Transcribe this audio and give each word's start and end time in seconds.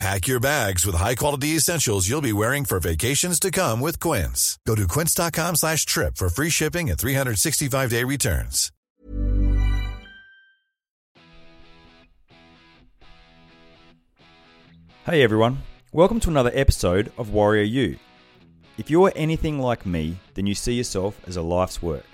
Pack 0.00 0.26
your 0.26 0.40
bags 0.40 0.84
with 0.84 0.96
high-quality 0.96 1.48
essentials 1.50 2.08
you'll 2.08 2.20
be 2.20 2.32
wearing 2.32 2.64
for 2.64 2.80
vacations 2.80 3.38
to 3.40 3.50
come 3.50 3.80
with 3.80 4.00
Quince. 4.00 4.58
Go 4.66 4.74
to 4.74 4.88
quince.com 4.88 5.56
slash 5.56 5.86
trip 5.86 6.16
for 6.16 6.28
free 6.28 6.50
shipping 6.50 6.90
and 6.90 6.98
365-day 6.98 8.02
returns. 8.04 8.70
Hey 15.06 15.22
everyone, 15.22 15.58
welcome 15.92 16.18
to 16.20 16.30
another 16.30 16.50
episode 16.54 17.12
of 17.18 17.30
Warrior 17.30 17.62
U. 17.62 17.98
If 18.78 18.90
you're 18.90 19.12
anything 19.14 19.58
like 19.60 19.84
me, 19.86 20.16
then 20.32 20.46
you 20.46 20.54
see 20.54 20.72
yourself 20.72 21.20
as 21.26 21.36
a 21.36 21.42
life's 21.42 21.82
work. 21.82 22.06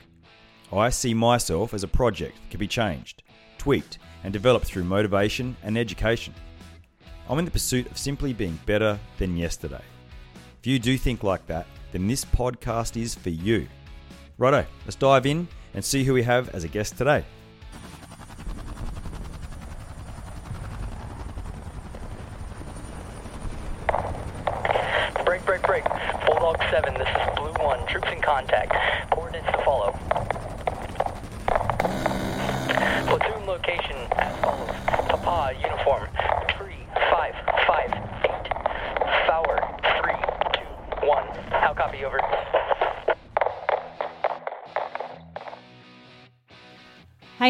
I 0.73 0.91
see 0.91 1.15
myself 1.15 1.73
as 1.73 1.83
a 1.85 1.88
project 1.88 2.37
that 2.37 2.51
can 2.51 2.60
be 2.60 2.69
changed, 2.69 3.23
tweaked, 3.59 3.99
and 4.23 4.33
developed 4.33 4.66
through 4.66 4.85
motivation 4.85 5.57
and 5.62 5.79
education. 5.79 6.35
I'm 7.30 7.39
in 7.39 7.45
the 7.45 7.51
pursuit 7.52 7.89
of 7.89 7.97
simply 7.97 8.33
being 8.33 8.59
better 8.66 8.98
than 9.19 9.37
yesterday. 9.37 9.83
If 10.59 10.66
you 10.66 10.80
do 10.80 10.98
think 10.98 11.23
like 11.23 11.47
that, 11.47 11.69
then 11.93 12.09
this 12.09 12.25
podcast 12.25 13.01
is 13.01 13.15
for 13.15 13.30
you. 13.30 13.69
Righto, 14.37 14.66
let's 14.84 14.97
dive 14.97 15.27
in 15.27 15.47
and 15.74 15.85
see 15.85 16.02
who 16.02 16.12
we 16.12 16.24
have 16.24 16.48
as 16.48 16.65
a 16.65 16.69
guest 16.69 16.98
today. 16.98 17.24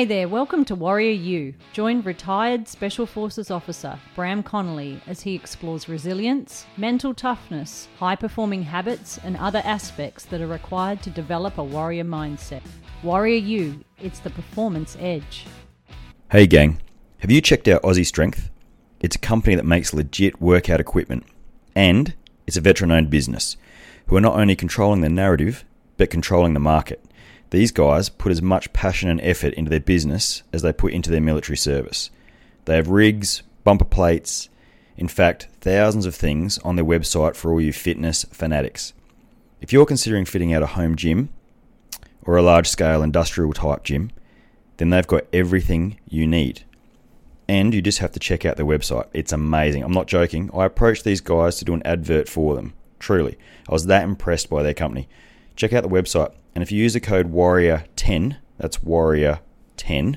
Hey 0.00 0.06
there, 0.06 0.28
welcome 0.28 0.64
to 0.64 0.74
Warrior 0.74 1.12
U. 1.12 1.54
Join 1.74 2.00
retired 2.00 2.66
Special 2.66 3.04
Forces 3.04 3.50
officer 3.50 3.98
Bram 4.14 4.42
Connolly 4.42 4.98
as 5.06 5.20
he 5.20 5.34
explores 5.34 5.90
resilience, 5.90 6.64
mental 6.78 7.12
toughness, 7.12 7.86
high 7.98 8.16
performing 8.16 8.62
habits, 8.62 9.18
and 9.22 9.36
other 9.36 9.60
aspects 9.62 10.24
that 10.24 10.40
are 10.40 10.46
required 10.46 11.02
to 11.02 11.10
develop 11.10 11.58
a 11.58 11.62
warrior 11.62 12.04
mindset. 12.04 12.62
Warrior 13.02 13.40
U, 13.40 13.84
it's 14.00 14.20
the 14.20 14.30
performance 14.30 14.96
edge. 14.98 15.44
Hey 16.32 16.46
gang, 16.46 16.80
have 17.18 17.30
you 17.30 17.42
checked 17.42 17.68
out 17.68 17.82
Aussie 17.82 18.06
Strength? 18.06 18.48
It's 19.00 19.16
a 19.16 19.18
company 19.18 19.54
that 19.54 19.66
makes 19.66 19.92
legit 19.92 20.40
workout 20.40 20.80
equipment, 20.80 21.26
and 21.74 22.14
it's 22.46 22.56
a 22.56 22.62
veteran 22.62 22.90
owned 22.90 23.10
business 23.10 23.58
who 24.06 24.16
are 24.16 24.22
not 24.22 24.36
only 24.36 24.56
controlling 24.56 25.02
the 25.02 25.10
narrative, 25.10 25.62
but 25.98 26.08
controlling 26.08 26.54
the 26.54 26.58
market. 26.58 27.04
These 27.50 27.72
guys 27.72 28.08
put 28.08 28.32
as 28.32 28.40
much 28.40 28.72
passion 28.72 29.08
and 29.08 29.20
effort 29.20 29.54
into 29.54 29.70
their 29.70 29.80
business 29.80 30.42
as 30.52 30.62
they 30.62 30.72
put 30.72 30.92
into 30.92 31.10
their 31.10 31.20
military 31.20 31.56
service. 31.56 32.10
They 32.64 32.76
have 32.76 32.88
rigs, 32.88 33.42
bumper 33.64 33.84
plates, 33.84 34.48
in 34.96 35.08
fact, 35.08 35.48
thousands 35.60 36.06
of 36.06 36.14
things 36.14 36.58
on 36.58 36.76
their 36.76 36.84
website 36.84 37.34
for 37.34 37.50
all 37.50 37.60
you 37.60 37.72
fitness 37.72 38.24
fanatics. 38.30 38.92
If 39.60 39.72
you're 39.72 39.86
considering 39.86 40.26
fitting 40.26 40.52
out 40.52 40.62
a 40.62 40.66
home 40.66 40.94
gym 40.94 41.30
or 42.22 42.36
a 42.36 42.42
large 42.42 42.68
scale 42.68 43.02
industrial 43.02 43.52
type 43.52 43.82
gym, 43.82 44.10
then 44.76 44.90
they've 44.90 45.06
got 45.06 45.26
everything 45.32 45.98
you 46.06 46.26
need. 46.26 46.64
And 47.48 47.74
you 47.74 47.82
just 47.82 47.98
have 47.98 48.12
to 48.12 48.20
check 48.20 48.44
out 48.44 48.56
their 48.56 48.66
website. 48.66 49.08
It's 49.12 49.32
amazing. 49.32 49.82
I'm 49.82 49.92
not 49.92 50.06
joking. 50.06 50.50
I 50.54 50.66
approached 50.66 51.04
these 51.04 51.20
guys 51.20 51.56
to 51.56 51.64
do 51.64 51.74
an 51.74 51.82
advert 51.84 52.28
for 52.28 52.54
them. 52.54 52.74
Truly. 52.98 53.36
I 53.68 53.72
was 53.72 53.86
that 53.86 54.04
impressed 54.04 54.48
by 54.48 54.62
their 54.62 54.74
company. 54.74 55.08
Check 55.60 55.74
out 55.74 55.82
the 55.82 55.90
website. 55.90 56.32
And 56.54 56.62
if 56.62 56.72
you 56.72 56.82
use 56.82 56.94
the 56.94 57.00
code 57.00 57.34
WARRIOR10, 57.34 58.38
that's 58.56 58.78
WARRIOR10, 58.78 60.16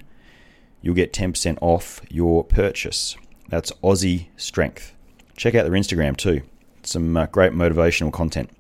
you'll 0.82 0.96
get 0.96 1.12
10% 1.12 1.58
off 1.60 2.00
your 2.10 2.46
purchase. 2.46 3.18
That's 3.50 3.70
Aussie 3.84 4.28
Strength. 4.38 4.94
Check 5.36 5.54
out 5.54 5.64
their 5.64 5.74
Instagram 5.74 6.16
too. 6.16 6.44
Some 6.84 7.18
uh, 7.18 7.26
great 7.26 7.52
motivational 7.52 8.10
content. 8.14 8.52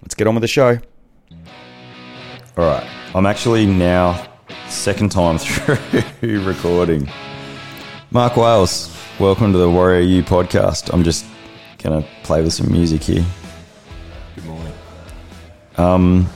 Let's 0.00 0.14
get 0.14 0.26
on 0.26 0.34
with 0.34 0.40
the 0.40 0.48
show. 0.48 0.78
All 2.56 2.64
right. 2.64 2.88
I'm 3.14 3.26
actually 3.26 3.66
now 3.66 4.26
second 4.70 5.12
time 5.12 5.36
through 6.20 6.42
recording. 6.42 7.06
Mark 8.10 8.38
Wales, 8.38 8.98
welcome 9.20 9.52
to 9.52 9.58
the 9.58 9.68
Warrior 9.68 10.00
U 10.00 10.22
podcast. 10.22 10.90
I'm 10.94 11.04
just 11.04 11.26
going 11.76 12.02
to 12.02 12.08
play 12.22 12.40
with 12.40 12.54
some 12.54 12.72
music 12.72 13.02
here. 13.02 13.26
Um, 15.76 16.28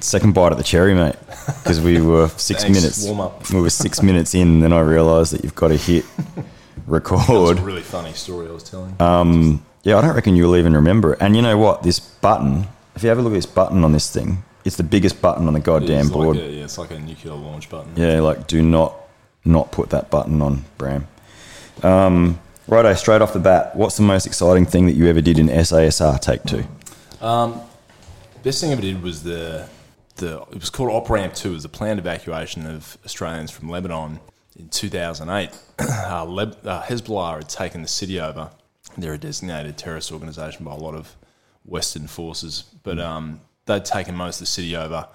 second 0.00 0.34
bite 0.34 0.52
at 0.52 0.58
the 0.58 0.64
cherry, 0.64 0.94
mate, 0.94 1.16
because 1.62 1.80
we 1.80 2.00
were 2.00 2.28
six 2.36 2.62
Thanks. 2.62 2.78
minutes. 2.78 3.06
Warm 3.06 3.20
up. 3.20 3.50
We 3.50 3.60
were 3.60 3.70
six 3.70 4.02
minutes 4.02 4.34
in, 4.34 4.60
then 4.60 4.72
I 4.72 4.80
realised 4.80 5.32
that 5.32 5.44
you've 5.44 5.54
got 5.54 5.68
to 5.68 5.76
hit 5.76 6.04
record. 6.86 7.60
really 7.60 7.82
funny 7.82 8.12
story 8.12 8.48
I 8.48 8.52
was 8.52 8.62
telling. 8.64 8.94
Um, 9.00 9.64
yeah, 9.82 9.98
I 9.98 10.00
don't 10.00 10.14
reckon 10.14 10.36
you'll 10.36 10.56
even 10.56 10.74
remember 10.74 11.14
it. 11.14 11.18
And 11.20 11.34
you 11.36 11.42
know 11.42 11.58
what? 11.58 11.82
This 11.82 11.98
button, 12.00 12.66
if 12.94 13.02
you 13.02 13.08
have 13.08 13.18
a 13.18 13.22
look 13.22 13.32
at 13.32 13.36
this 13.36 13.46
button 13.46 13.84
on 13.84 13.92
this 13.92 14.10
thing, 14.10 14.44
it's 14.64 14.76
the 14.76 14.84
biggest 14.84 15.20
button 15.20 15.48
on 15.48 15.54
the 15.54 15.60
goddamn 15.60 16.08
board. 16.08 16.36
A, 16.36 16.40
yeah, 16.40 16.64
it's 16.64 16.78
like 16.78 16.92
a 16.92 16.98
nuclear 16.98 17.34
launch 17.34 17.68
button. 17.68 17.92
Yeah, 17.96 18.20
like 18.20 18.46
do 18.46 18.62
not 18.62 18.94
not 19.44 19.72
put 19.72 19.90
that 19.90 20.08
button 20.08 20.40
on, 20.40 20.64
Bram. 20.78 21.08
Um, 21.82 22.38
righto, 22.68 22.94
straight 22.94 23.22
off 23.22 23.32
the 23.32 23.40
bat, 23.40 23.74
what's 23.74 23.96
the 23.96 24.04
most 24.04 24.24
exciting 24.24 24.66
thing 24.66 24.86
that 24.86 24.92
you 24.92 25.08
ever 25.08 25.20
did 25.20 25.40
in 25.40 25.48
SASR 25.48 26.20
Take 26.20 26.44
Two? 26.44 26.64
Best 28.42 28.60
thing 28.60 28.70
I 28.70 28.72
ever 28.72 28.82
did 28.82 29.02
was 29.02 29.22
the 29.22 29.68
the 30.16 30.42
it 30.42 30.58
was 30.58 30.68
called 30.68 30.90
Op 30.90 31.08
Ramp 31.08 31.32
Two. 31.32 31.50
It 31.50 31.54
was 31.54 31.62
the 31.62 31.68
planned 31.68 32.00
evacuation 32.00 32.66
of 32.66 32.98
Australians 33.04 33.52
from 33.52 33.68
Lebanon 33.68 34.18
in 34.58 34.68
2008. 34.68 35.50
uh, 35.78 36.26
Leb, 36.26 36.66
uh, 36.66 36.82
Hezbollah 36.82 37.36
had 37.36 37.48
taken 37.48 37.82
the 37.82 37.88
city 37.88 38.18
over. 38.18 38.50
They're 38.98 39.14
a 39.14 39.18
designated 39.18 39.78
terrorist 39.78 40.10
organisation 40.10 40.64
by 40.64 40.72
a 40.72 40.76
lot 40.76 40.94
of 40.94 41.14
Western 41.64 42.08
forces, 42.08 42.64
but 42.82 42.98
um, 42.98 43.40
they'd 43.66 43.84
taken 43.84 44.16
most 44.16 44.36
of 44.36 44.40
the 44.40 44.46
city 44.46 44.74
over. 44.74 45.06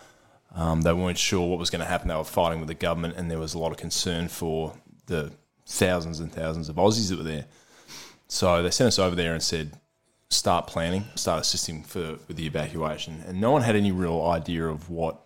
Um, 0.56 0.82
they 0.82 0.94
weren't 0.94 1.18
sure 1.18 1.48
what 1.50 1.60
was 1.60 1.70
going 1.70 1.82
to 1.82 1.86
happen. 1.86 2.08
They 2.08 2.16
were 2.16 2.24
fighting 2.24 2.60
with 2.60 2.70
the 2.70 2.76
government, 2.76 3.16
and 3.18 3.30
there 3.30 3.40
was 3.40 3.54
a 3.54 3.60
lot 3.60 3.72
of 3.72 3.78
concern 3.78 4.30
for 4.30 4.74
the 5.08 5.34
thousands 5.66 6.22
and 6.22 6.32
thousands 6.32 6.70
of 6.70 6.78
Aussies 6.78 7.10
that 7.10 7.18
were 7.18 7.24
there. 7.26 7.46
So 8.30 8.64
they 8.64 8.72
sent 8.72 8.88
us 8.88 9.00
over 9.00 9.16
there 9.18 9.34
and 9.34 9.44
said, 9.44 9.74
start 10.30 10.68
planning, 10.68 11.06
start 11.16 11.42
assisting 11.42 11.84
for 11.84 12.18
with 12.28 12.36
the 12.38 12.46
evacuation. 12.46 13.24
And 13.28 13.40
no 13.40 13.52
one 13.52 13.62
had 13.62 13.76
any 13.76 13.92
real 13.92 14.22
idea 14.22 14.66
of 14.68 14.90
what 14.90 15.22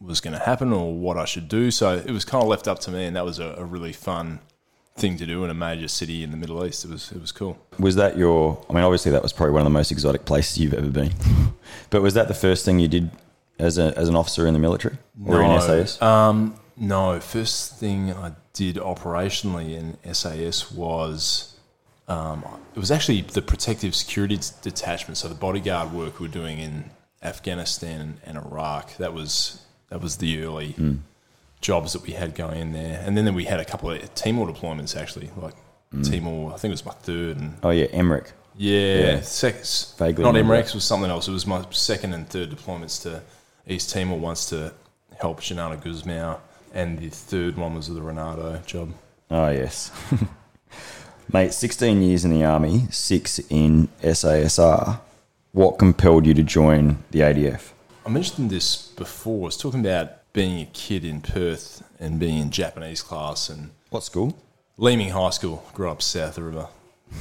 was 0.00 0.20
going 0.20 0.32
to 0.34 0.44
happen 0.44 0.72
or 0.72 0.94
what 0.94 1.16
I 1.16 1.24
should 1.24 1.48
do. 1.48 1.70
So 1.70 1.94
it 1.94 2.10
was 2.10 2.24
kind 2.24 2.42
of 2.42 2.48
left 2.48 2.68
up 2.68 2.78
to 2.80 2.90
me, 2.90 3.04
and 3.04 3.16
that 3.16 3.24
was 3.24 3.38
a, 3.38 3.54
a 3.58 3.64
really 3.64 3.92
fun 3.92 4.40
thing 4.96 5.18
to 5.18 5.26
do 5.26 5.44
in 5.44 5.50
a 5.50 5.54
major 5.54 5.88
city 5.88 6.22
in 6.22 6.30
the 6.30 6.36
Middle 6.36 6.64
East. 6.64 6.84
It 6.84 6.90
was 6.90 7.12
it 7.12 7.20
was 7.20 7.32
cool. 7.32 7.58
Was 7.78 7.96
that 7.96 8.16
your? 8.16 8.64
I 8.68 8.72
mean, 8.72 8.84
obviously 8.84 9.12
that 9.12 9.22
was 9.22 9.32
probably 9.32 9.52
one 9.52 9.62
of 9.62 9.66
the 9.66 9.70
most 9.70 9.92
exotic 9.92 10.24
places 10.24 10.58
you've 10.58 10.74
ever 10.74 10.88
been. 10.88 11.12
but 11.90 12.02
was 12.02 12.14
that 12.14 12.28
the 12.28 12.34
first 12.34 12.64
thing 12.64 12.78
you 12.78 12.88
did 12.88 13.10
as 13.58 13.78
a 13.78 13.96
as 13.96 14.08
an 14.08 14.16
officer 14.16 14.46
in 14.46 14.54
the 14.54 14.60
military 14.60 14.96
or 15.24 15.42
in 15.42 15.60
SAS? 15.60 16.00
Um, 16.00 16.58
no, 16.76 17.20
first 17.20 17.76
thing 17.76 18.12
I 18.12 18.32
did 18.52 18.76
operationally 18.76 19.74
in 19.74 20.14
SAS 20.14 20.70
was 20.70 21.55
um, 22.08 22.44
it 22.74 22.78
was 22.78 22.90
actually 22.90 23.22
the 23.22 23.42
protective 23.42 23.94
security 23.94 24.38
detachment. 24.62 25.16
So 25.18 25.28
the 25.28 25.34
bodyguard 25.34 25.92
work 25.92 26.20
we 26.20 26.26
were 26.28 26.32
doing 26.32 26.58
in 26.58 26.90
Afghanistan 27.22 28.18
and 28.24 28.36
Iraq. 28.38 28.96
That 28.98 29.12
was 29.12 29.62
that 29.90 30.00
was 30.00 30.16
the 30.16 30.42
early 30.44 30.74
jobs 31.60 31.92
that 31.94 32.02
we 32.02 32.12
had 32.12 32.34
going 32.34 32.58
in 32.60 32.72
there, 32.72 33.02
and 33.04 33.16
then 33.16 33.34
we 33.34 33.44
had 33.44 33.60
a 33.60 33.64
couple 33.64 33.90
of 33.90 34.14
Timor 34.14 34.46
deployments 34.46 34.96
actually, 34.96 35.30
like 35.36 35.54
Timor. 36.02 36.52
I 36.52 36.56
think 36.58 36.70
it 36.70 36.74
was 36.74 36.84
my 36.86 36.92
third 36.92 37.36
and 37.38 37.54
oh 37.62 37.70
yeah, 37.70 37.86
Emmerich. 37.92 38.32
yeah, 38.56 38.98
Yeah. 38.98 39.20
sec- 39.20 39.64
Vaguely 39.98 40.24
not 40.24 40.34
Emirates 40.34 40.74
was 40.74 40.84
something 40.84 41.10
else. 41.10 41.28
It 41.28 41.32
was 41.32 41.46
my 41.46 41.64
second 41.70 42.12
and 42.14 42.28
third 42.28 42.50
deployments 42.50 43.02
to 43.02 43.22
East 43.66 43.90
Timor. 43.90 44.18
Once 44.18 44.48
to 44.50 44.72
help 45.20 45.40
Xanana 45.40 45.82
Gusmao, 45.82 46.38
and 46.74 46.98
the 46.98 47.08
third 47.08 47.56
one 47.56 47.74
was 47.74 47.88
the 47.88 48.00
Reinado 48.00 48.64
job. 48.66 48.92
Oh 49.30 49.48
yes, 49.48 49.90
mate. 51.32 51.52
Sixteen 51.52 52.02
years 52.02 52.24
in 52.24 52.30
the 52.32 52.44
army, 52.44 52.86
six 52.90 53.38
in 53.50 53.88
SASR. 54.02 55.00
What 55.52 55.78
compelled 55.78 56.26
you 56.26 56.34
to 56.34 56.42
join 56.42 56.98
the 57.10 57.20
ADF? 57.20 57.72
I 58.04 58.10
mentioned 58.10 58.50
this 58.50 58.88
before. 58.88 59.42
I 59.42 59.46
was 59.46 59.56
talking 59.56 59.80
about 59.80 60.32
being 60.32 60.60
a 60.60 60.66
kid 60.66 61.04
in 61.04 61.20
Perth 61.22 61.82
and 61.98 62.20
being 62.20 62.38
in 62.38 62.50
Japanese 62.50 63.02
class 63.02 63.48
and 63.48 63.70
What 63.90 64.04
school? 64.04 64.36
Leeming 64.76 65.08
High 65.10 65.30
School. 65.30 65.64
Grew 65.72 65.88
up 65.90 66.02
south 66.02 66.28
of 66.28 66.34
the 66.36 66.42
river, 66.42 66.68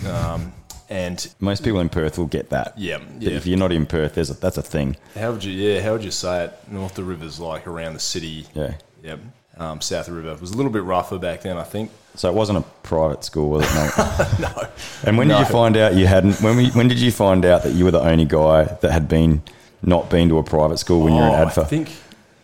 um, 0.08 0.52
and 0.90 1.34
Most 1.40 1.64
people 1.64 1.80
in 1.80 1.88
Perth 1.88 2.18
will 2.18 2.26
get 2.26 2.50
that. 2.50 2.78
Yeah, 2.78 2.98
But 2.98 3.22
yeah. 3.22 3.32
If 3.38 3.46
you're 3.48 3.58
not 3.58 3.72
in 3.72 3.86
Perth, 3.86 4.16
there's 4.16 4.30
a, 4.30 4.34
that's 4.34 4.58
a 4.58 4.62
thing. 4.62 4.98
how 5.16 5.32
would 5.32 5.44
you? 5.44 5.54
Yeah, 5.54 5.82
how 5.82 5.94
would 5.94 6.04
you 6.04 6.12
say 6.12 6.46
it? 6.46 6.54
North 6.70 6.92
of 6.92 6.96
the 6.98 7.04
river's 7.06 7.40
like 7.40 7.66
around 7.68 7.94
the 7.94 8.00
city. 8.02 8.46
Yeah. 8.54 8.74
Yep. 9.04 9.20
Um, 9.58 9.80
south 9.80 10.10
river 10.10 10.32
it 10.32 10.42
was 10.42 10.52
a 10.52 10.58
little 10.58 10.72
bit 10.72 10.84
rougher 10.84 11.18
back 11.18 11.42
then, 11.44 11.58
I 11.58 11.64
think. 11.64 11.90
So 12.16 12.30
it 12.30 12.36
wasn't 12.36 12.60
a 12.60 12.62
private 12.84 13.24
school, 13.24 13.50
was 13.52 13.64
it? 13.66 13.74
mate? 13.74 14.40
no. 14.40 14.68
and 15.06 15.18
when 15.18 15.28
No. 15.30 15.38
did 15.38 15.48
you 15.48 15.52
find 15.54 15.78
out 15.78 15.96
you 15.96 16.08
hadn't? 16.08 16.42
When 16.42 16.58
we, 16.58 16.70
when 16.72 16.88
did 16.90 17.00
you 17.00 17.12
find 17.12 17.46
out 17.46 17.64
that 17.64 17.74
you 17.74 17.86
were 17.86 17.92
the 17.92 18.02
only 18.02 18.26
guy 18.26 18.64
that 18.66 18.92
had 18.92 19.08
been 19.08 19.42
not 19.82 20.10
been 20.10 20.28
to 20.30 20.38
a 20.40 20.44
private 20.44 20.78
school 20.78 21.04
when 21.04 21.14
you 21.14 21.22
were 21.22 21.28
in 21.28 21.34
Oh, 21.36 21.46
ADFA? 21.46 21.62
I 21.62 21.66
think 21.66 21.90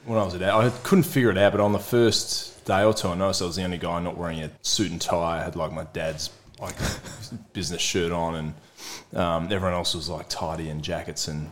when 0.06 0.18
I 0.18 0.24
was 0.24 0.36
at 0.36 0.42
I 0.44 0.69
couldn't 0.84 1.04
figure 1.04 1.31
it 1.31 1.38
out, 1.38 1.52
but 1.52 1.62
on 1.62 1.74
the 1.74 1.80
first 1.80 2.63
day 2.66 2.84
or 2.84 2.94
two, 2.94 3.10
I 3.10 3.16
noticed 3.16 3.42
I 3.42 3.46
was 3.46 3.56
the 3.58 3.63
only 3.63 3.78
guy 3.78 4.00
not 4.02 4.18
wearing 4.18 4.40
a 4.42 4.50
suit 4.62 4.92
and 4.92 5.02
tie. 5.02 5.40
I 5.40 5.44
had 5.44 5.56
like 5.56 5.72
my 5.74 5.84
dad's 5.94 6.30
like 6.62 6.75
business 7.54 7.81
shirt 7.81 8.12
on, 8.12 8.36
and 8.36 9.18
um, 9.19 9.44
everyone 9.52 9.74
else 9.74 9.96
was 9.96 10.08
like 10.10 10.28
tidy 10.30 10.69
and 10.69 10.81
jackets 10.84 11.28
and 11.28 11.50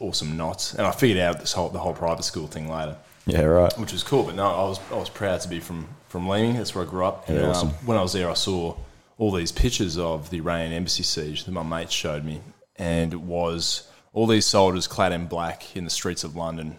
awesome 0.00 0.36
knots. 0.36 0.74
And 0.74 0.86
I 0.86 0.90
figured 0.92 1.18
out 1.20 1.40
this 1.40 1.52
whole 1.52 1.68
the 1.70 1.78
whole 1.78 1.94
private 1.94 2.24
school 2.24 2.46
thing 2.46 2.68
later, 2.68 2.96
yeah, 3.28 3.42
right. 3.42 3.78
which 3.78 3.92
was 3.92 4.02
cool. 4.02 4.24
But 4.24 4.34
no, 4.34 4.46
I 4.46 4.62
was 4.68 4.80
I 4.90 4.96
was 4.96 5.10
proud 5.10 5.40
to 5.42 5.48
be 5.48 5.60
from 5.60 5.86
from 6.08 6.28
Leeming. 6.28 6.54
That's 6.54 6.74
where 6.74 6.84
I 6.84 6.88
grew 6.88 7.04
up. 7.04 7.28
Yeah, 7.28 7.36
And, 7.36 7.44
um, 7.54 7.68
when 7.84 7.98
I 7.98 8.02
was 8.02 8.14
there, 8.14 8.30
I 8.30 8.34
saw 8.34 8.76
all 9.18 9.32
these 9.32 9.52
pictures 9.52 9.98
of 9.98 10.30
the 10.30 10.38
Iranian 10.38 10.72
embassy 10.72 11.02
siege 11.02 11.44
that 11.44 11.52
my 11.52 11.62
mates 11.62 11.92
showed 11.92 12.24
me, 12.24 12.40
and 12.76 13.12
it 13.12 13.20
was 13.20 13.88
all 14.12 14.26
these 14.26 14.46
soldiers 14.46 14.86
clad 14.86 15.12
in 15.12 15.26
black 15.26 15.76
in 15.76 15.84
the 15.84 15.90
streets 15.90 16.24
of 16.24 16.34
London, 16.34 16.76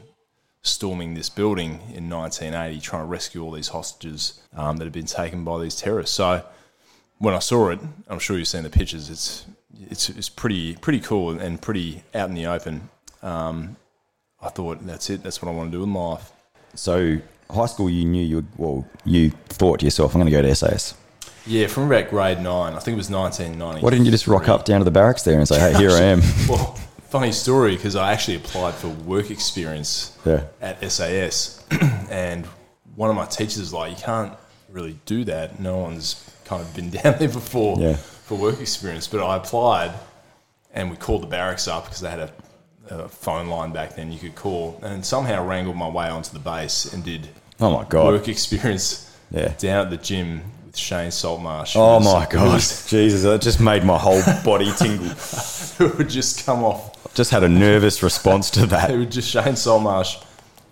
storming 0.63 1.13
this 1.13 1.29
building 1.29 1.81
in 1.93 2.09
1980, 2.09 2.79
trying 2.79 3.03
to 3.03 3.05
rescue 3.05 3.43
all 3.43 3.51
these 3.51 3.69
hostages 3.69 4.41
um, 4.55 4.77
that 4.77 4.85
had 4.85 4.93
been 4.93 5.05
taken 5.05 5.43
by 5.43 5.61
these 5.61 5.75
terrorists. 5.75 6.15
So 6.15 6.43
when 7.19 7.35
I 7.35 7.39
saw 7.39 7.69
it, 7.69 7.79
I'm 8.07 8.19
sure 8.19 8.37
you've 8.37 8.47
seen 8.47 8.63
the 8.63 8.69
pictures. 8.69 9.09
It's 9.09 9.45
it's 9.79 10.09
it's 10.09 10.29
pretty 10.29 10.75
pretty 10.77 10.99
cool 10.99 11.39
and 11.39 11.61
pretty 11.61 12.03
out 12.15 12.29
in 12.29 12.35
the 12.35 12.47
open. 12.47 12.89
Um, 13.21 13.77
I 14.41 14.49
thought 14.49 14.85
that's 14.85 15.09
it. 15.09 15.21
That's 15.21 15.41
what 15.41 15.49
I 15.49 15.53
want 15.53 15.71
to 15.71 15.77
do 15.77 15.83
in 15.83 15.93
life. 15.93 16.31
So 16.75 17.17
high 17.49 17.65
school, 17.65 17.89
you 17.89 18.05
knew 18.05 18.23
you 18.23 18.45
well, 18.57 18.87
you 19.05 19.31
thought 19.49 19.79
to 19.79 19.85
yourself, 19.85 20.13
I'm 20.15 20.21
going 20.21 20.31
to 20.31 20.37
go 20.41 20.41
to 20.41 20.53
SAS. 20.55 20.93
Yeah, 21.45 21.67
from 21.67 21.91
about 21.91 22.09
grade 22.09 22.39
nine, 22.41 22.73
I 22.73 22.79
think 22.79 22.93
it 22.95 22.97
was 22.97 23.09
1990. 23.09 23.81
Why 23.83 23.89
didn't 23.89 24.05
you 24.05 24.11
just 24.11 24.27
rock 24.27 24.47
up 24.49 24.65
down 24.65 24.79
to 24.81 24.85
the 24.85 24.91
barracks 24.91 25.23
there 25.23 25.37
and 25.39 25.47
say, 25.47 25.59
"Hey, 25.59 25.73
here 25.77 25.91
I 25.91 26.01
am"? 26.01 26.21
Well, 26.49 26.75
funny 27.09 27.31
story 27.31 27.75
because 27.75 27.95
I 27.95 28.11
actually 28.13 28.37
applied 28.37 28.75
for 28.75 28.89
work 28.89 29.31
experience 29.31 30.15
Yeah. 30.25 30.43
at 30.61 30.79
SAS, 30.91 31.63
and 32.11 32.45
one 32.95 33.09
of 33.09 33.15
my 33.15 33.25
teachers 33.25 33.59
was 33.59 33.73
like, 33.73 33.91
"You 33.97 34.03
can't 34.03 34.33
really 34.69 34.99
do 35.07 35.23
that. 35.23 35.59
No 35.59 35.77
one's 35.77 36.23
kind 36.45 36.61
of 36.61 36.71
been 36.75 36.89
down 37.01 37.15
there 37.17 37.29
before 37.29 37.79
Yeah. 37.79 37.95
for 37.95 38.37
work 38.37 38.59
experience." 38.61 39.07
But 39.07 39.25
I 39.25 39.37
applied, 39.37 39.91
and 40.73 40.91
we 40.91 40.97
called 40.97 41.23
the 41.23 41.27
barracks 41.27 41.67
up 41.67 41.85
because 41.85 42.01
they 42.01 42.09
had 42.11 42.19
a, 42.19 42.31
a 42.89 43.07
phone 43.09 43.47
line 43.49 43.71
back 43.71 43.95
then 43.95 44.11
you 44.11 44.19
could 44.19 44.35
call, 44.35 44.79
and 44.83 45.05
somehow 45.05 45.45
wrangled 45.45 45.75
my 45.75 45.87
way 45.89 46.09
onto 46.09 46.31
the 46.33 46.39
base 46.39 46.91
and 46.93 47.03
did 47.03 47.27
Oh 47.59 47.71
my 47.71 47.83
god! 47.83 48.05
work 48.13 48.27
experience 48.27 49.15
Yeah. 49.31 49.53
down 49.57 49.85
at 49.85 49.89
the 49.89 49.97
gym 49.97 50.41
with 50.65 50.77
Shane 50.77 51.11
Saltmarsh. 51.11 51.75
Oh 51.75 51.99
my 51.99 52.25
god! 52.29 52.53
was- 52.53 52.89
Jesus, 52.89 53.23
that 53.23 53.41
just 53.41 53.59
made 53.59 53.83
my 53.83 53.97
whole 53.97 54.21
body 54.43 54.71
tingle. 54.77 55.05
it 55.79 55.97
would 55.97 56.09
just 56.09 56.45
come 56.45 56.63
off 56.63 57.13
Just 57.13 57.31
had 57.31 57.43
a 57.43 57.49
nervous 57.49 58.01
response 58.03 58.49
to 58.51 58.65
that. 58.67 58.89
It 58.93 58.97
was 58.97 59.07
just 59.07 59.29
Shane 59.29 59.55
Saltmarsh 59.55 60.17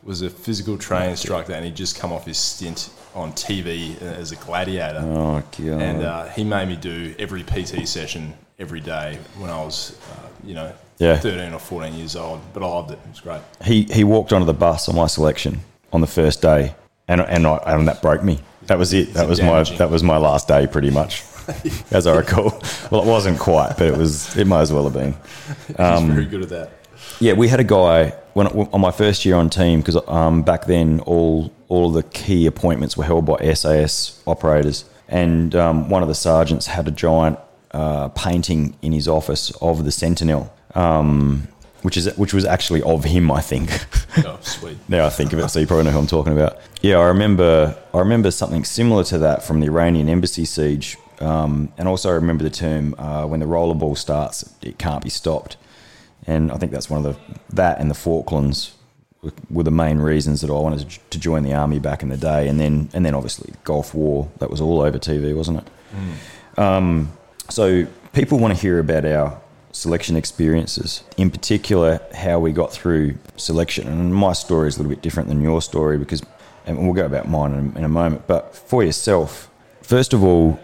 was 0.03 0.21
a 0.21 0.29
physical 0.29 0.77
training 0.77 1.09
instructor, 1.11 1.51
and 1.53 1.65
he'd 1.65 1.75
just 1.75 1.99
come 1.99 2.13
off 2.13 2.25
his 2.25 2.37
stint 2.37 2.89
on 3.13 3.33
TV 3.33 4.01
as 4.01 4.31
a 4.31 4.37
gladiator. 4.37 4.99
Oh 5.03 5.43
god! 5.57 5.81
And 5.81 6.03
uh, 6.03 6.25
he 6.29 6.43
made 6.45 6.67
me 6.69 6.77
do 6.77 7.13
every 7.19 7.43
PT 7.43 7.85
session 7.87 8.33
every 8.57 8.79
day 8.79 9.19
when 9.37 9.49
I 9.49 9.61
was, 9.63 9.97
uh, 10.13 10.27
you 10.45 10.53
know, 10.55 10.71
Yeah. 10.99 11.17
13 11.17 11.53
or 11.53 11.59
14 11.59 11.93
years 11.93 12.15
old. 12.15 12.39
But 12.53 12.63
I 12.63 12.67
loved 12.67 12.91
it. 12.91 12.99
It 13.05 13.09
was 13.09 13.19
great. 13.19 13.41
he 13.63 13.83
he 13.83 14.03
walked 14.03 14.33
onto 14.33 14.45
the 14.45 14.53
bus 14.53 14.89
on 14.89 14.95
my 14.95 15.07
selection 15.07 15.61
on 15.93 16.01
the 16.01 16.07
first 16.07 16.41
day, 16.41 16.73
and 17.07 17.21
and, 17.21 17.45
I, 17.47 17.57
and 17.65 17.87
that 17.87 18.01
broke 18.01 18.23
me. 18.23 18.39
That 18.63 18.77
was 18.77 18.93
it. 18.93 19.13
That 19.13 19.27
was 19.29 19.41
my 19.41 19.63
that 19.77 19.89
was 19.89 20.03
my 20.03 20.17
last 20.17 20.47
day, 20.47 20.67
pretty 20.67 20.89
much, 20.89 21.23
as 21.91 22.05
I 22.07 22.15
recall. 22.17 22.61
Well, 22.91 23.01
it 23.03 23.07
wasn't 23.07 23.39
quite, 23.39 23.75
but 23.77 23.87
it 23.87 23.97
was. 23.97 24.35
It 24.35 24.45
might 24.47 24.61
as 24.61 24.73
well 24.73 24.83
have 24.83 24.93
been. 24.93 25.13
He's 25.67 25.79
Um, 25.79 26.11
very 26.11 26.25
good 26.25 26.41
at 26.43 26.49
that. 26.49 26.71
Yeah, 27.19 27.33
we 27.33 27.47
had 27.47 27.59
a 27.59 27.63
guy 27.63 28.09
when 28.33 28.47
on 28.47 28.81
my 28.81 28.91
first 28.91 29.23
year 29.25 29.35
on 29.35 29.49
team 29.49 29.79
because 29.81 29.97
um, 30.07 30.41
back 30.43 30.65
then 30.65 30.99
all 31.01 31.51
all 31.69 31.91
the 31.91 32.03
key 32.03 32.45
appointments 32.47 32.97
were 32.97 33.05
held 33.05 33.25
by 33.25 33.53
SAS 33.53 34.21
operators, 34.27 34.83
and 35.07 35.55
um, 35.55 35.89
one 35.89 36.01
of 36.01 36.09
the 36.09 36.15
sergeants 36.15 36.67
had 36.67 36.87
a 36.87 36.91
giant 36.91 37.39
uh, 37.71 38.09
painting 38.09 38.75
in 38.81 38.91
his 38.91 39.07
office 39.07 39.51
of 39.61 39.85
the 39.85 39.91
Sentinel, 39.91 40.51
um, 40.75 41.47
which 41.81 41.97
is 41.97 42.15
which 42.17 42.33
was 42.33 42.45
actually 42.45 42.81
of 42.81 43.03
him, 43.03 43.31
I 43.31 43.41
think. 43.41 43.69
Oh, 44.25 44.37
sweet. 44.41 44.77
now 44.87 45.05
I 45.05 45.09
think 45.09 45.33
of 45.33 45.39
it, 45.39 45.47
so 45.49 45.59
you 45.59 45.67
probably 45.67 45.85
know 45.85 45.91
who 45.91 45.99
I'm 45.99 46.07
talking 46.07 46.33
about. 46.33 46.57
Yeah, 46.81 46.97
I 46.97 47.05
remember 47.07 47.77
I 47.93 47.99
remember 47.99 48.31
something 48.31 48.63
similar 48.65 49.03
to 49.05 49.17
that 49.19 49.43
from 49.43 49.59
the 49.59 49.67
Iranian 49.67 50.09
embassy 50.09 50.45
siege, 50.45 50.97
um, 51.19 51.71
and 51.77 51.87
also 51.87 52.09
I 52.09 52.13
remember 52.13 52.43
the 52.43 52.49
term 52.49 52.95
uh, 52.97 53.25
when 53.25 53.39
the 53.39 53.45
rollerball 53.45 53.97
starts, 53.97 54.53
it 54.61 54.77
can't 54.77 55.03
be 55.03 55.09
stopped, 55.09 55.57
and 56.25 56.51
I 56.51 56.57
think 56.57 56.71
that's 56.71 56.89
one 56.89 57.05
of 57.05 57.15
the 57.15 57.39
that 57.55 57.79
and 57.79 57.89
the 57.89 57.95
Falklands 57.95 58.73
were- 59.21 59.31
were 59.49 59.63
the 59.63 59.71
main 59.71 59.99
reasons 59.99 60.41
that 60.41 60.49
I 60.49 60.53
wanted 60.53 60.89
to, 60.89 60.99
to 61.11 61.19
join 61.19 61.43
the 61.43 61.53
army 61.53 61.79
back 61.79 62.03
in 62.03 62.09
the 62.09 62.17
day, 62.17 62.47
and 62.47 62.59
then 62.59 62.89
and 62.93 63.05
then 63.05 63.13
obviously 63.15 63.53
Gulf 63.63 63.93
War 63.93 64.27
that 64.39 64.49
was 64.49 64.61
all 64.61 64.81
over 64.81 64.97
TV, 64.99 65.35
wasn't 65.35 65.59
it? 65.59 66.59
Um, 66.59 67.11
so 67.49 67.85
people 68.13 68.39
want 68.39 68.53
to 68.55 68.59
hear 68.59 68.79
about 68.79 69.05
our 69.05 69.39
selection 69.77 70.15
experiences, 70.15 71.03
in 71.17 71.29
particular 71.29 72.01
how 72.13 72.39
we 72.39 72.51
got 72.51 72.71
through 72.71 73.15
selection. 73.35 73.87
And 73.87 74.13
my 74.13 74.33
story 74.33 74.67
is 74.67 74.75
a 74.75 74.79
little 74.79 74.89
bit 74.89 75.01
different 75.01 75.29
than 75.29 75.41
your 75.41 75.61
story 75.61 75.97
because, 75.97 76.23
and 76.65 76.77
we'll 76.79 76.93
go 76.93 77.05
about 77.05 77.29
mine 77.29 77.53
in 77.53 77.73
a, 77.75 77.77
in 77.79 77.83
a 77.83 77.89
moment. 77.89 78.27
But 78.27 78.55
for 78.55 78.83
yourself, 78.83 79.49
first 79.81 80.13
of 80.13 80.23
all, 80.23 80.59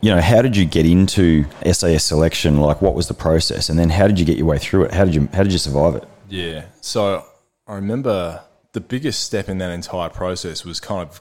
you 0.00 0.14
know, 0.14 0.20
how 0.20 0.42
did 0.42 0.56
you 0.56 0.64
get 0.64 0.86
into 0.86 1.44
SAS 1.70 2.04
selection? 2.04 2.60
Like, 2.60 2.82
what 2.82 2.94
was 2.94 3.08
the 3.08 3.14
process, 3.14 3.68
and 3.68 3.78
then 3.78 3.90
how 3.90 4.06
did 4.06 4.18
you 4.18 4.24
get 4.24 4.36
your 4.36 4.46
way 4.46 4.58
through 4.58 4.84
it? 4.84 4.92
How 4.92 5.04
did 5.04 5.14
you 5.14 5.28
how 5.32 5.42
did 5.42 5.52
you 5.52 5.58
survive 5.58 5.94
it? 5.94 6.04
Yeah. 6.28 6.66
So 6.80 7.24
I 7.66 7.74
remember 7.74 8.42
the 8.72 8.80
biggest 8.80 9.22
step 9.22 9.48
in 9.48 9.58
that 9.58 9.70
entire 9.70 10.10
process 10.10 10.64
was 10.64 10.80
kind 10.80 11.00
of 11.08 11.20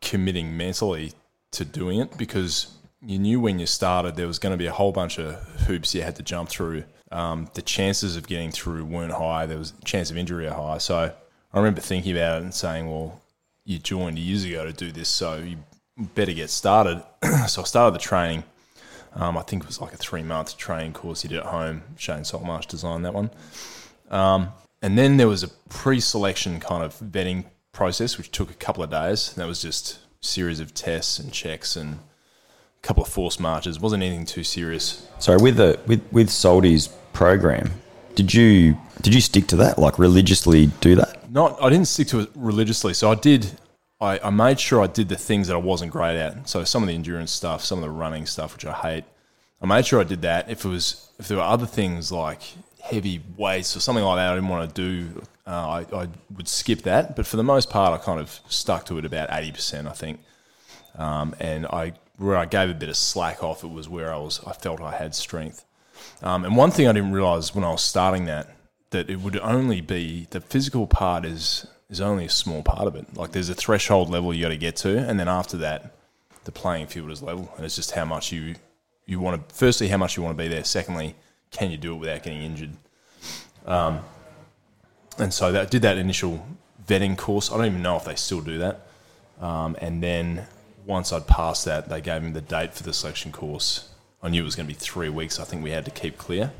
committing 0.00 0.56
mentally 0.56 1.12
to 1.52 1.64
doing 1.64 2.00
it 2.00 2.16
because 2.16 2.74
you 3.06 3.18
knew 3.18 3.40
when 3.40 3.58
you 3.58 3.66
started 3.66 4.16
there 4.16 4.26
was 4.26 4.38
going 4.38 4.52
to 4.52 4.56
be 4.56 4.66
a 4.66 4.72
whole 4.72 4.92
bunch 4.92 5.18
of 5.18 5.34
hoops 5.66 5.94
you 5.94 6.02
had 6.02 6.16
to 6.16 6.22
jump 6.22 6.48
through. 6.48 6.84
Um, 7.12 7.48
the 7.54 7.62
chances 7.62 8.16
of 8.16 8.26
getting 8.26 8.50
through 8.50 8.84
weren't 8.84 9.12
high. 9.12 9.46
There 9.46 9.58
was 9.58 9.72
chance 9.84 10.10
of 10.10 10.16
injury 10.16 10.48
are 10.48 10.54
high. 10.54 10.78
So 10.78 11.12
I 11.52 11.56
remember 11.56 11.80
thinking 11.80 12.12
about 12.12 12.38
it 12.38 12.44
and 12.44 12.54
saying, 12.54 12.90
well, 12.90 13.20
you 13.64 13.78
joined 13.78 14.18
years 14.18 14.44
ago 14.44 14.64
to 14.64 14.72
do 14.72 14.92
this, 14.92 15.08
so 15.08 15.36
you 15.36 15.58
better 16.14 16.32
get 16.32 16.50
started. 16.50 17.02
so 17.46 17.62
I 17.62 17.64
started 17.64 17.94
the 17.94 18.02
training. 18.02 18.44
Um, 19.14 19.38
I 19.38 19.42
think 19.42 19.62
it 19.62 19.66
was 19.66 19.80
like 19.80 19.92
a 19.92 19.96
three 19.96 20.22
month 20.22 20.56
training 20.56 20.92
course 20.92 21.22
you 21.22 21.30
did 21.30 21.38
at 21.38 21.46
home. 21.46 21.82
Shane 21.96 22.24
Saltmarsh 22.24 22.66
designed 22.66 23.04
that 23.04 23.14
one. 23.14 23.30
Um, 24.10 24.48
and 24.82 24.98
then 24.98 25.16
there 25.16 25.28
was 25.28 25.42
a 25.42 25.48
pre-selection 25.48 26.60
kind 26.60 26.82
of 26.82 26.94
vetting 26.98 27.44
process, 27.72 28.18
which 28.18 28.30
took 28.30 28.50
a 28.50 28.54
couple 28.54 28.82
of 28.82 28.90
days. 28.90 29.32
That 29.34 29.46
was 29.46 29.62
just 29.62 29.98
series 30.20 30.60
of 30.60 30.74
tests 30.74 31.18
and 31.18 31.32
checks 31.32 31.76
and 31.76 31.98
couple 32.84 33.02
of 33.02 33.08
forced 33.08 33.40
marches. 33.40 33.76
It 33.76 33.82
wasn't 33.82 34.02
anything 34.02 34.26
too 34.26 34.44
serious. 34.44 35.08
So 35.18 35.38
with 35.38 35.56
the 35.56 35.80
with 35.86 36.02
with 36.12 36.30
Salty's 36.30 36.88
program, 37.12 37.70
did 38.14 38.32
you 38.32 38.76
did 39.00 39.14
you 39.14 39.20
stick 39.20 39.46
to 39.48 39.56
that 39.56 39.78
like 39.78 39.98
religiously 39.98 40.66
do 40.80 40.94
that? 40.96 41.30
Not, 41.30 41.60
I 41.60 41.68
didn't 41.68 41.88
stick 41.88 42.08
to 42.08 42.20
it 42.20 42.30
religiously. 42.36 42.94
So 42.94 43.10
I 43.10 43.16
did. 43.16 43.50
I, 44.00 44.20
I 44.22 44.30
made 44.30 44.60
sure 44.60 44.82
I 44.82 44.86
did 44.86 45.08
the 45.08 45.16
things 45.16 45.48
that 45.48 45.54
I 45.54 45.58
wasn't 45.58 45.90
great 45.90 46.16
at. 46.16 46.48
So 46.48 46.62
some 46.64 46.82
of 46.82 46.88
the 46.88 46.94
endurance 46.94 47.32
stuff, 47.32 47.64
some 47.64 47.78
of 47.78 47.84
the 47.84 47.90
running 47.90 48.26
stuff, 48.26 48.52
which 48.54 48.66
I 48.66 48.72
hate. 48.72 49.04
I 49.62 49.66
made 49.66 49.86
sure 49.86 50.00
I 50.00 50.04
did 50.04 50.22
that. 50.22 50.50
If 50.50 50.64
it 50.64 50.68
was, 50.68 51.10
if 51.18 51.28
there 51.28 51.38
were 51.38 51.44
other 51.44 51.66
things 51.66 52.12
like 52.12 52.42
heavy 52.82 53.22
weights 53.36 53.76
or 53.76 53.80
something 53.80 54.04
like 54.04 54.18
that, 54.18 54.32
I 54.32 54.34
didn't 54.34 54.50
want 54.50 54.74
to 54.74 54.82
do. 54.82 55.22
Uh, 55.46 55.50
I, 55.50 56.02
I 56.02 56.08
would 56.36 56.48
skip 56.48 56.82
that. 56.82 57.16
But 57.16 57.26
for 57.26 57.36
the 57.36 57.44
most 57.44 57.70
part, 57.70 57.98
I 57.98 58.04
kind 58.04 58.20
of 58.20 58.40
stuck 58.48 58.84
to 58.86 58.98
it 58.98 59.04
about 59.04 59.28
eighty 59.32 59.52
percent, 59.52 59.88
I 59.88 59.92
think. 59.92 60.20
Um, 60.96 61.34
and 61.40 61.66
I 61.66 61.94
where 62.16 62.36
I 62.36 62.46
gave 62.46 62.70
a 62.70 62.74
bit 62.74 62.88
of 62.88 62.96
slack 62.96 63.42
off, 63.42 63.64
it 63.64 63.70
was 63.70 63.88
where 63.88 64.12
I 64.12 64.18
was. 64.18 64.40
I 64.46 64.52
felt 64.52 64.80
I 64.80 64.96
had 64.96 65.14
strength. 65.14 65.64
Um, 66.22 66.44
and 66.44 66.56
one 66.56 66.70
thing 66.70 66.86
I 66.86 66.92
didn't 66.92 67.12
realize 67.12 67.54
when 67.54 67.64
I 67.64 67.70
was 67.70 67.82
starting 67.82 68.24
that 68.26 68.54
that 68.90 69.10
it 69.10 69.20
would 69.20 69.36
only 69.38 69.80
be 69.80 70.28
the 70.30 70.40
physical 70.40 70.86
part 70.86 71.24
is 71.24 71.66
is 71.90 72.00
only 72.00 72.26
a 72.26 72.30
small 72.30 72.62
part 72.62 72.86
of 72.86 72.94
it. 72.96 73.16
Like 73.16 73.32
there's 73.32 73.48
a 73.48 73.54
threshold 73.54 74.08
level 74.08 74.32
you 74.32 74.42
got 74.42 74.48
to 74.50 74.56
get 74.56 74.76
to, 74.76 74.96
and 74.96 75.18
then 75.18 75.28
after 75.28 75.56
that, 75.58 75.94
the 76.44 76.52
playing 76.52 76.86
field 76.86 77.10
is 77.10 77.22
level, 77.22 77.52
and 77.56 77.64
it's 77.64 77.76
just 77.76 77.92
how 77.92 78.04
much 78.04 78.32
you 78.32 78.54
you 79.06 79.20
want 79.20 79.48
to. 79.48 79.54
Firstly, 79.54 79.88
how 79.88 79.96
much 79.96 80.16
you 80.16 80.22
want 80.22 80.36
to 80.36 80.42
be 80.42 80.48
there. 80.48 80.64
Secondly, 80.64 81.16
can 81.50 81.70
you 81.70 81.76
do 81.76 81.94
it 81.94 81.98
without 81.98 82.22
getting 82.22 82.42
injured? 82.42 82.76
Um, 83.66 84.00
and 85.18 85.32
so 85.32 85.52
that 85.52 85.70
did 85.70 85.82
that 85.82 85.98
initial 85.98 86.46
vetting 86.86 87.16
course. 87.16 87.50
I 87.50 87.56
don't 87.56 87.66
even 87.66 87.82
know 87.82 87.96
if 87.96 88.04
they 88.04 88.14
still 88.14 88.40
do 88.40 88.58
that. 88.58 88.86
Um, 89.40 89.76
and 89.80 90.02
then 90.02 90.46
once 90.86 91.12
I'd 91.12 91.26
passed 91.26 91.64
that, 91.64 91.88
they 91.88 92.00
gave 92.00 92.22
me 92.22 92.30
the 92.30 92.40
date 92.40 92.74
for 92.74 92.82
the 92.82 92.92
selection 92.92 93.32
course. 93.32 93.88
I 94.22 94.28
knew 94.28 94.42
it 94.42 94.44
was 94.44 94.56
going 94.56 94.66
to 94.66 94.72
be 94.72 94.78
three 94.78 95.08
weeks. 95.08 95.38
I 95.38 95.44
think 95.44 95.62
we 95.62 95.70
had 95.70 95.84
to 95.84 95.90
keep 95.90 96.16
clear, 96.18 96.52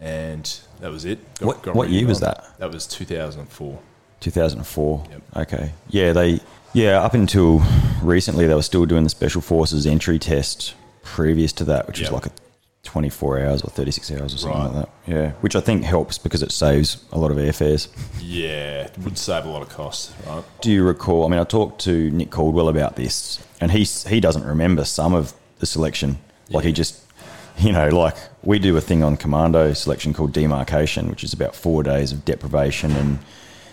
and 0.00 0.60
that 0.80 0.90
was 0.90 1.04
it. 1.04 1.18
Got-. 1.38 1.46
What- 1.46 1.62
got 1.62 1.74
what 1.74 1.88
year 1.90 2.06
was 2.06 2.20
that? 2.20 2.44
That 2.58 2.72
was 2.72 2.86
2004. 2.86 3.78
2004. 4.20 5.06
Yep. 5.10 5.22
Okay. 5.36 5.72
Yeah, 5.88 6.12
they 6.12 6.40
yeah, 6.72 7.02
up 7.02 7.14
until 7.14 7.62
recently 8.02 8.46
they 8.46 8.54
were 8.54 8.62
still 8.62 8.86
doing 8.86 9.04
the 9.04 9.10
special 9.10 9.40
forces 9.40 9.86
entry 9.86 10.18
test 10.18 10.74
previous 11.02 11.52
to 11.54 11.64
that, 11.64 11.86
which 11.86 12.00
Yep. 12.00 12.12
was 12.12 12.22
like 12.22 12.32
a 12.32 12.34
24 12.82 13.40
hours 13.40 13.62
or 13.62 13.70
36 13.70 14.10
hours 14.12 14.34
or 14.34 14.38
something 14.38 14.58
Right. 14.60 14.74
like 14.74 14.74
that. 14.74 14.88
Yeah, 15.06 15.30
which 15.42 15.54
I 15.54 15.60
think 15.60 15.84
helps 15.84 16.18
because 16.18 16.42
it 16.42 16.50
saves 16.50 17.04
a 17.12 17.18
lot 17.18 17.30
of 17.30 17.36
airfares. 17.36 17.88
Yeah, 18.20 18.84
it 18.84 18.98
would 18.98 19.18
save 19.18 19.44
a 19.44 19.50
lot 19.50 19.62
of 19.62 19.68
cost, 19.68 20.12
right? 20.26 20.42
Do 20.60 20.70
you 20.70 20.82
recall? 20.84 21.24
I 21.26 21.28
mean, 21.28 21.38
I 21.40 21.44
talked 21.44 21.80
to 21.82 22.10
Nick 22.10 22.30
Caldwell 22.30 22.68
about 22.68 22.96
this, 22.96 23.38
and 23.60 23.70
he 23.72 23.84
he 23.84 24.20
doesn't 24.20 24.44
remember 24.44 24.84
some 24.84 25.14
of 25.14 25.34
the 25.58 25.66
selection. 25.66 26.18
Like 26.48 26.64
he 26.64 26.72
just, 26.72 26.96
you 27.58 27.72
know, 27.72 27.88
like 27.90 28.16
we 28.42 28.58
do 28.58 28.76
a 28.76 28.80
thing 28.80 29.02
on 29.04 29.16
commando 29.16 29.72
selection 29.74 30.12
called 30.14 30.32
demarcation, 30.32 31.08
which 31.10 31.22
is 31.22 31.32
about 31.34 31.54
four 31.54 31.82
days 31.82 32.12
of 32.12 32.24
deprivation, 32.24 32.92
and 32.92 33.18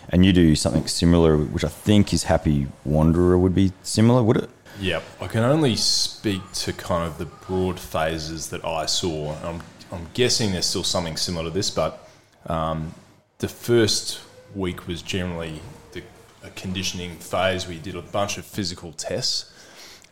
and 0.10 0.26
you 0.26 0.34
do 0.34 0.56
something 0.56 0.86
similar, 0.88 1.38
which 1.38 1.64
I 1.64 1.70
think 1.70 2.14
is 2.14 2.24
Happy 2.24 2.68
Wanderer 2.86 3.38
would 3.38 3.56
be 3.56 3.72
similar, 3.84 4.22
would 4.24 4.38
it? 4.38 4.50
Yep. 4.80 5.04
I 5.22 5.28
can 5.28 5.44
only 5.44 5.76
speak 5.76 6.42
to 6.54 6.74
kind 6.74 7.08
of 7.08 7.18
the 7.18 7.26
broad 7.26 7.80
phases 7.80 8.50
that 8.50 8.64
I 8.64 8.86
saw. 8.86 9.36
I'm, 9.44 9.62
I'm 9.92 10.08
guessing 10.14 10.52
there's 10.52 10.68
still 10.68 10.84
something 10.84 11.18
similar 11.18 11.46
to 11.46 11.50
this, 11.50 11.72
but 11.72 12.08
um, 12.46 12.94
the 13.40 13.48
first 13.48 14.22
week 14.54 14.88
was 14.88 15.02
generally 15.02 15.62
the 15.94 16.04
a 16.44 16.50
conditioning 16.52 17.16
phase. 17.18 17.68
We 17.68 17.80
did 17.80 17.96
a 17.96 18.02
bunch 18.02 18.38
of 18.38 18.46
physical 18.46 18.92
tests, 18.92 19.52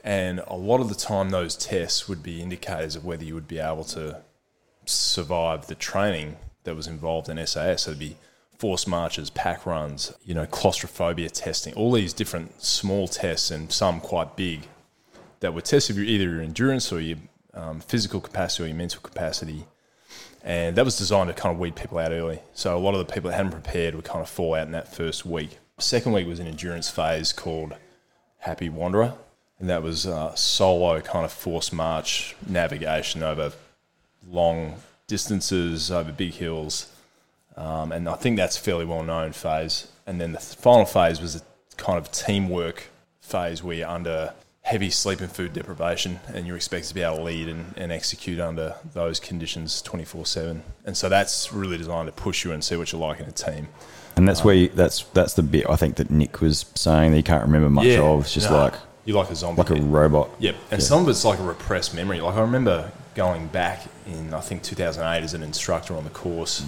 and 0.04 0.42
a 0.48 0.56
lot 0.56 0.82
of 0.82 0.90
the 0.90 0.96
time, 0.96 1.30
those 1.30 1.56
tests 1.56 2.08
would 2.08 2.24
be 2.24 2.42
indicators 2.42 2.96
of 2.96 3.06
whether 3.06 3.24
you 3.24 3.36
would 3.36 3.48
be 3.48 3.60
able 3.60 3.84
to 3.86 4.22
survive 4.86 5.68
the 5.68 5.76
training 5.76 6.38
that 6.64 6.76
was 6.76 6.88
involved 6.88 7.30
in 7.30 7.46
SAS. 7.46 7.84
So 7.84 7.92
it'd 7.92 8.00
be 8.00 8.18
force 8.58 8.88
marches, 8.88 9.30
pack 9.30 9.66
runs, 9.66 10.14
you 10.24 10.34
know, 10.34 10.46
claustrophobia 10.46 11.30
testing, 11.30 11.74
all 11.74 11.92
these 11.92 12.14
different 12.14 12.62
small 12.62 13.08
tests 13.08 13.52
and 13.52 13.72
some 13.72 14.00
quite 14.00 14.36
big 14.36 14.68
that 15.40 15.54
would 15.54 15.66
test 15.66 15.90
if 15.90 15.96
you're 15.96 16.06
either 16.06 16.30
your 16.30 16.42
endurance 16.42 16.92
or 16.92 17.00
your 17.00 17.18
um, 17.54 17.80
physical 17.80 18.20
capacity 18.20 18.64
or 18.64 18.68
your 18.68 18.78
mental 18.78 19.02
capacity. 19.02 19.66
And 20.44 20.76
that 20.76 20.86
was 20.86 20.98
designed 20.98 21.28
to 21.28 21.34
kind 21.34 21.54
of 21.54 21.60
weed 21.60 21.76
people 21.76 21.98
out 21.98 22.12
early. 22.12 22.40
So 22.54 22.78
a 22.78 22.80
lot 22.80 22.94
of 22.94 23.06
the 23.06 23.12
people 23.12 23.30
that 23.30 23.36
hadn't 23.36 23.52
prepared 23.52 23.96
would 23.96 24.06
kind 24.06 24.22
of 24.22 24.30
fall 24.30 24.54
out 24.54 24.68
in 24.68 24.72
that 24.74 24.94
first 24.94 25.26
week. 25.26 25.58
Second 25.80 26.14
week 26.14 26.28
was 26.28 26.40
an 26.40 26.48
endurance 26.48 26.90
phase 26.90 27.34
called 27.34 27.74
Happy 28.40 28.70
Wanderer. 28.70 29.14
And 29.60 29.70
that 29.70 29.82
was 29.82 30.06
uh, 30.06 30.36
solo 30.36 31.00
kind 31.02 31.26
of 31.26 31.32
force 31.32 31.72
march 31.72 32.36
navigation 32.46 33.24
over 33.24 33.54
long 34.30 34.76
distances, 35.08 35.92
over 35.92 36.12
big 36.12 36.34
hills. 36.34 36.92
Um, 37.58 37.92
and 37.92 38.10
I 38.10 38.16
think 38.16 38.38
that's 38.38 38.58
a 38.58 38.62
fairly 38.62 38.86
well 38.86 39.04
known 39.04 39.32
phase. 39.32 39.88
And 40.06 40.20
then 40.20 40.34
the 40.34 40.40
final 40.40 40.86
phase 40.86 41.22
was 41.22 41.36
a 41.36 41.42
kind 41.78 41.98
of 41.98 42.12
teamwork 42.12 42.90
phase 43.22 43.64
where 43.64 43.78
you're 43.78 43.90
under 43.90 44.34
heavy 44.62 44.90
sleep 44.90 45.22
and 45.22 45.32
food 45.32 45.54
deprivation 45.54 46.20
and 46.34 46.48
you're 46.48 46.56
expected 46.56 46.88
to 46.88 46.96
be 46.96 47.02
able 47.02 47.18
to 47.18 47.24
lead 47.24 47.48
and, 47.48 47.72
and 47.78 47.92
execute 47.92 48.40
under 48.40 48.76
those 48.94 49.20
conditions 49.20 49.82
24 49.84 50.26
7. 50.26 50.64
And 50.86 50.98
so 50.98 51.08
that's 51.08 51.54
really 51.54 51.78
designed 51.78 52.08
to 52.08 52.12
push 52.12 52.44
you 52.44 52.52
and 52.52 52.64
see 52.64 52.76
what 52.76 52.92
you're 52.92 53.02
like 53.02 53.20
in 53.20 53.28
a 53.28 53.32
team. 53.32 53.68
And 54.18 54.28
that's 54.28 54.44
where 54.44 54.56
you, 54.56 54.70
that's 54.70 55.04
that's 55.14 55.34
the 55.34 55.44
bit 55.44 55.70
I 55.70 55.76
think 55.76 55.98
that 55.98 56.10
Nick 56.10 56.42
was 56.42 56.66
saying 56.76 57.12
that 57.12 57.18
you 57.18 57.24
can't 57.24 57.44
remember 57.44 57.70
much 57.70 57.88
of. 57.88 58.22
It's 58.22 58.34
just 58.34 58.50
no, 58.50 58.58
like 58.58 58.74
you're 59.04 59.18
like 59.18 59.30
a 59.30 59.36
zombie. 59.36 59.62
like 59.62 59.72
a 59.72 59.82
robot. 59.82 60.30
Yep, 60.40 60.56
and 60.72 60.82
some 60.82 61.04
of 61.04 61.10
it's 61.10 61.26
like 61.26 61.38
a 61.38 61.44
repressed 61.44 61.94
memory. 61.94 62.22
Like 62.22 62.36
I 62.36 62.42
remember 62.42 62.92
going 63.14 63.48
back 63.48 63.84
in 64.08 64.34
I 64.34 64.40
think 64.40 64.64
2008 64.64 65.22
as 65.22 65.34
an 65.34 65.44
instructor 65.44 65.96
on 65.98 66.06
the 66.06 66.10
course 66.12 66.66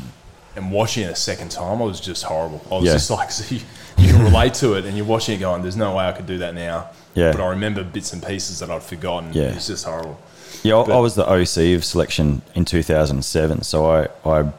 and 0.57 0.71
watching 0.71 1.03
it 1.03 1.11
a 1.11 1.15
second 1.15 1.51
time. 1.51 1.81
I 1.81 1.85
was 1.85 1.99
just 2.01 2.23
horrible. 2.23 2.61
I 2.69 2.75
was 2.75 2.85
Yeah. 2.85 2.93
just 2.93 3.09
like, 3.09 3.31
so 3.37 3.55
you, 3.55 3.61
you 3.97 4.11
can 4.13 4.23
relate 4.23 4.55
to 4.55 4.73
it, 4.73 4.85
and 4.85 4.97
you're 4.97 5.05
watching 5.05 5.35
it 5.35 5.39
going, 5.39 5.61
"There's 5.61 5.77
no 5.77 5.95
way 5.95 6.05
I 6.05 6.11
could 6.11 6.25
do 6.25 6.39
that 6.39 6.53
now." 6.55 6.89
Yeah. 7.13 7.31
But 7.31 7.41
I 7.41 7.49
remember 7.49 7.83
bits 7.83 8.11
and 8.13 8.21
pieces 8.25 8.59
that 8.59 8.69
I'd 8.69 8.83
forgotten. 8.83 9.31
Yeah. 9.33 9.43
It 9.43 9.55
was 9.55 9.67
just 9.67 9.85
horrible. 9.85 10.19
Yeah, 10.63 10.77
I, 10.79 10.85
But- 10.85 10.97
I 10.97 10.99
was 10.99 11.15
the 11.15 11.25
OC 11.27 11.75
of 11.75 11.85
selection 11.85 12.41
in 12.55 12.65
2007. 12.65 13.61
So 13.63 13.85
I, 13.89 14.07
I 14.25 14.51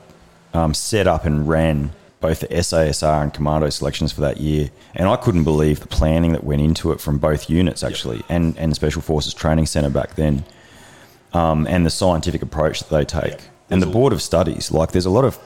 um, 0.55 0.75
set 0.75 1.07
up 1.07 1.25
and 1.25 1.49
ran 1.49 1.91
both 2.21 2.41
the 2.41 2.49
SASR 2.49 3.23
and 3.23 3.33
commando 3.33 3.71
selections 3.71 4.11
for 4.11 4.23
that 4.23 4.39
year. 4.39 4.71
And 4.97 5.09
I 5.09 5.15
couldn't 5.17 5.45
believe 5.45 5.79
the 5.81 5.87
planning 5.87 6.33
that 6.33 6.43
went 6.43 6.61
into 6.63 6.91
it 6.91 7.01
from 7.01 7.19
both 7.19 7.49
units, 7.49 7.85
actually, 7.85 8.23
and, 8.29 8.57
and 8.59 8.75
Special 8.75 9.03
Forces 9.03 9.35
Training 9.35 9.67
Centre 9.67 9.91
back 9.91 10.17
then, 10.17 10.45
um, 11.33 11.67
and 11.69 11.87
the 11.87 11.91
scientific 11.91 12.43
approach 12.43 12.81
that 12.81 12.89
they 12.91 13.05
take. 13.05 13.33
Yeah. 13.35 13.47
And 13.71 13.83
the 13.83 13.87
Board 13.87 14.13
of 14.13 14.21
Studies, 14.23 14.73
like, 14.73 14.91
there's 14.93 15.07
a 15.07 15.11
lot 15.11 15.25
of. 15.25 15.39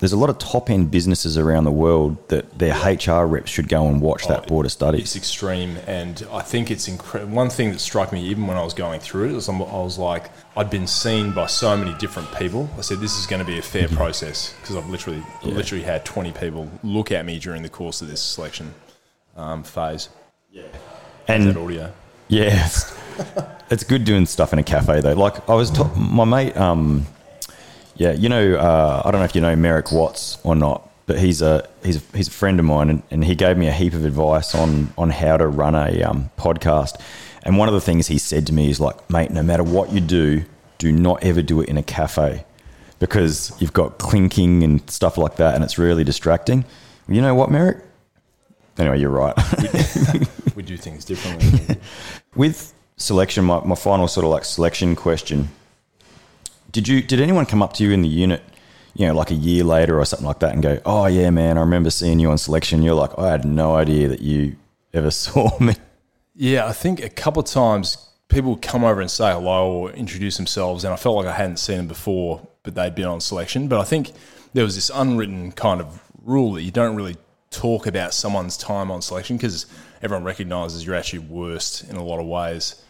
There's 0.00 0.12
a 0.12 0.16
lot 0.16 0.30
of 0.30 0.38
top 0.38 0.70
end 0.70 0.90
businesses 0.92 1.36
around 1.36 1.64
the 1.64 1.72
world 1.72 2.28
that 2.28 2.56
their 2.58 2.72
HR 2.74 3.26
reps 3.26 3.50
should 3.50 3.68
go 3.68 3.88
and 3.88 4.00
watch 4.00 4.28
that 4.28 4.44
Oh, 4.44 4.46
board 4.46 4.64
of 4.66 4.70
studies. 4.70 5.00
It's 5.02 5.16
extreme, 5.16 5.76
and 5.88 6.24
I 6.32 6.40
think 6.42 6.70
it's 6.70 6.86
incredible. 6.86 7.34
One 7.34 7.50
thing 7.50 7.72
that 7.72 7.80
struck 7.80 8.12
me, 8.12 8.22
even 8.26 8.46
when 8.46 8.56
I 8.56 8.62
was 8.62 8.74
going 8.74 9.00
through 9.00 9.30
it, 9.30 9.32
was 9.32 9.48
I'm- 9.48 9.60
I 9.60 9.82
was 9.82 9.98
like, 9.98 10.30
I'd 10.56 10.70
been 10.70 10.86
seen 10.86 11.32
by 11.32 11.46
so 11.46 11.76
many 11.76 11.94
different 11.94 12.32
people. 12.36 12.68
I 12.78 12.82
said, 12.82 13.00
"This 13.00 13.18
is 13.18 13.26
going 13.26 13.40
to 13.40 13.46
be 13.46 13.58
a 13.58 13.62
fair 13.62 13.88
process," 13.88 14.54
because 14.60 14.76
I've 14.76 14.88
literally, 14.88 15.22
Yeah. 15.42 15.54
literally 15.54 15.82
had 15.84 16.04
20 16.04 16.30
people 16.32 16.68
look 16.84 17.10
at 17.10 17.24
me 17.26 17.38
during 17.40 17.62
the 17.62 17.68
course 17.68 18.00
of 18.00 18.08
this 18.08 18.20
selection 18.22 18.74
um, 19.36 19.62
phase. 19.64 20.08
Yeah, 20.52 20.62
and 21.26 21.56
audio. 21.56 21.92
Yeah, 22.30 22.68
it's, 23.70 23.84
good 23.84 24.04
doing 24.04 24.26
stuff 24.26 24.52
in 24.52 24.58
a 24.58 24.62
cafe 24.62 25.00
though. 25.00 25.14
Like 25.14 25.48
I 25.48 25.54
was, 25.54 25.70
ta- 25.70 25.92
my 25.94 26.24
mate. 26.24 26.56
Um, 26.56 27.06
yeah, 27.98 28.12
you 28.12 28.28
know, 28.28 28.54
uh, 28.54 29.02
I 29.04 29.10
don't 29.10 29.20
know 29.20 29.24
if 29.24 29.34
you 29.34 29.40
know 29.40 29.54
Merrick 29.54 29.92
Watts 29.92 30.38
or 30.42 30.56
not, 30.56 30.88
but 31.06 31.18
he's 31.18 31.42
a 31.42 31.68
he's 31.84 31.96
a, 31.96 32.16
he's 32.16 32.28
a 32.28 32.32
friend 32.32 32.58
of 32.58 32.64
mine, 32.64 32.90
and, 32.90 33.02
and 33.10 33.24
he 33.24 33.34
gave 33.34 33.56
me 33.56 33.66
a 33.66 33.72
heap 33.72 33.92
of 33.92 34.04
advice 34.04 34.54
on 34.54 34.92
on 34.96 35.10
how 35.10 35.36
to 35.36 35.46
run 35.46 35.74
a 35.74 36.02
um, 36.02 36.30
podcast. 36.38 37.00
And 37.42 37.58
one 37.58 37.68
of 37.68 37.74
the 37.74 37.80
things 37.80 38.06
he 38.06 38.18
said 38.18 38.46
to 38.48 38.52
me 38.52 38.70
is 38.70 38.80
like, 38.80 39.08
mate, 39.10 39.30
no 39.30 39.42
matter 39.42 39.62
what 39.62 39.92
you 39.92 40.00
do, 40.00 40.44
do 40.78 40.92
not 40.92 41.22
ever 41.22 41.42
do 41.42 41.60
it 41.60 41.68
in 41.68 41.76
a 41.76 41.82
cafe 41.82 42.44
because 42.98 43.52
you've 43.60 43.72
got 43.72 43.98
clinking 43.98 44.62
and 44.62 44.88
stuff 44.90 45.18
like 45.18 45.36
that, 45.36 45.54
and 45.54 45.62
it's 45.62 45.78
really 45.78 46.04
distracting. 46.04 46.64
You 47.08 47.22
know 47.22 47.34
what, 47.34 47.50
Merrick? 47.50 47.78
Anyway, 48.78 49.00
you're 49.00 49.10
right. 49.10 49.34
We 50.58 50.64
do 50.64 50.76
things 50.76 51.04
differently. 51.04 51.76
with 52.34 52.74
selection, 52.96 53.44
my, 53.44 53.60
my 53.60 53.76
final 53.76 54.08
sort 54.08 54.24
of 54.24 54.32
like 54.32 54.44
selection 54.44 54.96
question. 54.96 55.50
Did 56.78 56.86
you 56.86 57.02
did 57.02 57.20
anyone 57.20 57.44
come 57.44 57.60
up 57.60 57.72
to 57.72 57.82
you 57.82 57.90
in 57.90 58.02
the 58.02 58.08
unit, 58.08 58.40
you 58.94 59.04
know, 59.08 59.12
like 59.12 59.32
a 59.32 59.34
year 59.34 59.64
later 59.64 59.98
or 59.98 60.04
something 60.04 60.24
like 60.28 60.38
that 60.38 60.52
and 60.52 60.62
go, 60.62 60.80
Oh 60.86 61.06
yeah, 61.06 61.28
man, 61.28 61.58
I 61.58 61.62
remember 61.62 61.90
seeing 61.90 62.20
you 62.20 62.30
on 62.30 62.38
selection. 62.38 62.84
You're 62.84 62.94
like, 62.94 63.18
I 63.18 63.32
had 63.32 63.44
no 63.44 63.74
idea 63.74 64.06
that 64.06 64.20
you 64.20 64.54
ever 64.94 65.10
saw 65.26 65.58
me. 65.58 65.74
Yeah, 66.36 66.68
I 66.68 66.72
think 66.72 67.02
a 67.02 67.08
couple 67.08 67.40
of 67.40 67.48
times 67.48 68.08
people 68.28 68.56
come 68.62 68.84
over 68.84 69.00
and 69.00 69.10
say 69.10 69.32
hello 69.32 69.72
or 69.72 69.90
introduce 69.90 70.36
themselves, 70.36 70.84
and 70.84 70.94
I 70.94 70.96
felt 70.96 71.16
like 71.16 71.26
I 71.26 71.32
hadn't 71.32 71.56
seen 71.56 71.78
them 71.78 71.88
before, 71.88 72.46
but 72.62 72.76
they'd 72.76 72.94
been 72.94 73.06
on 73.06 73.20
selection. 73.20 73.66
But 73.66 73.80
I 73.80 73.84
think 73.84 74.12
there 74.52 74.62
was 74.62 74.76
this 74.76 74.88
unwritten 74.94 75.50
kind 75.50 75.80
of 75.80 76.00
rule 76.22 76.52
that 76.52 76.62
you 76.62 76.70
don't 76.70 76.94
really 76.94 77.16
talk 77.50 77.88
about 77.88 78.14
someone's 78.14 78.56
time 78.56 78.92
on 78.92 79.02
selection 79.02 79.36
because 79.36 79.66
everyone 80.00 80.22
recognises 80.22 80.86
you're 80.86 80.94
actually 80.94 81.26
worst 81.26 81.90
in 81.90 81.96
a 81.96 82.04
lot 82.04 82.20
of 82.20 82.26
ways. 82.26 82.80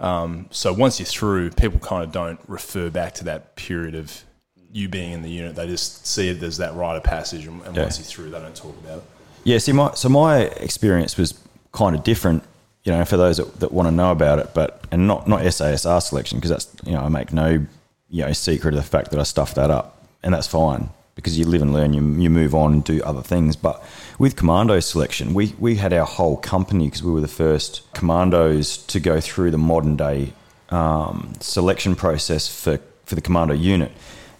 Um, 0.00 0.46
so 0.50 0.72
once 0.72 0.98
you're 0.98 1.06
through, 1.06 1.50
people 1.50 1.78
kind 1.78 2.02
of 2.02 2.10
don't 2.10 2.40
refer 2.48 2.90
back 2.90 3.14
to 3.16 3.24
that 3.24 3.54
period 3.56 3.94
of 3.94 4.24
you 4.72 4.88
being 4.88 5.12
in 5.12 5.22
the 5.22 5.30
unit. 5.30 5.56
They 5.56 5.66
just 5.66 6.06
see 6.06 6.28
it 6.28 6.42
as 6.42 6.56
that 6.58 6.74
rite 6.74 6.96
of 6.96 7.04
passage, 7.04 7.46
and, 7.46 7.62
and 7.62 7.76
Yeah. 7.76 7.82
once 7.82 7.98
you're 7.98 8.06
through, 8.06 8.30
they 8.30 8.38
don't 8.40 8.54
talk 8.56 8.76
about 8.82 8.98
it. 8.98 9.04
Yeah, 9.44 9.58
see, 9.58 9.72
my 9.72 9.92
so 9.94 10.08
my 10.08 10.38
experience 10.40 11.16
was 11.16 11.34
kind 11.72 11.94
of 11.96 12.02
different. 12.04 12.42
You 12.84 12.92
know, 12.92 13.04
for 13.04 13.18
those 13.18 13.36
that, 13.36 13.60
that 13.60 13.72
want 13.72 13.88
to 13.88 13.92
know 13.92 14.10
about 14.10 14.38
it, 14.38 14.50
but 14.54 14.84
and 14.90 15.06
not 15.06 15.28
not 15.28 15.42
SASR 15.42 16.00
selection 16.02 16.38
because 16.38 16.50
that's 16.50 16.68
you 16.86 16.92
know 16.92 17.00
I 17.00 17.08
make 17.08 17.32
no 17.32 17.66
you 18.08 18.24
know 18.24 18.32
secret 18.32 18.74
of 18.74 18.82
the 18.82 18.88
fact 18.88 19.10
that 19.10 19.20
I 19.20 19.22
stuffed 19.24 19.56
that 19.56 19.70
up, 19.70 20.02
and 20.22 20.32
that's 20.32 20.46
fine 20.46 20.88
because 21.20 21.38
you 21.38 21.44
live 21.44 21.62
and 21.62 21.72
learn. 21.72 21.92
You 21.92 22.02
you 22.22 22.30
move 22.30 22.54
on 22.54 22.72
and 22.72 22.84
do 22.84 23.02
other 23.02 23.22
things. 23.22 23.56
But 23.56 23.82
with 24.18 24.36
commando 24.36 24.80
selection, 24.80 25.34
we 25.34 25.54
we 25.58 25.76
had 25.76 25.92
our 25.92 26.06
whole 26.06 26.36
company 26.36 26.86
because 26.86 27.02
we 27.02 27.12
were 27.12 27.20
the 27.20 27.28
first 27.28 27.82
commandos 27.94 28.76
to 28.88 29.00
go 29.00 29.20
through 29.20 29.50
the 29.50 29.58
modern 29.58 29.96
day 29.96 30.32
um, 30.70 31.34
selection 31.40 31.94
process 31.94 32.48
for 32.48 32.80
for 33.04 33.14
the 33.14 33.20
commando 33.20 33.54
unit, 33.54 33.92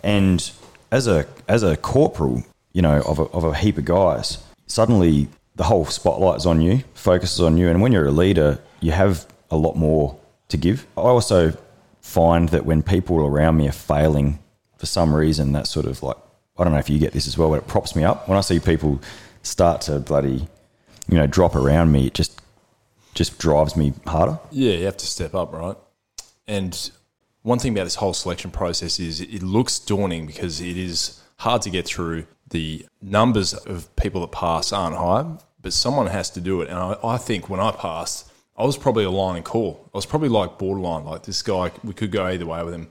and 0.03 0.51
as 0.91 1.07
a 1.07 1.27
as 1.49 1.63
a 1.63 1.77
corporal, 1.77 2.45
you 2.73 2.83
know, 2.83 3.03
of 3.03 3.19
a, 3.19 3.25
of 3.25 3.45
a 3.45 3.55
heap 3.55 3.79
of 3.79 3.85
guys, 3.85 4.39
suddenly 4.67 5.29
the 5.57 5.65
whole 5.65 5.85
spotlight's 5.85 6.47
on 6.47 6.61
you, 6.61 6.83
focuses 6.95 7.41
on 7.41 7.57
you, 7.57 7.69
and 7.69 7.83
when 7.83 7.93
you're 7.93 8.07
a 8.07 8.13
leader, 8.13 8.59
you 8.81 8.93
have 8.93 9.27
a 9.51 9.57
lot 9.57 9.77
more 9.77 10.19
to 10.49 10.57
give. 10.57 10.87
I 10.97 11.03
also 11.03 11.53
find 12.01 12.49
that 12.49 12.65
when 12.65 12.83
people 12.83 13.19
around 13.19 13.57
me 13.57 13.69
are 13.69 13.73
failing 13.73 14.39
for 14.79 14.87
some 14.87 15.15
reason, 15.15 15.53
that 15.53 15.67
sort 15.67 15.87
of 15.87 16.03
like 16.03 16.17
I 16.59 16.65
don't 16.65 16.73
know 16.73 16.79
if 16.79 16.91
you 16.91 16.99
get 16.99 17.13
this 17.13 17.27
as 17.27 17.39
well, 17.39 17.51
but 17.51 17.59
it 17.59 17.67
props 17.67 17.97
me 17.97 18.05
up 18.05 18.29
when 18.29 18.37
I 18.37 18.43
see 18.43 18.61
people 18.61 19.01
start 19.43 19.81
to 19.83 19.99
bloody 19.99 20.47
you 21.11 21.19
know 21.19 21.27
drop 21.27 21.57
around 21.57 21.93
me, 21.93 22.07
it 22.07 22.15
just 22.15 22.41
just 23.15 23.39
drives 23.39 23.77
me 23.77 23.93
harder. 24.07 24.39
Yeah, 24.51 24.75
you 24.75 24.85
have 24.85 24.97
to 24.99 25.07
step 25.07 25.35
up, 25.35 25.53
right? 25.53 25.77
And 26.47 26.91
one 27.43 27.59
thing 27.59 27.73
about 27.73 27.85
this 27.85 27.97
whole 27.97 28.15
selection 28.15 28.51
process 28.51 29.01
is 29.01 29.21
it 29.21 29.43
looks 29.43 29.79
daunting 29.79 30.27
because 30.27 30.61
it 30.61 30.77
is 30.77 31.21
hard 31.39 31.63
to 31.63 31.71
get 31.71 31.87
through. 31.87 32.27
The 32.49 32.87
numbers 33.01 33.55
of 33.55 33.95
people 33.97 34.21
that 34.23 34.33
pass 34.33 34.73
aren't 34.73 34.97
high, 34.97 35.39
but 35.61 35.73
someone 35.73 36.07
has 36.07 36.31
to 36.31 36.41
do 36.41 36.63
it. 36.63 36.69
And 36.69 36.79
I, 36.79 36.97
I 37.03 37.17
think 37.17 37.49
when 37.49 37.61
I 37.61 37.73
passed, 37.73 38.31
I 38.57 38.65
was 38.65 38.77
probably 38.77 39.05
a 39.05 39.11
line 39.11 39.37
and 39.37 39.45
call. 39.45 39.89
I 39.95 39.99
was 39.99 40.07
probably 40.07 40.29
like 40.29 40.59
borderline, 40.59 41.05
like 41.05 41.23
this 41.23 41.43
guy, 41.43 41.73
we 41.83 41.95
could 41.95 42.11
go 42.11 42.27
either 42.27 42.47
way 42.47 42.63
with 42.63 42.75
him. 42.75 42.89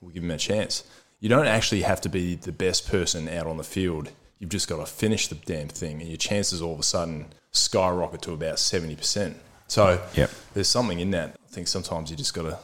We'll 0.00 0.12
give 0.12 0.22
him 0.22 0.30
a 0.30 0.38
chance. 0.38 0.84
You 1.20 1.28
don't 1.28 1.46
actually 1.46 1.82
have 1.82 2.00
to 2.02 2.08
be 2.08 2.34
the 2.34 2.52
best 2.52 2.88
person 2.88 3.28
out 3.28 3.46
on 3.46 3.58
the 3.58 3.64
field. 3.64 4.10
You've 4.38 4.50
just 4.50 4.68
got 4.68 4.78
to 4.78 4.86
finish 4.86 5.28
the 5.28 5.34
damn 5.34 5.68
thing, 5.68 6.00
and 6.00 6.08
your 6.08 6.16
chances 6.16 6.62
all 6.62 6.72
of 6.72 6.80
a 6.80 6.82
sudden 6.82 7.26
skyrocket 7.52 8.22
to 8.22 8.32
about 8.32 8.56
70%. 8.56 9.34
So 9.68 10.00
Yep. 10.14 10.30
there's 10.54 10.68
something 10.68 10.98
in 10.98 11.10
that. 11.10 11.36
I 11.46 11.52
think 11.52 11.68
sometimes 11.68 12.10
you 12.10 12.16
just 12.16 12.34
got 12.34 12.42
to 12.42 12.58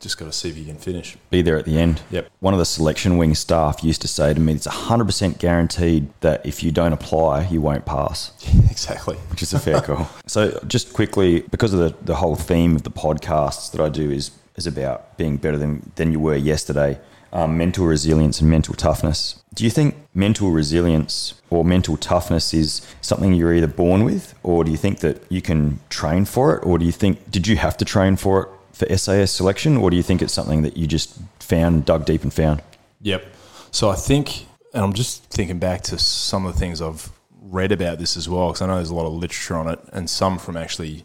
just 0.00 0.16
got 0.16 0.24
to 0.24 0.32
see 0.32 0.48
if 0.48 0.56
you 0.56 0.64
can 0.64 0.78
finish. 0.78 1.14
Be 1.28 1.42
there 1.42 1.58
at 1.58 1.66
the 1.66 1.78
end. 1.78 2.00
Yep. 2.10 2.30
One 2.40 2.54
of 2.54 2.58
the 2.58 2.64
selection 2.64 3.18
wing 3.18 3.34
staff 3.34 3.84
used 3.84 4.00
to 4.00 4.08
say 4.08 4.32
to 4.32 4.40
me, 4.40 4.54
"It's 4.54 4.64
hundred 4.64 5.04
percent 5.04 5.38
guaranteed 5.38 6.08
that 6.22 6.44
if 6.46 6.62
you 6.62 6.72
don't 6.72 6.94
apply, 6.94 7.48
you 7.48 7.60
won't 7.60 7.84
pass." 7.84 8.32
exactly. 8.70 9.16
which 9.30 9.42
is 9.42 9.52
a 9.52 9.58
fair 9.58 9.80
call. 9.82 10.08
So, 10.26 10.58
just 10.66 10.94
quickly, 10.94 11.40
because 11.50 11.74
of 11.74 11.80
the, 11.80 11.94
the 12.02 12.14
whole 12.14 12.34
theme 12.36 12.76
of 12.76 12.82
the 12.84 12.90
podcasts 12.90 13.70
that 13.72 13.80
I 13.80 13.90
do 13.90 14.10
is 14.10 14.30
is 14.56 14.66
about 14.66 15.16
being 15.18 15.36
better 15.36 15.58
than, 15.58 15.92
than 15.96 16.12
you 16.12 16.20
were 16.20 16.34
yesterday, 16.36 16.98
um, 17.32 17.56
mental 17.56 17.86
resilience 17.86 18.40
and 18.40 18.50
mental 18.50 18.74
toughness. 18.74 19.42
Do 19.54 19.64
you 19.64 19.70
think 19.70 19.94
mental 20.14 20.50
resilience 20.50 21.34
or 21.50 21.64
mental 21.64 21.96
toughness 21.96 22.54
is 22.54 22.86
something 23.00 23.34
you're 23.34 23.54
either 23.54 23.66
born 23.66 24.04
with, 24.04 24.34
or 24.42 24.64
do 24.64 24.70
you 24.70 24.76
think 24.76 25.00
that 25.00 25.22
you 25.28 25.42
can 25.42 25.80
train 25.88 26.24
for 26.24 26.56
it, 26.56 26.64
or 26.64 26.78
do 26.78 26.84
you 26.84 26.92
think 26.92 27.30
did 27.30 27.46
you 27.46 27.56
have 27.56 27.76
to 27.78 27.84
train 27.84 28.16
for 28.16 28.42
it 28.42 28.48
for 28.72 28.96
SAS 28.96 29.32
selection, 29.32 29.76
or 29.76 29.90
do 29.90 29.96
you 29.96 30.02
think 30.02 30.22
it's 30.22 30.32
something 30.32 30.62
that 30.62 30.76
you 30.76 30.86
just 30.86 31.18
found, 31.40 31.84
dug 31.84 32.04
deep, 32.04 32.22
and 32.22 32.32
found? 32.32 32.62
Yep. 33.02 33.24
So 33.70 33.90
I 33.90 33.94
think, 33.94 34.46
and 34.72 34.84
I'm 34.84 34.92
just 34.92 35.24
thinking 35.24 35.58
back 35.58 35.82
to 35.82 35.98
some 35.98 36.46
of 36.46 36.54
the 36.54 36.58
things 36.58 36.80
I've 36.80 37.10
read 37.42 37.72
about 37.72 37.98
this 37.98 38.16
as 38.16 38.28
well, 38.28 38.48
because 38.48 38.62
I 38.62 38.66
know 38.66 38.76
there's 38.76 38.90
a 38.90 38.94
lot 38.94 39.06
of 39.06 39.12
literature 39.12 39.56
on 39.56 39.68
it, 39.68 39.80
and 39.92 40.08
some 40.08 40.38
from 40.38 40.56
actually 40.56 41.04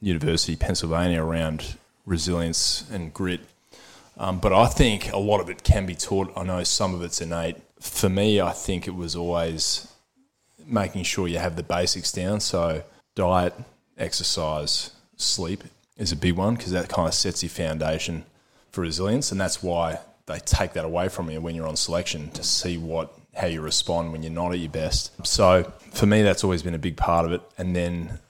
University 0.00 0.56
Pennsylvania 0.56 1.22
around 1.22 1.76
resilience 2.04 2.84
and 2.90 3.12
grit. 3.14 3.40
Um, 4.16 4.38
but 4.38 4.52
I 4.52 4.66
think 4.66 5.12
a 5.12 5.18
lot 5.18 5.40
of 5.40 5.50
it 5.50 5.64
can 5.64 5.86
be 5.86 5.94
taught. 5.94 6.32
I 6.36 6.44
know 6.44 6.62
some 6.64 6.94
of 6.94 7.02
it's 7.02 7.20
innate. 7.20 7.56
For 7.80 8.08
me, 8.08 8.40
I 8.40 8.52
think 8.52 8.86
it 8.86 8.94
was 8.94 9.16
always 9.16 9.88
making 10.66 11.02
sure 11.02 11.28
you 11.28 11.38
have 11.38 11.56
the 11.56 11.62
basics 11.62 12.12
down. 12.12 12.40
So 12.40 12.82
diet, 13.14 13.54
exercise, 13.98 14.92
sleep 15.16 15.64
is 15.96 16.12
a 16.12 16.16
big 16.16 16.36
one 16.36 16.54
because 16.54 16.72
that 16.72 16.88
kind 16.88 17.08
of 17.08 17.14
sets 17.14 17.42
your 17.42 17.50
foundation 17.50 18.24
for 18.70 18.80
resilience, 18.80 19.30
and 19.30 19.40
that's 19.40 19.62
why 19.62 19.98
they 20.26 20.38
take 20.38 20.72
that 20.72 20.84
away 20.84 21.08
from 21.08 21.30
you 21.30 21.40
when 21.40 21.54
you're 21.54 21.68
on 21.68 21.76
selection 21.76 22.30
to 22.32 22.42
see 22.42 22.78
what 22.78 23.12
how 23.34 23.46
you 23.46 23.60
respond 23.60 24.12
when 24.12 24.22
you're 24.22 24.32
not 24.32 24.52
at 24.52 24.58
your 24.58 24.70
best. 24.70 25.10
So 25.26 25.72
for 25.92 26.06
me, 26.06 26.22
that's 26.22 26.44
always 26.44 26.62
been 26.62 26.74
a 26.74 26.78
big 26.78 26.96
part 26.96 27.26
of 27.26 27.32
it. 27.32 27.42
And 27.58 27.74
then 27.74 28.20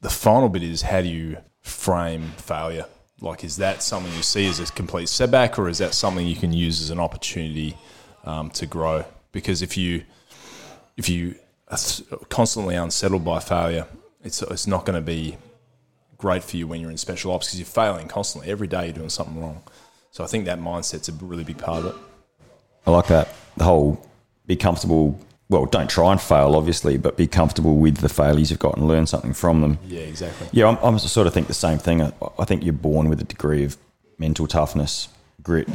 the 0.00 0.10
final 0.10 0.48
bit 0.48 0.62
is 0.62 0.82
how 0.82 1.02
do 1.02 1.08
you 1.08 1.38
frame 1.60 2.32
failure? 2.36 2.86
Like, 3.20 3.44
is 3.44 3.56
that 3.56 3.82
something 3.82 4.12
you 4.14 4.22
see 4.22 4.48
as 4.48 4.60
a 4.60 4.66
complete 4.66 5.08
setback, 5.08 5.58
or 5.58 5.68
is 5.68 5.78
that 5.78 5.94
something 5.94 6.26
you 6.26 6.36
can 6.36 6.52
use 6.52 6.80
as 6.80 6.90
an 6.90 6.98
opportunity 6.98 7.76
um, 8.24 8.50
to 8.50 8.66
grow? 8.66 9.04
Because 9.32 9.62
if 9.62 9.76
you 9.76 10.04
if 10.96 11.08
you 11.08 11.34
are 11.68 11.78
constantly 12.28 12.74
unsettled 12.74 13.24
by 13.24 13.40
failure, 13.40 13.86
it's 14.22 14.42
it's 14.42 14.66
not 14.66 14.84
going 14.84 14.96
to 14.96 15.04
be 15.04 15.36
great 16.18 16.44
for 16.44 16.56
you 16.56 16.66
when 16.66 16.80
you're 16.80 16.90
in 16.90 16.98
special 16.98 17.32
ops 17.32 17.48
because 17.48 17.58
you're 17.58 17.66
failing 17.66 18.08
constantly. 18.08 18.50
Every 18.50 18.66
day 18.66 18.86
you're 18.86 18.94
doing 18.94 19.08
something 19.08 19.40
wrong. 19.40 19.62
So 20.10 20.24
I 20.24 20.26
think 20.26 20.44
that 20.46 20.58
mindset's 20.58 21.08
a 21.08 21.12
really 21.12 21.44
big 21.44 21.58
part 21.58 21.84
of 21.84 21.86
it. 21.86 21.94
I 22.86 22.90
like 22.90 23.06
that. 23.08 23.34
The 23.56 23.64
whole 23.64 24.06
be 24.46 24.56
comfortable. 24.56 25.18
Well, 25.50 25.66
don't 25.66 25.90
try 25.90 26.12
and 26.12 26.20
fail, 26.20 26.54
obviously, 26.54 26.96
but 26.96 27.16
be 27.16 27.26
comfortable 27.26 27.76
with 27.76 27.98
the 27.98 28.08
failures 28.08 28.50
you've 28.50 28.60
got 28.60 28.76
and 28.76 28.86
learn 28.86 29.06
something 29.06 29.32
from 29.32 29.60
them. 29.60 29.78
Yeah, 29.86 30.02
exactly. 30.02 30.48
Yeah, 30.52 30.68
I'm, 30.68 30.78
I'm 30.80 30.98
sort 31.00 31.26
of 31.26 31.34
think 31.34 31.48
the 31.48 31.54
same 31.54 31.78
thing. 31.78 32.00
I, 32.00 32.12
I 32.38 32.44
think 32.44 32.62
you're 32.62 32.72
born 32.72 33.08
with 33.08 33.20
a 33.20 33.24
degree 33.24 33.64
of 33.64 33.76
mental 34.16 34.46
toughness, 34.46 35.08
grit, 35.42 35.68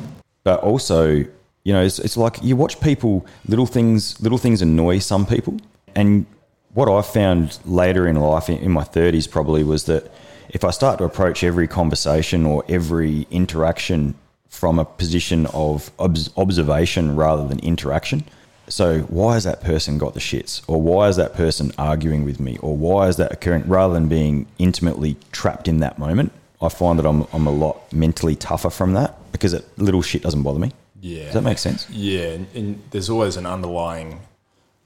but 0.45 0.61
also, 0.61 1.09
you 1.09 1.73
know, 1.73 1.83
it's, 1.83 1.99
it's 1.99 2.15
like 2.15 2.41
you 2.41 2.55
watch 2.55 2.79
people. 2.79 3.25
Little 3.47 3.65
things, 3.65 4.19
little 4.21 4.37
things 4.37 4.61
annoy 4.61 4.99
some 4.99 5.25
people, 5.25 5.59
and 5.93 6.25
what 6.73 6.89
I 6.89 7.01
found 7.01 7.59
later 7.65 8.07
in 8.07 8.15
life, 8.15 8.49
in, 8.49 8.57
in 8.59 8.71
my 8.71 8.83
30s, 8.83 9.29
probably 9.29 9.63
was 9.63 9.85
that 9.85 10.09
if 10.49 10.63
I 10.63 10.71
start 10.71 10.99
to 10.99 11.03
approach 11.03 11.43
every 11.43 11.67
conversation 11.67 12.45
or 12.45 12.63
every 12.69 13.27
interaction 13.29 14.15
from 14.47 14.79
a 14.79 14.85
position 14.85 15.47
of 15.47 15.91
obs- 15.99 16.29
observation 16.37 17.17
rather 17.17 17.45
than 17.45 17.59
interaction. 17.59 18.23
So, 18.67 19.01
why 19.01 19.35
has 19.35 19.43
that 19.43 19.61
person 19.61 19.97
got 19.97 20.13
the 20.15 20.19
shits? 20.19 20.61
Or 20.67 20.81
why 20.81 21.07
is 21.07 21.17
that 21.17 21.33
person 21.35 21.71
arguing 21.77 22.25
with 22.25 22.39
me? 22.39 22.57
Or 22.61 22.75
why 22.75 23.07
is 23.07 23.17
that 23.17 23.31
occurring? 23.31 23.67
Rather 23.67 23.93
than 23.93 24.07
being 24.07 24.47
intimately 24.57 25.17
trapped 25.31 25.67
in 25.67 25.79
that 25.79 25.99
moment, 25.99 26.31
I 26.61 26.69
find 26.69 26.97
that 26.97 27.05
I'm, 27.05 27.27
I'm 27.31 27.45
a 27.45 27.51
lot 27.51 27.93
mentally 27.93 28.35
tougher 28.35 28.69
from 28.71 28.93
that 28.93 29.15
because 29.31 29.53
it, 29.53 29.65
little 29.77 30.01
shit 30.01 30.23
doesn't 30.23 30.41
bother 30.43 30.59
me. 30.59 30.71
Yeah. 30.99 31.25
Does 31.25 31.33
that 31.35 31.43
make 31.43 31.59
sense? 31.59 31.87
Yeah, 31.91 32.29
and, 32.29 32.47
and 32.55 32.81
there's 32.89 33.09
always 33.09 33.37
an 33.37 33.45
underlying 33.45 34.19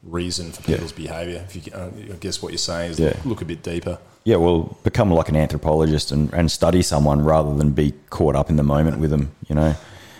reason 0.03 0.51
for 0.51 0.61
people's 0.63 0.91
behaviour. 0.91 1.45
If 1.47 1.55
you, 1.67 1.73
uh, 1.73 1.89
I 2.11 2.15
guess 2.19 2.41
what 2.41 2.51
you're 2.51 2.57
saying 2.57 2.91
is 2.91 2.99
Yeah. 2.99 3.09
look, 3.09 3.25
look 3.25 3.41
a 3.41 3.45
bit 3.45 3.63
deeper. 3.63 3.97
Yeah, 4.25 4.35
well, 4.37 4.77
become 4.83 5.11
like 5.11 5.29
an 5.29 5.35
anthropologist 5.37 6.11
and, 6.11 6.33
and 6.33 6.51
study 6.51 6.81
someone 6.81 7.21
rather 7.23 7.55
than 7.55 7.71
be 7.71 7.93
caught 8.09 8.35
up 8.35 8.49
in 8.49 8.57
the 8.57 8.63
moment 8.63 8.99
with 8.99 9.09
them. 9.11 9.31
You 9.47 9.55
know, 9.55 9.75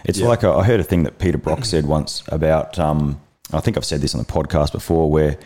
it's 0.06 0.20
Yeah. 0.20 0.28
like 0.28 0.44
a, 0.44 0.50
I 0.52 0.64
heard 0.64 0.80
a 0.80 0.84
thing 0.84 1.04
that 1.04 1.20
Peter 1.20 1.38
Brock 1.38 1.66
said 1.66 1.86
once 1.86 2.24
about. 2.30 2.80
Um, 2.80 3.20
I 3.52 3.60
think 3.60 3.78
I've 3.78 3.86
said 3.86 4.02
this 4.02 4.14
on 4.16 4.20
the 4.20 4.28
podcast 4.32 4.72
before, 4.72 5.10
where 5.10 5.38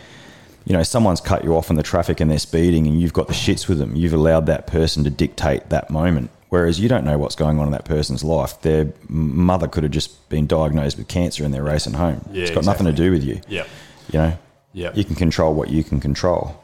you 0.66 0.74
know 0.74 0.84
someone's 0.84 1.22
cut 1.22 1.44
you 1.44 1.56
off 1.56 1.70
in 1.70 1.76
the 1.76 1.84
traffic 1.84 2.20
and 2.20 2.30
they're 2.32 2.40
speeding, 2.40 2.88
and 2.88 3.00
you've 3.00 3.14
got 3.14 3.28
the 3.28 3.34
shits 3.34 3.68
with 3.68 3.80
them. 3.80 3.96
You've 3.96 4.14
allowed 4.14 4.46
that 4.48 4.68
person 4.68 5.04
to 5.04 5.10
dictate 5.10 5.70
that 5.70 5.90
moment, 5.90 6.30
whereas 6.50 6.80
you 6.80 6.88
don't 6.90 7.06
know 7.06 7.18
what's 7.18 7.36
going 7.36 7.60
on 7.60 7.66
in 7.68 7.72
that 7.72 7.86
person's 7.86 8.24
life. 8.24 8.62
Their 8.62 8.92
mother 9.08 9.68
could 9.68 9.84
have 9.84 9.92
just 9.92 10.30
been 10.30 10.48
diagnosed 10.48 10.98
with 10.98 11.08
cancer 11.08 11.44
and 11.46 11.54
they're 11.54 11.64
racing 11.64 11.94
home. 11.94 12.28
Yeah, 12.32 12.44
it's 12.44 12.52
got 12.52 12.66
nothing 12.66 12.86
to 12.86 12.94
do 12.94 13.12
with 13.12 13.24
you. 13.24 13.40
Yep. 13.48 13.68
You 14.12 14.20
know, 14.20 14.38
Yep. 14.74 14.98
you 14.98 15.04
can 15.06 15.16
control 15.16 15.54
what 15.54 15.70
you 15.70 15.84
can 15.84 16.00
control. 16.00 16.62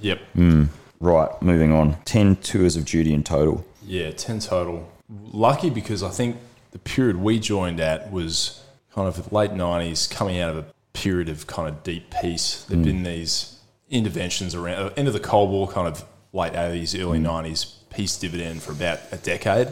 Yep. 0.00 0.18
Hmm. 0.34 0.64
Right, 1.00 1.30
moving 1.42 1.72
on. 1.72 1.96
10 2.04 2.36
tours 2.36 2.76
of 2.76 2.84
duty 2.84 3.12
in 3.14 3.22
total. 3.22 3.64
Yeah, 3.86 4.10
10 4.12 4.40
total. 4.40 4.86
Lucky 5.32 5.70
because 5.70 6.02
I 6.02 6.10
think 6.10 6.36
the 6.72 6.78
period 6.78 7.16
we 7.16 7.38
joined 7.40 7.80
at 7.80 8.12
was 8.12 8.59
kind 8.94 9.08
of 9.08 9.32
late 9.32 9.52
90s, 9.52 10.10
coming 10.10 10.38
out 10.40 10.50
of 10.50 10.56
a 10.56 10.66
period 10.92 11.28
of 11.28 11.46
kind 11.46 11.68
of 11.68 11.82
deep 11.82 12.12
peace. 12.20 12.64
There'd 12.64 12.82
mm. 12.82 12.84
been 12.84 13.02
these 13.02 13.58
interventions 13.88 14.54
around, 14.54 14.82
uh, 14.82 14.90
end 14.96 15.08
of 15.08 15.14
the 15.14 15.20
Cold 15.20 15.50
War, 15.50 15.68
kind 15.68 15.86
of 15.86 16.04
late 16.32 16.52
80s, 16.52 17.00
early 17.00 17.18
mm. 17.18 17.26
90s, 17.26 17.74
peace 17.90 18.16
dividend 18.16 18.62
for 18.62 18.72
about 18.72 19.00
a 19.12 19.16
decade. 19.16 19.68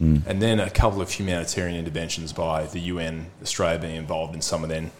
Mm. 0.00 0.26
And 0.26 0.42
then 0.42 0.60
a 0.60 0.70
couple 0.70 1.00
of 1.00 1.10
humanitarian 1.10 1.76
interventions 1.76 2.32
by 2.32 2.66
the 2.66 2.80
UN, 2.80 3.26
Australia 3.42 3.78
being 3.78 3.96
involved 3.96 4.34
in 4.34 4.42
some 4.42 4.62
of 4.62 4.70
them 4.70 4.90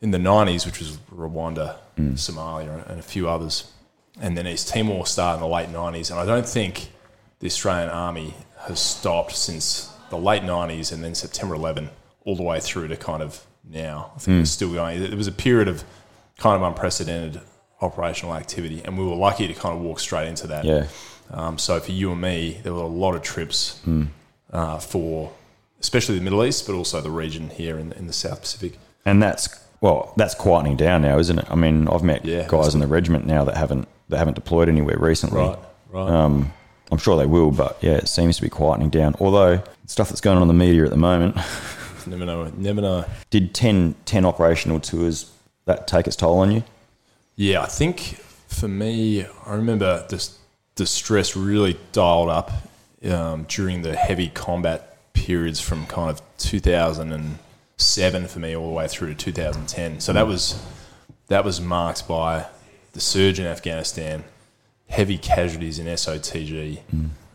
in 0.00 0.10
the 0.10 0.18
90s, 0.18 0.64
which 0.64 0.78
was 0.78 0.98
Rwanda, 1.12 1.76
Somalia, 1.98 2.88
and 2.88 3.00
a 3.00 3.02
few 3.02 3.28
others. 3.28 3.72
And 4.20 4.36
then 4.36 4.46
East 4.46 4.68
Timor 4.68 5.06
started 5.06 5.42
in 5.42 5.48
the 5.48 5.54
late 5.54 5.68
90s. 5.68 6.10
And 6.10 6.20
I 6.20 6.24
don't 6.24 6.46
think 6.46 6.90
the 7.40 7.46
Australian 7.46 7.88
Army 7.88 8.34
has 8.60 8.80
stopped 8.80 9.32
since 9.32 9.92
the 10.10 10.18
late 10.18 10.42
90s 10.42 10.92
and 10.92 11.02
then 11.04 11.14
September 11.14 11.54
11 11.54 11.90
all 12.28 12.36
the 12.36 12.42
way 12.42 12.60
through 12.60 12.86
to 12.88 12.96
kind 12.96 13.22
of 13.22 13.42
now. 13.64 14.12
I 14.14 14.18
think 14.18 14.42
it's 14.42 14.50
still 14.50 14.70
going. 14.74 15.02
It 15.02 15.14
was 15.14 15.26
a 15.26 15.32
period 15.32 15.66
of 15.66 15.82
kind 16.36 16.62
of 16.62 16.68
unprecedented 16.68 17.40
operational 17.80 18.34
activity. 18.34 18.82
And 18.84 18.98
we 18.98 19.04
were 19.04 19.14
lucky 19.14 19.48
to 19.48 19.54
kind 19.54 19.74
of 19.74 19.82
walk 19.82 19.98
straight 19.98 20.28
into 20.28 20.46
that. 20.48 20.66
Yeah. 20.66 20.88
Um, 21.30 21.56
so 21.56 21.80
for 21.80 21.90
you 21.90 22.12
and 22.12 22.20
me, 22.20 22.60
there 22.62 22.74
were 22.74 22.82
a 22.82 22.86
lot 22.86 23.14
of 23.14 23.22
trips 23.22 23.80
uh, 24.52 24.78
for 24.78 25.32
especially 25.80 26.18
the 26.18 26.24
Middle 26.24 26.44
East, 26.44 26.66
but 26.66 26.74
also 26.74 27.00
the 27.00 27.10
region 27.10 27.48
here 27.48 27.78
in, 27.78 27.92
in 27.92 28.06
the 28.06 28.12
South 28.12 28.42
Pacific. 28.42 28.78
And 29.06 29.22
that's 29.22 29.48
well, 29.80 30.12
that's 30.16 30.34
quietening 30.34 30.76
down 30.76 31.00
now, 31.00 31.18
isn't 31.18 31.38
it? 31.38 31.46
I 31.48 31.54
mean, 31.54 31.88
I've 31.88 32.02
met 32.02 32.26
Yeah, 32.26 32.46
guys 32.46 32.74
in 32.74 32.80
the 32.80 32.86
regiment 32.86 33.24
now 33.24 33.44
that 33.44 33.56
haven't 33.56 33.88
that 34.10 34.18
haven't 34.18 34.34
deployed 34.34 34.68
anywhere 34.68 34.98
recently. 34.98 35.40
Right, 35.40 35.58
right. 35.88 36.10
Um, 36.10 36.52
I'm 36.90 36.98
sure 36.98 37.16
they 37.16 37.26
will, 37.26 37.50
but 37.50 37.78
yeah, 37.80 37.92
it 37.92 38.08
seems 38.08 38.36
to 38.36 38.42
be 38.42 38.50
quietening 38.50 38.90
down. 38.90 39.14
Although 39.18 39.62
stuff 39.86 40.08
that's 40.10 40.20
going 40.20 40.36
on 40.36 40.42
in 40.42 40.48
the 40.48 40.54
media 40.54 40.84
at 40.84 40.90
the 40.90 40.96
moment, 40.96 41.36
never 42.08 42.26
know. 42.26 42.52
Never 42.56 42.80
know. 42.80 43.04
did 43.30 43.54
10, 43.54 43.94
10 44.04 44.24
operational 44.24 44.80
tours 44.80 45.30
that 45.64 45.86
take 45.86 46.06
its 46.06 46.16
toll 46.16 46.38
on 46.38 46.50
you? 46.50 46.64
Yeah, 47.36 47.62
I 47.62 47.66
think 47.66 48.00
for 48.48 48.68
me, 48.68 49.24
I 49.46 49.54
remember 49.54 50.06
the, 50.08 50.30
the 50.74 50.86
stress 50.86 51.36
really 51.36 51.78
dialed 51.92 52.30
up 52.30 52.50
um, 53.04 53.44
during 53.48 53.82
the 53.82 53.94
heavy 53.94 54.28
combat 54.28 54.96
periods 55.12 55.60
from 55.60 55.86
kind 55.86 56.10
of 56.10 56.20
2007 56.38 58.26
for 58.26 58.38
me 58.38 58.56
all 58.56 58.68
the 58.68 58.74
way 58.74 58.88
through 58.88 59.14
to 59.14 59.14
2010. 59.14 60.00
So 60.00 60.12
that 60.12 60.26
was 60.26 60.60
that 61.28 61.44
was 61.44 61.60
marked 61.60 62.08
by 62.08 62.46
the 62.92 63.00
surge 63.00 63.38
in 63.38 63.46
Afghanistan, 63.46 64.24
heavy 64.88 65.18
casualties 65.18 65.78
in 65.78 65.86
SOTG. 65.86 66.80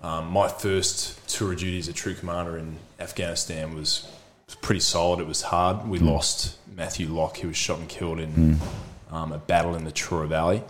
Um, 0.02 0.28
my 0.28 0.50
first 0.50 1.26
tour 1.30 1.54
of 1.54 1.60
duty 1.60 1.80
as 1.80 1.88
a 1.88 1.94
true 1.94 2.14
commander 2.14 2.58
in 2.58 2.78
Afghanistan 3.00 3.74
was, 3.76 4.06
was 4.48 4.56
pretty 4.56 4.82
solid. 4.82 5.20
It 5.20 5.28
was 5.28 5.42
hard. 5.42 5.88
We 5.88 6.00
mm. 6.00 6.08
lost 6.08 6.58
Matthew 6.76 7.08
Locke. 7.08 7.38
He 7.38 7.48
was 7.48 7.58
shot 7.58 7.80
and 7.80 7.90
killed 7.90 8.20
in 8.20 8.32
mm. 8.32 9.14
um, 9.14 9.32
a 9.32 9.38
battle 9.38 9.76
in 9.76 9.84
the 9.84 9.92
Chora 9.92 10.28
Valley, 10.28 10.64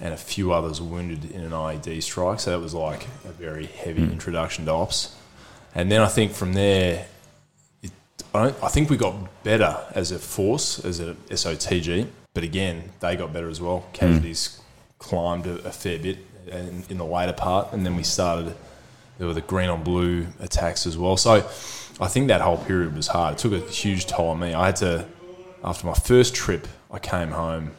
and 0.00 0.14
a 0.14 0.16
few 0.16 0.52
others 0.52 0.80
were 0.80 0.88
wounded 0.88 1.30
in 1.30 1.42
an 1.42 1.50
IED 1.50 2.02
strike. 2.02 2.40
So 2.40 2.50
that 2.50 2.60
was 2.60 2.74
like 2.74 3.06
a 3.24 3.32
very 3.32 3.66
heavy 3.66 4.02
mm. 4.02 4.12
introduction 4.12 4.66
to 4.66 4.72
ops. 4.72 5.14
And 5.74 5.90
then 5.90 6.00
I 6.00 6.08
think 6.08 6.32
from 6.32 6.54
there, 6.54 7.06
it, 7.82 7.90
I, 8.34 8.44
don't, 8.44 8.64
I 8.64 8.68
think 8.68 8.90
we 8.90 8.96
got 8.96 9.14
better 9.44 9.76
as 9.94 10.10
a 10.12 10.18
force, 10.18 10.84
as 10.84 11.00
a 11.00 11.14
SOTG. 11.30 12.08
But 12.34 12.44
again, 12.44 12.92
they 13.00 13.16
got 13.16 13.32
better 13.32 13.48
as 13.48 13.60
well. 13.60 13.86
Casualties 13.92 14.60
climbed 14.98 15.46
a, 15.46 15.54
a 15.66 15.72
fair 15.72 15.98
bit 15.98 16.18
in, 16.46 16.84
in 16.88 16.98
the 16.98 17.04
later 17.04 17.32
part, 17.32 17.72
and 17.72 17.84
then 17.84 17.96
we 17.96 18.02
started. 18.02 18.54
There 19.18 19.26
were 19.26 19.34
the 19.34 19.40
green 19.40 19.68
on 19.68 19.82
blue 19.82 20.28
attacks 20.38 20.86
as 20.86 20.96
well. 20.96 21.16
So 21.16 21.48
I 22.00 22.06
think 22.08 22.28
that 22.28 22.40
whole 22.40 22.58
period 22.58 22.94
was 22.94 23.08
hard. 23.08 23.34
It 23.34 23.38
took 23.38 23.52
a 23.52 23.60
huge 23.70 24.06
toll 24.06 24.28
on 24.28 24.38
me. 24.38 24.54
I 24.54 24.66
had 24.66 24.76
to, 24.76 25.06
after 25.64 25.86
my 25.86 25.94
first 25.94 26.34
trip, 26.34 26.68
I 26.90 26.98
came 26.98 27.30
home 27.30 27.72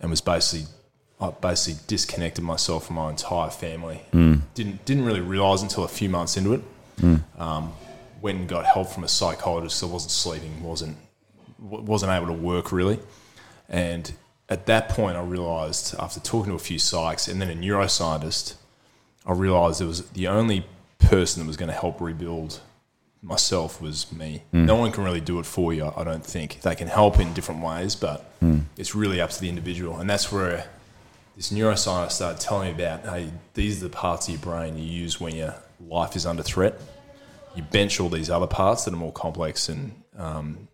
and 0.00 0.10
was 0.10 0.20
basically 0.20 0.66
I 1.20 1.30
basically 1.30 1.80
disconnected 1.86 2.42
myself 2.42 2.86
from 2.86 2.96
my 2.96 3.08
entire 3.10 3.50
family. 3.50 4.02
Didn't 4.54 4.84
didn't 4.84 5.04
really 5.04 5.20
realize 5.20 5.62
until 5.62 5.84
a 5.84 5.88
few 5.88 6.08
months 6.08 6.36
into 6.36 6.54
it. 6.54 6.60
Um, 7.38 7.72
went 8.20 8.38
and 8.38 8.48
got 8.48 8.66
help 8.66 8.88
from 8.88 9.04
a 9.04 9.08
psychologist. 9.08 9.82
I 9.82 9.86
wasn't 9.86 10.10
sleeping, 10.10 10.62
wasn't 10.62 10.96
wasn't 11.58 12.10
able 12.10 12.26
to 12.26 12.32
work 12.32 12.72
really, 12.72 12.98
and 13.68 14.12
at 14.48 14.66
that 14.66 14.88
point 14.88 15.16
I 15.16 15.22
realized 15.22 15.94
after 15.98 16.18
talking 16.18 16.50
to 16.50 16.56
a 16.56 16.58
few 16.58 16.78
psychs 16.78 17.30
and 17.30 17.40
then 17.40 17.48
a 17.48 17.54
neuroscientist, 17.54 18.54
I 19.24 19.32
realized 19.32 19.80
it 19.80 19.86
was 19.86 20.08
the 20.10 20.26
only 20.26 20.66
person 20.98 21.40
that 21.40 21.46
was 21.46 21.56
going 21.56 21.68
to 21.70 21.74
help 21.74 22.00
rebuild 22.00 22.60
myself 23.22 23.80
was 23.80 24.10
me. 24.12 24.42
No 24.52 24.74
one 24.76 24.90
can 24.92 25.04
really 25.04 25.20
do 25.20 25.38
it 25.38 25.46
for 25.46 25.72
you, 25.72 25.92
I 25.96 26.04
don't 26.04 26.24
think. 26.26 26.60
They 26.62 26.74
can 26.74 26.88
help 26.88 27.20
in 27.20 27.32
different 27.32 27.62
ways, 27.62 27.94
but 27.94 28.32
it's 28.76 28.94
really 28.94 29.20
up 29.20 29.30
to 29.30 29.40
the 29.40 29.48
individual. 29.48 29.98
And 29.98 30.10
that's 30.10 30.32
where 30.32 30.66
this 31.36 31.52
neuroscientist 31.52 32.12
started 32.12 32.40
telling 32.40 32.76
me 32.76 32.82
about 32.82 33.04
hey, 33.06 33.30
these 33.54 33.80
are 33.80 33.88
the 33.88 33.94
parts 33.94 34.28
of 34.28 34.34
your 34.34 34.42
brain 34.42 34.76
you 34.76 34.84
use 34.84 35.20
when 35.20 35.34
your 35.36 35.54
life 35.80 36.16
is 36.16 36.26
under 36.26 36.42
threat. 36.42 36.80
You 37.54 37.62
bench 37.62 38.00
all 38.00 38.08
these 38.08 38.30
other 38.30 38.46
parts 38.46 38.84
that 38.84 38.94
are 38.94 38.96
more 38.96 39.12
complex 39.12 39.68
and 39.68 39.92
um, 40.16 40.68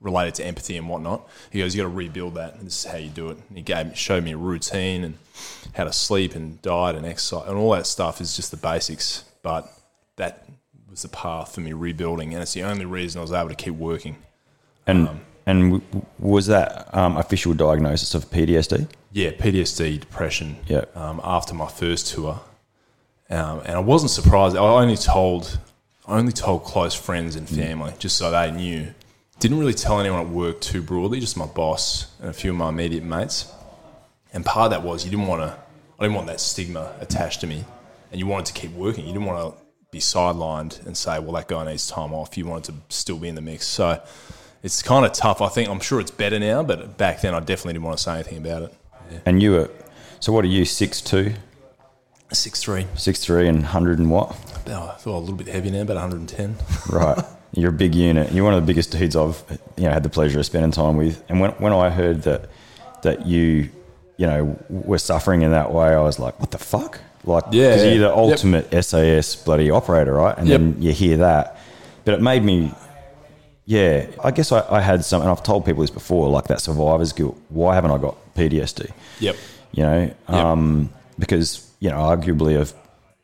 related 0.00 0.34
to 0.36 0.44
empathy 0.44 0.76
and 0.76 0.88
whatnot. 0.88 1.28
He 1.50 1.60
goes, 1.60 1.74
you 1.74 1.82
got 1.82 1.88
to 1.88 1.94
rebuild 1.94 2.34
that, 2.34 2.54
and 2.54 2.66
this 2.66 2.84
is 2.84 2.90
how 2.90 2.98
you 2.98 3.10
do 3.10 3.30
it. 3.30 3.38
And 3.48 3.58
he 3.58 3.62
gave 3.62 3.96
showed 3.96 4.24
me 4.24 4.32
a 4.32 4.36
routine 4.36 5.04
and 5.04 5.18
how 5.74 5.84
to 5.84 5.92
sleep 5.92 6.34
and 6.34 6.60
diet 6.62 6.96
and 6.96 7.06
exercise 7.06 7.48
and 7.48 7.56
all 7.56 7.72
that 7.72 7.86
stuff 7.86 8.20
is 8.20 8.34
just 8.34 8.50
the 8.50 8.56
basics. 8.56 9.24
But 9.42 9.72
that 10.16 10.46
was 10.96 11.02
the 11.02 11.08
path 11.08 11.54
for 11.54 11.60
me 11.60 11.74
rebuilding, 11.74 12.32
and 12.32 12.42
it's 12.42 12.54
the 12.54 12.62
only 12.62 12.86
reason 12.86 13.18
I 13.18 13.22
was 13.22 13.32
able 13.32 13.50
to 13.50 13.54
keep 13.54 13.74
working. 13.74 14.16
And 14.86 15.10
and 15.44 15.72
w- 15.72 15.82
w- 15.92 16.06
was 16.18 16.46
that 16.46 16.88
um, 16.94 17.18
official 17.18 17.52
diagnosis 17.52 18.14
of 18.14 18.30
PTSD? 18.30 18.88
Yeah, 19.12 19.32
PTSD, 19.32 20.00
depression. 20.00 20.56
Yeah. 20.66 20.86
Um, 20.94 21.20
after 21.22 21.54
my 21.54 21.68
first 21.68 22.14
tour, 22.14 22.40
um, 23.28 23.60
and 23.66 23.72
I 23.72 23.78
wasn't 23.80 24.10
surprised. 24.10 24.56
I 24.56 24.60
only 24.60 24.96
told, 24.96 25.58
I 26.08 26.16
only 26.16 26.32
told 26.32 26.64
close 26.64 26.94
friends 26.94 27.36
and 27.36 27.46
family 27.46 27.92
just 27.98 28.16
so 28.16 28.30
they 28.30 28.50
knew. 28.50 28.94
Didn't 29.38 29.58
really 29.58 29.74
tell 29.74 30.00
anyone 30.00 30.20
at 30.20 30.28
work 30.30 30.62
too 30.62 30.80
broadly. 30.80 31.20
Just 31.20 31.36
my 31.36 31.44
boss 31.46 32.06
and 32.20 32.30
a 32.30 32.32
few 32.32 32.52
of 32.52 32.56
my 32.56 32.70
immediate 32.70 33.04
mates. 33.04 33.52
And 34.32 34.46
part 34.46 34.72
of 34.72 34.82
that 34.82 34.88
was 34.88 35.04
you 35.04 35.10
didn't 35.10 35.26
want 35.26 35.42
to. 35.42 35.58
I 35.98 36.04
didn't 36.04 36.14
want 36.14 36.26
that 36.28 36.40
stigma 36.40 36.94
attached 37.00 37.42
to 37.42 37.46
me, 37.46 37.64
and 38.10 38.18
you 38.18 38.26
wanted 38.26 38.46
to 38.46 38.52
keep 38.54 38.72
working. 38.72 39.06
You 39.06 39.12
didn't 39.12 39.26
want 39.26 39.54
to 39.54 39.65
be 39.96 40.00
sidelined 40.00 40.84
and 40.86 40.96
say, 40.96 41.18
"Well, 41.18 41.32
that 41.32 41.48
guy 41.48 41.64
needs 41.64 41.88
time 41.88 42.12
off." 42.12 42.36
You 42.36 42.46
wanted 42.46 42.64
to 42.72 42.94
still 42.94 43.18
be 43.18 43.28
in 43.28 43.34
the 43.34 43.40
mix. 43.40 43.66
So 43.66 44.00
it's 44.62 44.82
kind 44.82 45.04
of 45.06 45.12
tough. 45.12 45.40
I 45.40 45.48
think 45.48 45.68
I'm 45.68 45.80
sure 45.80 46.00
it's 46.00 46.10
better 46.10 46.38
now, 46.38 46.62
but 46.62 46.96
back 46.98 47.20
then 47.22 47.34
I 47.34 47.40
definitely 47.40 47.74
didn't 47.74 47.84
want 47.84 47.98
to 47.98 48.02
say 48.04 48.14
anything 48.14 48.38
about 48.38 48.62
it. 48.62 48.74
And 49.24 49.42
you 49.42 49.52
were 49.52 49.70
so 50.20 50.32
what 50.32 50.44
are 50.44 50.48
you 50.48 50.64
six 50.64 51.00
two, 51.00 51.34
Six 52.32 52.60
three. 52.62 52.86
six 52.96 53.20
three, 53.24 53.48
and 53.48 53.64
hundred 53.64 53.98
and 53.98 54.10
what? 54.10 54.36
Oh, 54.68 54.92
I 54.94 54.98
feel 55.00 55.16
a 55.16 55.20
little 55.20 55.36
bit 55.36 55.46
heavy 55.48 55.70
now, 55.70 55.82
about 55.82 55.96
110. 55.96 56.56
Right. 56.90 57.18
You're 57.52 57.70
a 57.70 57.72
big 57.84 57.94
unit. 57.94 58.32
You're 58.32 58.44
one 58.44 58.52
of 58.54 58.60
the 58.60 58.66
biggest 58.66 58.90
dudes 58.92 59.14
I've 59.16 59.42
you 59.76 59.84
know 59.84 59.92
had 59.92 60.02
the 60.02 60.08
pleasure 60.10 60.38
of 60.40 60.44
spending 60.46 60.72
time 60.72 60.96
with. 60.96 61.22
And 61.28 61.40
when 61.40 61.52
when 61.52 61.72
I 61.72 61.88
heard 61.90 62.22
that 62.22 62.50
that 63.02 63.24
you 63.26 63.70
you 64.18 64.26
know 64.26 64.58
were 64.68 64.98
suffering 64.98 65.42
in 65.42 65.52
that 65.52 65.72
way, 65.72 65.88
I 65.94 66.00
was 66.00 66.18
like, 66.18 66.38
what 66.40 66.50
the 66.50 66.58
fuck? 66.58 67.00
Like, 67.26 67.44
Yeah, 67.50 67.70
because 67.70 67.84
yeah. 67.84 67.90
you're 67.90 67.98
the 68.08 68.14
Yep. 68.14 68.16
ultimate 68.16 68.84
SAS 68.84 69.36
bloody 69.36 69.70
operator, 69.70 70.14
right? 70.14 70.36
And 70.38 70.46
Yep. 70.48 70.60
then 70.60 70.76
you 70.78 70.92
hear 70.92 71.16
that, 71.18 71.58
but 72.04 72.14
it 72.14 72.22
made 72.22 72.44
me. 72.44 72.72
Yeah, 73.68 74.06
I 74.22 74.30
guess 74.30 74.52
I, 74.52 74.62
I 74.70 74.80
had 74.80 75.04
some, 75.04 75.22
and 75.22 75.30
I've 75.30 75.42
told 75.42 75.64
people 75.64 75.80
this 75.80 75.90
before, 75.90 76.28
like 76.28 76.44
that 76.44 76.60
survivor's 76.60 77.12
guilt. 77.12 77.36
Why 77.48 77.74
haven't 77.74 77.90
I 77.90 77.98
got 77.98 78.16
PTSD? 78.36 78.90
Yep. 79.20 79.36
you 79.72 79.82
know, 79.82 80.10
um, 80.28 80.88
because 81.18 81.68
you 81.80 81.90
know, 81.90 81.96
arguably 81.96 82.58
I've 82.58 82.72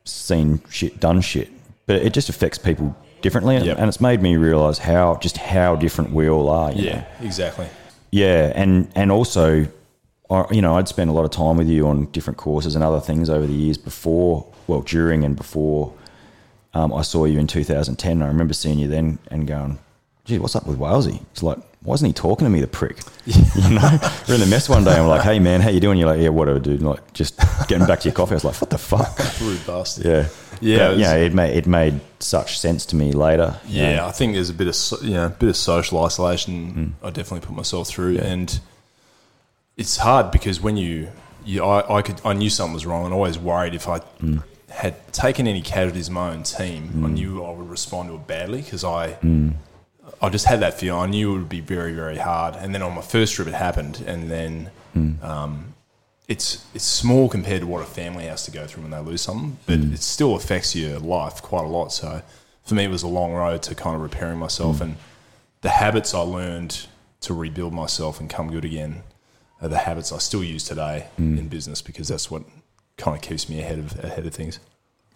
seen 0.04 0.60
shit, 0.68 0.98
done 1.00 1.20
shit, 1.20 1.48
but 1.86 1.96
it 1.96 2.12
just 2.12 2.28
affects 2.28 2.58
people 2.58 2.94
differently, 3.22 3.54
and, 3.56 3.64
Yep. 3.66 3.78
and 3.78 3.88
it's 3.88 4.00
made 4.00 4.20
me 4.20 4.34
realize 4.36 4.78
how 4.78 5.16
just 5.22 5.36
how 5.36 5.76
different 5.76 6.12
we 6.12 6.28
all 6.28 6.48
are. 6.50 6.72
you 6.72 6.86
Yeah, 6.86 6.96
know? 6.96 7.04
exactly. 7.22 7.66
yeah, 8.10 8.52
and 8.56 8.88
and 8.96 9.12
also, 9.12 9.66
I- 10.32 10.52
you 10.54 10.62
know, 10.62 10.76
I'd 10.76 10.88
spent 10.88 11.10
a 11.10 11.12
lot 11.12 11.24
of 11.24 11.30
time 11.30 11.56
with 11.56 11.68
you 11.68 11.86
on 11.86 12.06
different 12.06 12.36
courses 12.38 12.74
and 12.74 12.82
other 12.84 13.00
things 13.00 13.28
over 13.30 13.46
the 13.46 13.52
years 13.52 13.78
before, 13.78 14.46
well, 14.66 14.80
during 14.80 15.24
and 15.24 15.36
before. 15.36 15.92
Um, 16.74 16.92
I 16.92 17.02
saw 17.02 17.24
you 17.26 17.38
in 17.38 17.46
2010. 17.46 18.22
I 18.22 18.26
remember 18.28 18.54
seeing 18.54 18.78
you 18.78 18.88
then 18.88 19.18
and 19.30 19.46
going, 19.46 19.78
"Gee, 20.24 20.38
what's 20.38 20.56
up 20.56 20.66
with 20.66 20.78
Walesy?" 20.78 21.20
It's 21.32 21.42
like, 21.42 21.58
why 21.58 21.64
wasn't 21.90 22.06
he 22.08 22.12
talking 22.14 22.46
to 22.46 22.50
me, 22.50 22.60
the 22.60 22.66
prick? 22.66 22.98
you 23.26 23.34
know, 23.70 23.98
we're 24.28 24.34
in 24.36 24.40
the 24.40 24.46
mess 24.46 24.68
one 24.68 24.82
day. 24.84 24.92
and 24.92 25.02
I'm 25.02 25.08
like, 25.08 25.22
"Hey, 25.22 25.38
man, 25.38 25.60
how 25.60 25.68
you 25.68 25.80
doing?" 25.80 25.98
You're 25.98 26.08
like, 26.08 26.20
"Yeah, 26.20 26.30
whatever, 26.30 26.58
dude." 26.60 26.80
And 26.80 26.88
like, 26.88 27.12
just 27.12 27.38
getting 27.68 27.86
back 27.86 28.00
to 28.00 28.08
your 28.08 28.14
coffee. 28.14 28.32
I 28.32 28.36
was 28.36 28.44
like, 28.44 28.58
"What 28.60 28.70
the 28.70 28.78
fuck?" 28.78 29.18
Rude 29.42 29.66
bastard. 29.66 30.04
Yeah, 30.06 30.28
Yeah, 30.62 30.78
But, 30.78 30.84
it 30.84 30.88
was- 30.90 30.98
you 30.98 31.04
know, 31.04 31.16
it 31.18 31.34
made 31.34 31.56
it 31.56 31.66
made 31.66 32.00
such 32.20 32.58
sense 32.58 32.86
to 32.86 32.96
me 32.96 33.12
later. 33.12 33.56
you 33.66 33.82
Yeah, 33.82 33.96
know. 33.96 34.06
I 34.06 34.12
think 34.12 34.32
there's 34.34 34.48
a 34.50 34.54
bit 34.54 34.68
of 34.68 35.02
you 35.04 35.10
know, 35.14 35.26
a 35.26 35.28
bit 35.30 35.48
of 35.50 35.56
social 35.58 36.02
isolation. 36.02 36.94
I 37.02 37.10
definitely 37.10 37.46
put 37.46 37.54
myself 37.56 37.88
through, 37.88 38.16
and 38.18 38.58
it's 39.76 39.96
hard 39.96 40.30
because 40.30 40.61
when 40.61 40.76
you, 40.76 41.08
you 41.44 41.64
I, 41.64 41.98
I 41.98 42.02
could, 42.02 42.20
I 42.24 42.32
knew 42.32 42.50
something 42.50 42.74
was 42.74 42.87
wrong, 42.87 43.04
and 43.04 43.14
always 43.14 43.38
worried 43.38 43.74
if 43.74 43.88
I 43.88 44.00
mm. 44.20 44.42
had 44.70 45.12
taken 45.12 45.46
any 45.46 45.62
casualties 45.62 46.08
in 46.08 46.14
my 46.14 46.30
own 46.30 46.42
team, 46.42 47.04
I 47.04 47.08
mm. 47.08 47.12
knew 47.14 47.44
I 47.44 47.50
would 47.52 47.68
respond 47.68 48.08
to 48.11 48.16
it 48.16 48.26
badly 48.26 48.62
because 48.62 48.85
I, 48.85 49.14
mm. 49.14 49.54
I 50.20 50.28
just 50.28 50.46
had 50.46 50.61
that 50.61 50.74
feeling. 50.74 51.00
I 51.00 51.06
knew 51.06 51.35
it 51.35 51.38
would 51.38 51.48
be 51.48 51.61
very, 51.61 51.92
very 51.92 52.18
hard. 52.18 52.56
And 52.56 52.74
then 52.74 52.82
on 52.82 52.94
my 52.94 53.02
first 53.02 53.35
trip, 53.35 53.48
it 53.48 53.54
happened, 53.54 54.02
and 54.06 54.30
then. 54.30 54.70
Um, 55.22 55.72
it's 56.28 56.64
it's 56.72 56.85
small 56.85 57.28
compared 57.28 57.61
to 57.61 57.66
what 57.66 57.82
a 57.82 57.87
family 57.87 58.24
has 58.24 58.44
to 58.44 58.50
go 58.50 58.66
through 58.66 58.82
when 58.82 58.92
they 58.92 59.00
lose 59.00 59.22
something, 59.22 59.58
but 59.66 59.80
it 59.80 60.00
still 60.02 60.35
affects 60.37 60.74
your 60.74 60.98
life 60.98 61.42
quite 61.42 61.64
a 61.64 61.68
lot. 61.68 61.92
So 61.92 62.22
for 62.64 62.74
me, 62.74 62.85
it 62.85 62.90
was 62.90 63.02
a 63.02 63.08
long 63.08 63.32
road 63.32 63.62
to 63.64 63.74
kind 63.74 63.96
of 63.96 64.02
repairing 64.02 64.38
myself, 64.38 64.80
and 64.80 64.96
the 65.62 65.70
habits 65.70 66.14
I 66.14 66.20
learned 66.20 66.87
to 67.22 67.35
rebuild 67.35 67.72
myself 67.72 68.20
and 68.20 68.30
come 68.30 68.50
good 68.50 68.64
again 68.64 69.02
are 69.62 69.68
the 69.68 69.79
habits 69.79 70.12
I 70.12 70.18
still 70.18 70.42
use 70.44 70.64
today 70.64 71.07
mm. 71.18 71.38
in 71.38 71.48
business 71.48 71.81
because 71.81 72.09
that's 72.09 72.31
what 72.31 72.42
kind 72.98 73.16
of 73.16 73.22
keeps 73.22 73.48
me 73.48 73.61
ahead 73.61 73.79
of 73.79 74.05
ahead 74.05 74.27
of 74.27 74.35
things. 74.35 74.59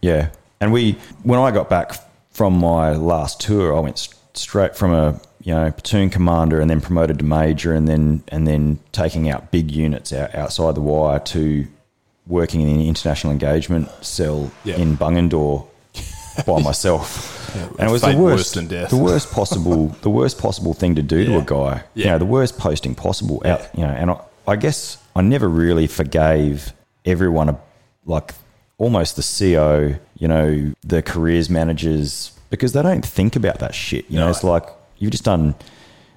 Yeah, 0.00 0.30
and 0.60 0.72
we 0.72 0.92
when 1.24 1.38
I 1.38 1.50
got 1.50 1.68
back 1.68 1.94
from 2.30 2.56
my 2.58 2.92
last 2.92 3.40
tour, 3.40 3.76
I 3.76 3.80
went 3.80 3.96
s- 3.96 4.14
straight 4.34 4.76
from 4.76 4.92
a 4.94 5.20
you 5.42 5.52
know 5.54 5.70
platoon 5.72 6.10
commander 6.10 6.60
and 6.60 6.70
then 6.70 6.80
promoted 6.80 7.18
to 7.18 7.24
major, 7.24 7.74
and 7.74 7.88
then 7.88 8.22
and 8.28 8.46
then 8.46 8.78
taking 8.92 9.28
out 9.28 9.50
big 9.50 9.70
units 9.70 10.12
out, 10.12 10.34
outside 10.34 10.74
the 10.76 10.80
wire 10.80 11.18
to 11.18 11.66
working 12.26 12.60
in 12.60 12.76
the 12.78 12.88
international 12.88 13.32
engagement 13.32 13.88
cell 14.04 14.50
Yeah. 14.64 14.76
in 14.76 14.96
Bungendore 14.96 15.66
by 16.46 16.60
myself. 16.60 17.32
and 17.78 17.88
it 17.88 17.92
was 17.92 18.02
the 18.02 18.08
worst, 18.08 18.18
worse 18.18 18.50
than 18.52 18.66
death. 18.66 18.90
the 18.90 18.96
worst 18.96 19.30
possible, 19.30 19.86
the 20.02 20.10
worst 20.10 20.38
possible 20.38 20.74
thing 20.74 20.96
to 20.96 21.02
do 21.02 21.24
to 21.24 21.38
a 21.38 21.42
guy. 21.42 21.84
You 21.94 22.04
Yeah. 22.04 22.10
know, 22.12 22.18
the 22.18 22.24
worst 22.26 22.58
posting 22.58 22.94
possible. 22.96 23.40
Out, 23.44 23.60
you 23.76 23.82
know, 23.82 23.92
and 23.92 24.10
I, 24.10 24.18
I 24.46 24.56
guess 24.56 24.98
I 25.14 25.22
never 25.22 25.48
really 25.48 25.86
forgave 25.86 26.72
everyone, 27.04 27.48
a- 27.48 27.58
like 28.04 28.34
almost 28.78 29.16
the 29.16 29.22
CO, 29.22 29.94
you 30.18 30.28
know, 30.28 30.72
the 30.84 31.02
careers 31.02 31.48
managers, 31.50 32.32
because 32.50 32.72
they 32.72 32.82
don't 32.82 33.04
think 33.04 33.36
about 33.36 33.58
that 33.60 33.74
shit. 33.74 34.08
You 34.10 34.18
know, 34.20 34.28
it's 34.30 34.44
like 34.44 34.64
you've 34.98 35.10
just 35.12 35.24
done, 35.24 35.54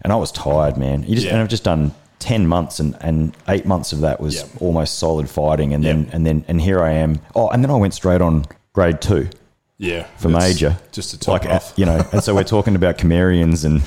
and 0.04 0.14
I 0.14 0.16
was 0.16 0.32
tired, 0.32 0.78
man. 0.78 1.04
You 1.04 1.16
just 1.16 1.26
Yeah. 1.28 1.34
and 1.34 1.42
I've 1.42 1.50
just 1.50 1.64
done. 1.64 1.94
10 2.20 2.48
months 2.48 2.82
and, 2.82 2.98
and 3.00 3.34
eight 3.48 3.66
months 3.66 3.94
of 3.94 4.02
that 4.02 4.20
was 4.20 4.44
almost 4.60 5.00
solid 5.00 5.30
fighting 5.30 5.74
and 5.74 5.86
then 5.86 6.10
and 6.12 6.26
then 6.28 6.44
and 6.50 6.60
here 6.60 6.82
I 6.84 6.92
am 6.92 7.22
oh 7.34 7.48
and 7.48 7.64
then 7.64 7.72
I 7.72 7.76
went 7.76 7.94
straight 7.94 8.20
on 8.20 8.46
grade 8.74 9.00
two 9.00 9.30
Yeah, 9.78 10.04
for 10.18 10.28
major. 10.28 10.76
just 10.92 11.12
to 11.12 11.18
top 11.18 11.46
like, 11.46 11.50
off. 11.50 11.72
You 11.78 11.86
know, 11.86 12.06
and 12.12 12.22
so 12.22 12.36
we're 12.36 12.44
talking 12.44 12.76
about 12.76 12.98
Camarians 13.02 13.64
and 13.64 13.82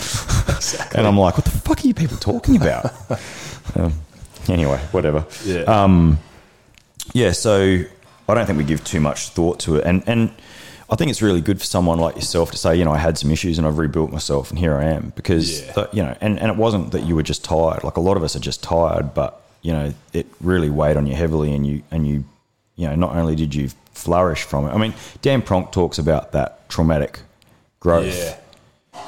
and 0.97 1.07
I'm 1.07 1.19
like, 1.19 1.37
what 1.37 1.45
the 1.45 1.51
fuck 1.51 1.85
are 1.85 1.87
you 1.87 1.93
people 1.93 2.17
talking 2.17 2.57
about? 2.57 2.87
um, 3.77 3.93
anyway, 4.49 4.79
whatever. 4.93 5.25
Yeah, 5.45 5.63
Um, 5.63 6.19
yeah, 7.13 7.33
so 7.33 7.83
I 8.29 8.35
don't 8.35 8.47
think 8.47 8.59
we 8.59 8.65
give 8.65 8.85
too 8.85 9.01
much 9.01 9.29
thought 9.31 9.61
to 9.61 9.77
it. 9.77 9.85
And 9.85 10.03
and 10.07 10.31
I 10.91 10.97
think 10.97 11.11
it's 11.11 11.23
really 11.23 11.41
good 11.41 11.59
for 11.59 11.65
someone 11.65 11.99
like 11.99 12.17
yourself 12.17 12.51
to 12.51 12.57
say, 12.59 12.77
you 12.77 12.85
know, 12.85 12.93
I 12.93 12.99
had 12.99 13.17
some 13.19 13.31
issues 13.31 13.59
and 13.59 13.67
I've 13.67 13.79
rebuilt 13.79 14.11
myself 14.13 14.51
and 14.51 14.59
here 14.59 14.77
I 14.77 14.85
am 14.85 15.13
because 15.17 15.63
Yeah. 15.63 15.87
you 15.93 16.03
know, 16.03 16.15
and, 16.21 16.39
and 16.39 16.51
it 16.51 16.57
wasn't 16.57 16.93
that 16.93 17.05
you 17.05 17.15
were 17.17 17.23
just 17.23 17.43
tired. 17.45 17.83
Like 17.83 17.97
a 17.97 18.01
lot 18.01 18.17
of 18.17 18.23
us 18.23 18.37
are 18.37 18.41
just 18.41 18.63
tired, 18.63 19.15
but 19.15 19.41
you 19.63 19.73
know, 19.73 19.95
it 20.13 20.27
really 20.41 20.69
weighed 20.71 20.97
on 20.97 21.07
you 21.07 21.15
heavily 21.15 21.55
and 21.55 21.67
you 21.67 21.83
and 21.91 22.07
you 22.07 22.25
you 22.77 22.89
know, 22.89 22.95
not 22.95 23.15
only 23.17 23.35
did 23.37 23.55
you 23.55 23.69
flourish 23.93 24.43
from 24.45 24.67
it. 24.67 24.71
I 24.71 24.79
mean, 24.79 24.95
Dan 25.21 25.43
Pronk 25.43 25.73
talks 25.73 25.99
about 25.99 26.33
that 26.33 26.69
traumatic 26.69 27.21
growth. 27.81 28.15
Yeah. 28.17 28.37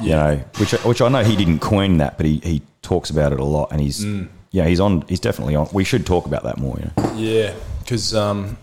You 0.00 0.10
know, 0.10 0.36
which 0.58 0.72
which 0.84 1.00
I 1.02 1.08
know 1.08 1.22
he 1.22 1.36
didn't 1.36 1.58
coin 1.60 1.98
that, 1.98 2.16
but 2.16 2.24
he, 2.26 2.38
he 2.42 2.62
talks 2.82 3.10
about 3.10 3.32
it 3.32 3.40
a 3.40 3.44
lot 3.44 3.68
and 3.72 3.80
he's 3.80 4.04
Mm. 4.04 4.28
Yeah, 4.54 4.68
he's 4.68 4.78
on 4.78 5.02
he's 5.08 5.18
definitely 5.18 5.56
on 5.56 5.68
we 5.72 5.82
should 5.82 6.06
talk 6.06 6.26
about 6.26 6.44
that 6.44 6.58
more, 6.58 6.78
you 6.78 6.84
know. 6.84 7.14
Yeah, 7.16 7.54
because 7.80 8.14
um, 8.14 8.56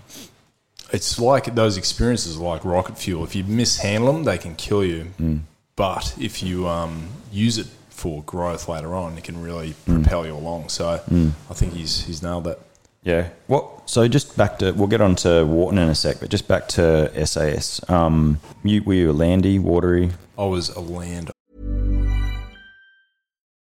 it's 0.93 1.19
like 1.19 1.53
those 1.53 1.75
experiences 1.75 2.37
are 2.37 2.43
like 2.43 2.63
rocket 2.63 2.97
fuel. 2.97 3.25
If 3.25 3.35
you 3.35 3.43
mishandle 3.43 4.13
them, 4.13 4.23
they 4.23 4.37
can 4.37 4.55
kill 4.55 4.85
you. 4.85 5.07
But 5.75 6.15
if 6.17 6.41
you 6.41 6.65
um, 6.65 7.09
use 7.29 7.57
it 7.57 7.67
for 7.89 8.23
growth 8.23 8.69
later 8.69 8.95
on, 8.95 9.17
it 9.17 9.25
can 9.25 9.41
really 9.41 9.75
propel 9.85 10.25
you 10.25 10.33
along. 10.33 10.69
So 10.69 10.87
I 11.49 11.53
think 11.53 11.73
he's 11.73 12.05
he's 12.05 12.23
nailed 12.23 12.45
that. 12.45 12.59
Yeah. 13.03 13.27
Well, 13.49 13.83
so 13.85 14.07
just 14.07 14.37
back 14.37 14.59
to 14.59 14.71
we'll 14.71 14.87
get 14.87 15.01
on 15.01 15.17
to 15.17 15.43
Wharton 15.45 15.77
in 15.77 15.89
a 15.89 15.95
sec, 15.95 16.21
but 16.21 16.29
just 16.29 16.47
back 16.47 16.69
to 16.69 17.25
SAS. 17.25 17.81
Um, 17.89 18.39
you 18.63 18.81
were 18.83 18.93
you 18.93 19.11
a 19.11 19.13
landy, 19.13 19.59
watery? 19.59 20.11
I 20.37 20.45
was 20.45 20.69
a 20.69 20.79
land. 20.79 21.31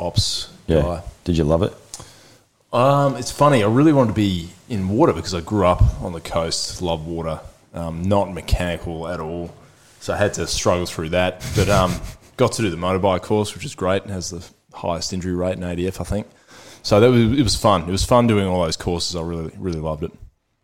Ops 0.00 0.48
Yeah. 0.66 0.82
guy. 0.82 1.02
Did 1.24 1.36
you 1.36 1.44
love 1.44 1.62
it? 1.62 1.72
Um, 2.72 3.16
it's 3.16 3.30
funny. 3.32 3.62
I 3.64 3.68
really 3.68 3.92
wanted 3.92 4.08
to 4.10 4.14
be 4.14 4.50
in 4.68 4.88
water 4.88 5.12
because 5.12 5.34
I 5.34 5.40
grew 5.40 5.66
up 5.66 5.82
on 6.02 6.12
the 6.12 6.20
coast, 6.20 6.80
love 6.80 7.06
water, 7.06 7.40
um, 7.74 8.02
not 8.02 8.32
mechanical 8.32 9.08
at 9.08 9.20
all. 9.20 9.50
So 10.00 10.14
I 10.14 10.16
had 10.16 10.34
to 10.34 10.46
struggle 10.46 10.86
through 10.86 11.10
that. 11.10 11.44
But 11.56 11.68
um, 11.68 11.94
got 12.36 12.52
to 12.52 12.62
do 12.62 12.70
the 12.70 12.76
motorbike 12.76 13.22
course, 13.22 13.54
which 13.54 13.64
is 13.64 13.74
great. 13.74 14.04
It 14.04 14.10
has 14.10 14.30
the 14.30 14.44
highest 14.72 15.12
injury 15.12 15.34
rate 15.34 15.56
in 15.56 15.62
ADF, 15.62 16.00
I 16.00 16.04
think. 16.04 16.26
So 16.82 16.98
that 17.00 17.10
was 17.10 17.38
it 17.38 17.42
was 17.42 17.56
fun. 17.56 17.82
It 17.82 17.90
was 17.90 18.04
fun 18.04 18.26
doing 18.26 18.46
all 18.46 18.62
those 18.64 18.76
courses. 18.76 19.14
I 19.14 19.20
really 19.22 19.52
really 19.58 19.80
loved 19.80 20.02
it. 20.04 20.12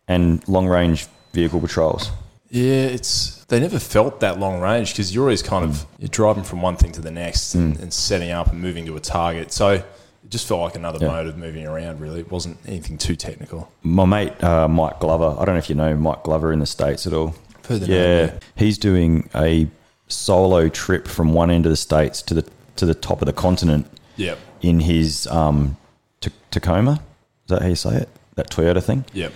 And 0.08 0.46
long 0.48 0.66
range 0.66 1.06
vehicle 1.32 1.60
patrols. 1.60 2.10
Yeah, 2.56 2.86
it's 2.86 3.44
they 3.48 3.60
never 3.60 3.78
felt 3.78 4.20
that 4.20 4.38
long 4.38 4.60
range 4.60 4.92
because 4.92 5.14
you're 5.14 5.24
always 5.24 5.42
kind 5.42 5.64
of 5.64 5.84
you're 5.98 6.08
driving 6.08 6.42
from 6.42 6.62
one 6.62 6.76
thing 6.76 6.92
to 6.92 7.00
the 7.02 7.10
next 7.10 7.54
and, 7.54 7.78
and 7.78 7.92
setting 7.92 8.30
up 8.30 8.50
and 8.50 8.60
moving 8.62 8.86
to 8.86 8.96
a 8.96 9.00
target. 9.00 9.52
So 9.52 9.70
it 9.72 9.84
just 10.30 10.48
felt 10.48 10.62
like 10.62 10.74
another 10.74 10.98
Yeah. 11.00 11.12
mode 11.12 11.26
of 11.26 11.36
moving 11.36 11.66
around. 11.66 12.00
Really, 12.00 12.20
it 12.20 12.30
wasn't 12.30 12.56
anything 12.66 12.96
too 12.98 13.14
technical. 13.14 13.70
My 13.82 14.06
mate 14.06 14.42
uh, 14.42 14.68
Mike 14.68 15.00
Glover. 15.00 15.38
I 15.38 15.44
don't 15.44 15.54
know 15.54 15.58
if 15.58 15.68
you 15.68 15.74
know 15.76 15.94
Mike 15.96 16.22
Glover 16.22 16.52
in 16.52 16.60
the 16.60 16.66
states 16.66 17.06
at 17.06 17.12
all. 17.12 17.34
Yeah, 17.68 17.86
yeah. 17.88 18.38
he's 18.54 18.78
doing 18.78 19.28
a 19.34 19.66
solo 20.08 20.68
trip 20.68 21.08
from 21.08 21.34
one 21.34 21.50
end 21.50 21.66
of 21.66 21.70
the 21.70 21.76
states 21.76 22.22
to 22.22 22.34
the 22.34 22.44
to 22.76 22.86
the 22.86 22.94
top 22.94 23.20
of 23.22 23.26
the 23.26 23.32
continent 23.32 23.86
Yep. 24.16 24.38
in 24.62 24.80
his 24.80 25.26
um, 25.26 25.76
Ta- 26.22 26.30
Tacoma. 26.50 26.92
Is 26.92 27.48
that 27.48 27.60
how 27.62 27.68
you 27.68 27.74
say 27.76 27.96
it? 27.96 28.08
That 28.36 28.50
Toyota 28.50 28.82
thing. 28.82 29.04
Yep. 29.12 29.32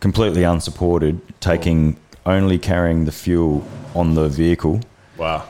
completely 0.00 0.42
unsupported, 0.44 1.20
taking 1.40 1.96
only 2.26 2.58
carrying 2.58 3.04
the 3.04 3.12
fuel 3.12 3.64
on 3.94 4.14
the 4.14 4.28
vehicle. 4.28 4.80
Wow. 5.16 5.44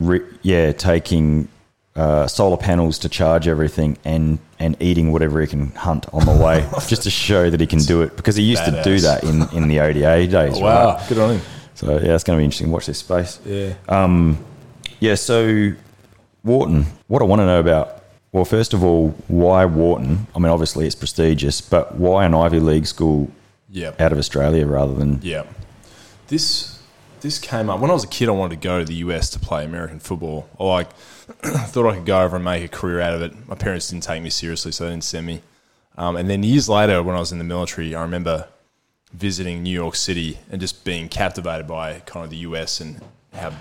Re- 0.00 0.22
yeah, 0.42 0.72
taking 0.72 1.48
uh, 1.96 2.26
solar 2.26 2.56
panels 2.56 2.98
to 3.00 3.08
charge 3.08 3.46
everything 3.46 3.96
and 4.04 4.38
and 4.58 4.76
eating 4.80 5.12
whatever 5.12 5.40
he 5.40 5.46
can 5.46 5.70
hunt 5.72 6.06
on 6.12 6.24
the 6.26 6.44
way, 6.44 6.68
just 6.88 7.02
to 7.02 7.10
show 7.10 7.50
that 7.50 7.60
he 7.60 7.66
can 7.66 7.78
do 7.80 8.02
it. 8.02 8.16
Because 8.16 8.36
he 8.36 8.42
used 8.42 8.64
to 8.64 8.82
do 8.82 8.98
that 9.00 9.24
in, 9.24 9.42
in 9.56 9.68
the 9.68 9.80
ODA 9.80 10.26
days. 10.26 10.58
wow. 10.60 10.96
right? 10.96 11.08
Good 11.08 11.18
on 11.18 11.34
him. 11.36 11.40
So 11.74 11.98
yeah, 11.98 12.14
it's 12.14 12.24
going 12.24 12.36
to 12.36 12.40
be 12.40 12.44
interesting. 12.44 12.70
Watch 12.70 12.86
this 12.86 12.98
space. 12.98 13.40
Yeah. 13.44 13.74
Yeah. 15.00 15.14
So 15.14 15.72
Wharton, 16.42 16.86
what 17.08 17.22
I 17.22 17.24
want 17.24 17.40
to 17.40 17.46
know 17.46 17.60
about. 17.60 18.02
Well, 18.32 18.44
first 18.44 18.74
of 18.74 18.82
all, 18.82 19.10
why 19.28 19.64
Wharton? 19.64 20.26
I 20.34 20.40
mean, 20.40 20.50
obviously 20.50 20.86
it's 20.86 20.96
prestigious, 20.96 21.60
but 21.60 21.94
why 21.94 22.24
an 22.24 22.34
Ivy 22.34 22.58
League 22.58 22.86
school 22.86 23.30
Yep. 23.74 24.00
out 24.00 24.12
of 24.12 24.18
Australia 24.18 24.66
rather 24.66 24.94
than 24.94 25.20
Yeah. 25.22 25.44
This 26.28 26.78
this 27.22 27.38
came 27.38 27.70
up 27.70 27.80
when 27.80 27.90
I 27.90 27.94
was 27.94 28.04
a 28.04 28.08
kid. 28.08 28.28
I 28.28 28.32
wanted 28.32 28.60
to 28.60 28.68
go 28.68 28.78
to 28.78 28.84
the 28.84 28.94
US 28.96 29.30
to 29.30 29.38
play 29.38 29.64
American 29.64 29.98
football. 29.98 30.48
I 30.60 30.64
like 30.64 30.92
thought 31.42 31.90
I 31.90 31.96
could 31.96 32.06
go 32.06 32.22
over 32.22 32.36
and 32.36 32.44
make 32.44 32.64
a 32.64 32.68
career 32.68 33.00
out 33.00 33.14
of 33.14 33.22
it. 33.22 33.48
My 33.48 33.56
parents 33.56 33.88
didn't 33.88 34.04
take 34.04 34.22
me 34.22 34.30
seriously, 34.30 34.72
so 34.72 34.84
they 34.84 34.90
didn't 34.90 35.04
send 35.04 35.26
me. 35.26 35.42
Um, 35.96 36.16
and 36.16 36.28
then 36.28 36.42
years 36.42 36.68
later, 36.68 37.02
when 37.02 37.16
I 37.16 37.20
was 37.20 37.32
in 37.32 37.38
the 37.38 37.44
military, 37.44 37.94
I 37.94 38.02
remember 38.02 38.46
visiting 39.12 39.62
New 39.62 39.70
York 39.70 39.96
City 39.96 40.38
and 40.50 40.60
just 40.60 40.84
being 40.84 41.08
captivated 41.08 41.66
by 41.66 42.00
kind 42.00 42.24
of 42.24 42.30
the 42.30 42.38
US 42.38 42.80
and 42.80 43.00
how 43.32 43.52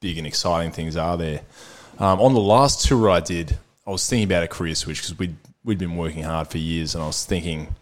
big 0.00 0.18
and 0.18 0.26
exciting 0.26 0.72
things 0.72 0.96
are 0.96 1.16
there. 1.16 1.40
Um, 1.98 2.20
on 2.20 2.34
the 2.34 2.40
last 2.40 2.84
tour 2.86 3.08
I 3.10 3.20
did, 3.20 3.58
I 3.86 3.90
was 3.90 4.06
thinking 4.08 4.24
about 4.24 4.42
a 4.42 4.48
career 4.48 4.74
switch 4.74 4.98
because 5.02 5.18
we'd 5.18 5.36
we'd 5.62 5.78
been 5.78 5.96
working 5.96 6.24
hard 6.24 6.48
for 6.48 6.58
years, 6.58 6.94
and 6.94 7.04
I 7.04 7.06
was 7.06 7.24
thinking 7.24 7.74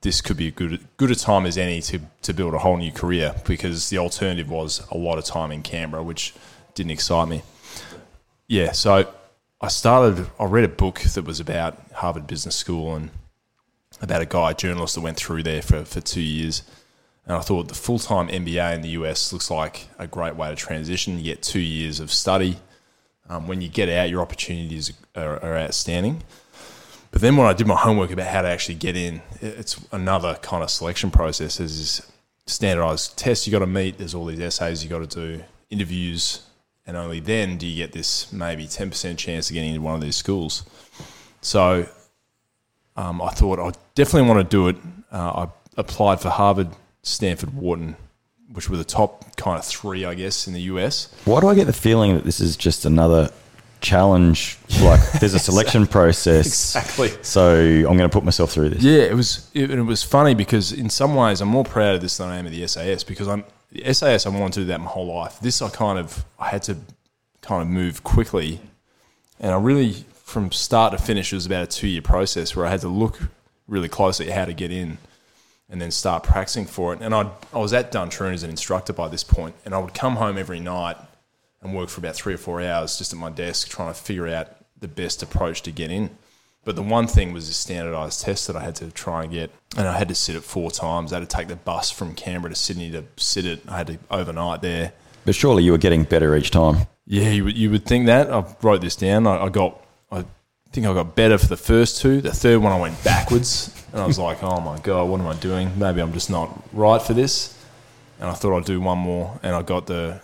this 0.00 0.20
could 0.20 0.36
be 0.36 0.48
a 0.48 0.50
good 0.50 0.86
good 0.96 1.10
a 1.10 1.14
time 1.14 1.46
as 1.46 1.58
any 1.58 1.80
to 1.82 2.00
to 2.22 2.32
build 2.32 2.54
a 2.54 2.58
whole 2.58 2.76
new 2.76 2.92
career 2.92 3.34
because 3.44 3.90
the 3.90 3.98
alternative 3.98 4.48
was 4.48 4.86
a 4.90 4.96
lot 4.96 5.18
of 5.18 5.24
time 5.24 5.50
in 5.50 5.62
Canberra, 5.62 6.02
which 6.02 6.34
didn't 6.74 6.92
excite 6.92 7.28
me. 7.28 7.42
Yeah, 8.46 8.72
so 8.72 9.12
I 9.60 9.68
started. 9.68 10.26
I 10.38 10.44
read 10.44 10.64
a 10.64 10.68
book 10.68 11.00
that 11.00 11.24
was 11.24 11.40
about 11.40 11.78
Harvard 11.94 12.26
Business 12.26 12.56
School 12.56 12.94
and 12.94 13.10
about 14.00 14.22
a 14.22 14.26
guy, 14.26 14.52
a 14.52 14.54
journalist 14.54 14.94
that 14.94 15.02
went 15.02 15.16
through 15.16 15.42
there 15.42 15.62
for, 15.62 15.84
for 15.84 16.00
two 16.00 16.22
years. 16.22 16.62
And 17.26 17.36
I 17.36 17.40
thought 17.40 17.68
the 17.68 17.74
full 17.74 17.98
time 17.98 18.28
MBA 18.28 18.74
in 18.74 18.80
the 18.80 18.88
US 18.90 19.32
looks 19.32 19.50
like 19.50 19.88
a 19.98 20.06
great 20.06 20.36
way 20.36 20.48
to 20.48 20.56
transition. 20.56 21.18
You 21.18 21.24
get 21.24 21.42
two 21.42 21.60
years 21.60 22.00
of 22.00 22.10
study. 22.10 22.56
Um, 23.28 23.46
when 23.46 23.60
you 23.60 23.68
get 23.68 23.88
out, 23.88 24.08
your 24.08 24.20
opportunities 24.22 24.92
are, 25.14 25.40
are 25.42 25.56
outstanding. 25.56 26.22
But 27.10 27.22
then 27.22 27.36
when 27.36 27.46
I 27.46 27.52
did 27.52 27.66
my 27.66 27.76
homework 27.76 28.12
about 28.12 28.28
how 28.28 28.42
to 28.42 28.48
actually 28.48 28.76
get 28.76 28.96
in, 28.96 29.20
it's 29.40 29.84
another 29.92 30.38
kind 30.42 30.62
of 30.62 30.70
selection 30.70 31.10
process. 31.10 31.56
There's 31.56 32.10
standardized 32.46 33.16
tests 33.16 33.46
you 33.46 33.50
got 33.50 33.60
to 33.60 33.66
meet. 33.66 33.98
There's 33.98 34.14
all 34.14 34.26
these 34.26 34.40
essays 34.40 34.84
you 34.84 34.90
got 34.90 35.08
to 35.08 35.20
do, 35.36 35.42
interviews, 35.70 36.42
and 36.86 36.96
only 36.96 37.20
then 37.20 37.56
do 37.56 37.66
you 37.66 37.76
get 37.76 37.92
this 37.92 38.32
maybe 38.32 38.66
10% 38.66 39.16
chance 39.16 39.50
of 39.50 39.54
getting 39.54 39.70
into 39.70 39.82
one 39.82 39.94
of 39.94 40.00
these 40.00 40.16
schools. 40.16 40.64
So 41.40 41.86
um, 42.96 43.22
I 43.22 43.30
thought 43.30 43.58
I 43.58 43.72
definitely 43.94 44.28
want 44.28 44.48
to 44.48 44.56
do 44.56 44.68
it. 44.68 44.76
Uh, 45.10 45.46
I 45.46 45.48
applied 45.76 46.20
for 46.20 46.28
Harvard, 46.30 46.68
Stanford, 47.02 47.54
Wharton, 47.54 47.96
which 48.52 48.68
were 48.68 48.76
the 48.76 48.84
top 48.84 49.36
kind 49.36 49.58
of 49.58 49.64
three, 49.64 50.04
I 50.04 50.14
guess, 50.14 50.46
in 50.46 50.52
the 50.52 50.62
US. 50.62 51.14
Why 51.24 51.40
do 51.40 51.48
I 51.48 51.54
get 51.54 51.66
the 51.66 51.72
feeling 51.72 52.14
that 52.14 52.24
this 52.24 52.40
is 52.40 52.56
just 52.56 52.84
another 52.84 53.30
challenge? 53.80 54.58
Like 54.80 55.00
there's 55.12 55.34
a 55.34 55.38
selection 55.50 55.86
process. 55.86 56.46
Exactly. 56.46 57.10
So 57.22 57.54
I'm 57.54 57.96
going 57.96 57.98
to 57.98 58.08
put 58.08 58.24
myself 58.24 58.52
through 58.52 58.70
this. 58.70 58.82
Yeah, 58.82 59.02
it 59.02 59.14
was 59.14 59.50
it, 59.54 59.70
it 59.70 59.82
was 59.82 60.02
funny 60.02 60.34
because 60.34 60.72
in 60.72 60.90
some 60.90 61.14
ways 61.14 61.40
I'm 61.40 61.48
more 61.48 61.64
proud 61.64 61.96
of 61.96 62.00
this 62.00 62.16
than 62.16 62.28
I 62.28 62.38
am 62.38 62.46
of 62.46 62.52
the 62.52 62.66
SAS 62.66 63.04
because 63.04 63.28
I'm 63.28 63.44
the 63.72 63.92
SAS 63.92 64.26
I 64.26 64.30
wanted 64.30 64.52
to 64.54 64.60
do 64.60 64.66
that 64.66 64.80
my 64.80 64.86
whole 64.86 65.06
life. 65.06 65.40
This 65.40 65.62
I 65.62 65.68
kind 65.68 65.98
of 65.98 66.24
I 66.38 66.48
had 66.48 66.62
to 66.64 66.76
kind 67.42 67.62
of 67.62 67.68
move 67.68 68.04
quickly, 68.04 68.60
and 69.38 69.52
I 69.52 69.58
really 69.58 70.04
from 70.12 70.52
start 70.52 70.92
to 70.92 70.98
finish 70.98 71.32
it 71.32 71.36
was 71.36 71.46
about 71.46 71.64
a 71.64 71.66
two 71.66 71.88
year 71.88 72.02
process 72.02 72.54
where 72.54 72.66
I 72.66 72.70
had 72.70 72.80
to 72.82 72.88
look 72.88 73.18
really 73.66 73.88
closely 73.88 74.30
at 74.30 74.36
how 74.36 74.44
to 74.44 74.52
get 74.52 74.70
in, 74.70 74.98
and 75.68 75.80
then 75.80 75.90
start 75.90 76.22
practicing 76.22 76.66
for 76.66 76.92
it. 76.92 77.00
And 77.00 77.14
I 77.14 77.30
I 77.52 77.58
was 77.58 77.72
at 77.72 77.92
Duntroon 77.92 78.34
as 78.34 78.42
an 78.42 78.50
instructor 78.50 78.92
by 78.92 79.08
this 79.08 79.24
point, 79.24 79.54
and 79.64 79.74
I 79.74 79.78
would 79.78 79.94
come 79.94 80.16
home 80.16 80.36
every 80.36 80.60
night 80.60 80.96
and 81.62 81.74
work 81.74 81.88
for 81.88 82.00
about 82.00 82.14
three 82.14 82.34
or 82.34 82.38
four 82.38 82.60
hours 82.62 82.98
just 82.98 83.12
at 83.12 83.18
my 83.18 83.30
desk 83.30 83.68
trying 83.68 83.92
to 83.92 83.98
figure 83.98 84.28
out 84.28 84.48
the 84.78 84.88
best 84.88 85.22
approach 85.22 85.62
to 85.62 85.70
get 85.70 85.90
in. 85.90 86.10
But 86.64 86.76
the 86.76 86.82
one 86.82 87.06
thing 87.06 87.32
was 87.32 87.48
this 87.48 87.56
standardized 87.56 88.22
test 88.22 88.46
that 88.46 88.56
I 88.56 88.60
had 88.60 88.76
to 88.76 88.90
try 88.90 89.22
and 89.22 89.32
get, 89.32 89.50
and 89.78 89.88
I 89.88 89.96
had 89.96 90.08
to 90.08 90.14
sit 90.14 90.36
it 90.36 90.42
four 90.42 90.70
times. 90.70 91.12
I 91.12 91.18
had 91.18 91.28
to 91.28 91.36
take 91.36 91.48
the 91.48 91.56
bus 91.56 91.90
from 91.90 92.14
Canberra 92.14 92.50
to 92.50 92.56
Sydney 92.56 92.90
to 92.90 93.04
sit 93.16 93.46
it. 93.46 93.62
I 93.66 93.78
had 93.78 93.86
to 93.86 93.98
overnight 94.10 94.60
there. 94.60 94.92
But 95.24 95.34
surely 95.34 95.64
you 95.64 95.72
were 95.72 95.78
getting 95.78 96.04
better 96.04 96.36
each 96.36 96.50
time. 96.50 96.86
Yeah, 97.06 97.30
you 97.30 97.44
would, 97.44 97.56
you 97.56 97.70
would 97.70 97.86
think 97.86 98.06
that. 98.06 98.30
I 98.30 98.44
wrote 98.62 98.82
this 98.82 98.94
down. 98.94 99.26
I, 99.26 99.44
I 99.44 99.48
got, 99.48 99.82
I 100.12 100.24
think 100.70 100.86
I 100.86 100.92
got 100.92 101.16
better 101.16 101.38
for 101.38 101.46
the 101.46 101.56
first 101.56 102.00
two. 102.00 102.20
The 102.20 102.30
third 102.30 102.58
one, 102.58 102.72
I 102.72 102.78
went 102.78 103.02
backwards, 103.02 103.74
and 103.92 104.00
I 104.00 104.06
was 104.06 104.18
like, 104.18 104.42
"Oh 104.42 104.60
my 104.60 104.78
god, 104.78 105.08
what 105.08 105.20
am 105.20 105.26
I 105.26 105.34
doing? 105.34 105.78
Maybe 105.78 106.00
I'm 106.00 106.12
just 106.12 106.30
not 106.30 106.50
right 106.72 107.00
for 107.00 107.14
this." 107.14 107.56
And 108.20 108.28
I 108.28 108.34
thought 108.34 108.56
I'd 108.56 108.64
do 108.66 108.80
one 108.80 108.98
more, 108.98 109.40
and 109.42 109.54
I 109.56 109.62
got 109.62 109.86
the 109.86 110.20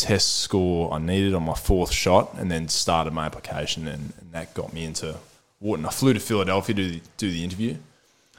test 0.00 0.38
score 0.38 0.92
I 0.92 0.98
needed 0.98 1.34
on 1.34 1.44
my 1.44 1.54
fourth 1.54 1.92
shot, 1.92 2.34
and 2.38 2.50
then 2.50 2.68
started 2.68 3.12
my 3.12 3.26
application, 3.26 3.86
and, 3.86 4.12
and 4.18 4.32
that 4.32 4.54
got 4.54 4.72
me 4.72 4.84
into 4.84 5.16
Wharton. 5.60 5.84
I 5.84 5.90
flew 5.90 6.14
to 6.14 6.20
Philadelphia 6.20 6.74
to 6.74 6.90
do, 6.92 7.00
do 7.18 7.30
the 7.30 7.44
interview, 7.44 7.76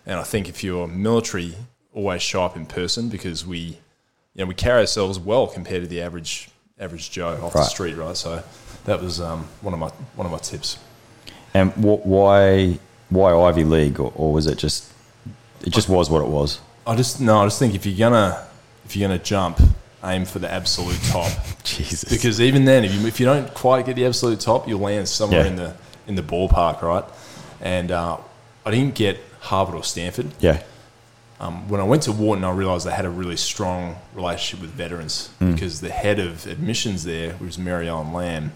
and 0.05 0.19
I 0.19 0.23
think 0.23 0.49
if 0.49 0.63
you're 0.63 0.87
military, 0.87 1.55
always 1.93 2.21
show 2.21 2.43
up 2.43 2.55
in 2.55 2.65
person 2.65 3.09
because 3.09 3.45
we, 3.45 3.59
you 3.59 3.77
know, 4.37 4.45
we 4.45 4.55
carry 4.55 4.81
ourselves 4.81 5.19
well 5.19 5.47
compared 5.47 5.83
to 5.83 5.87
the 5.87 6.01
average 6.01 6.49
average 6.79 7.11
Joe 7.11 7.39
off 7.43 7.53
the 7.53 7.63
street, 7.63 7.93
right? 7.93 8.17
So 8.17 8.43
that 8.85 9.01
was 9.01 9.21
um, 9.21 9.47
one 9.61 9.73
of 9.73 9.79
my 9.79 9.89
one 10.15 10.25
of 10.25 10.31
my 10.31 10.39
tips. 10.39 10.77
And 11.53 11.71
wh- 11.73 12.05
why 12.05 12.79
why 13.09 13.33
Ivy 13.33 13.65
League, 13.65 13.99
or, 13.99 14.11
or 14.15 14.33
was 14.33 14.47
it 14.47 14.57
just 14.57 14.91
it 15.63 15.71
just 15.71 15.89
was 15.89 16.09
what 16.09 16.21
it 16.21 16.27
was? 16.27 16.59
I 16.87 16.95
just 16.95 17.21
no, 17.21 17.41
I 17.41 17.45
just 17.45 17.59
think 17.59 17.75
if 17.75 17.85
you're 17.85 17.97
gonna 17.97 18.47
if 18.85 18.95
you're 18.95 19.07
gonna 19.07 19.19
jump, 19.19 19.59
aim 20.03 20.25
for 20.25 20.39
the 20.39 20.51
absolute 20.51 20.99
top. 21.03 21.31
Jesus. 21.63 22.03
because 22.09 22.41
even 22.41 22.65
then, 22.65 22.83
if 22.85 22.93
you 22.93 23.05
if 23.07 23.19
you 23.19 23.25
don't 23.25 23.53
quite 23.53 23.85
get 23.85 23.95
the 23.95 24.05
absolute 24.05 24.39
top, 24.39 24.67
you'll 24.67 24.79
land 24.81 25.07
somewhere 25.07 25.41
Yeah. 25.41 25.47
in 25.47 25.55
the 25.55 25.75
in 26.07 26.15
the 26.15 26.23
ballpark, 26.23 26.81
right? 26.81 27.03
And 27.61 27.91
uh, 27.91 28.17
I 28.65 28.71
didn't 28.71 28.95
get 28.95 29.19
Harvard 29.41 29.75
or 29.75 29.83
Stanford. 29.83 30.31
yeah, 30.39 30.61
Um, 31.39 31.67
when 31.69 31.79
I 31.79 31.83
went 31.83 32.03
to 32.03 32.11
Wharton, 32.11 32.43
I 32.43 32.51
realised 32.51 32.85
they 32.87 32.91
had 32.91 33.05
a 33.05 33.09
really 33.09 33.37
strong 33.37 33.95
relationship 34.15 34.61
with 34.61 34.71
veterans 34.71 35.29
because 35.39 35.79
the 35.81 35.89
head 35.89 36.19
of 36.19 36.45
admissions 36.47 37.03
there, 37.03 37.35
was 37.39 37.57
Mary 37.57 37.87
Ellen 37.87 38.13
Lamb, 38.13 38.51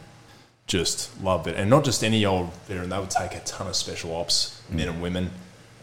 just 0.68 1.10
loved 1.22 1.48
it. 1.48 1.56
And 1.56 1.70
not 1.70 1.84
just 1.86 2.04
any 2.04 2.26
old 2.26 2.52
veteran, 2.68 2.90
they 2.90 2.98
would 3.00 3.12
take 3.12 3.34
a 3.36 3.40
ton 3.42 3.68
of 3.68 3.76
special 3.76 4.16
ops, 4.16 4.60
men 4.70 4.88
and 4.90 5.02
women, 5.02 5.30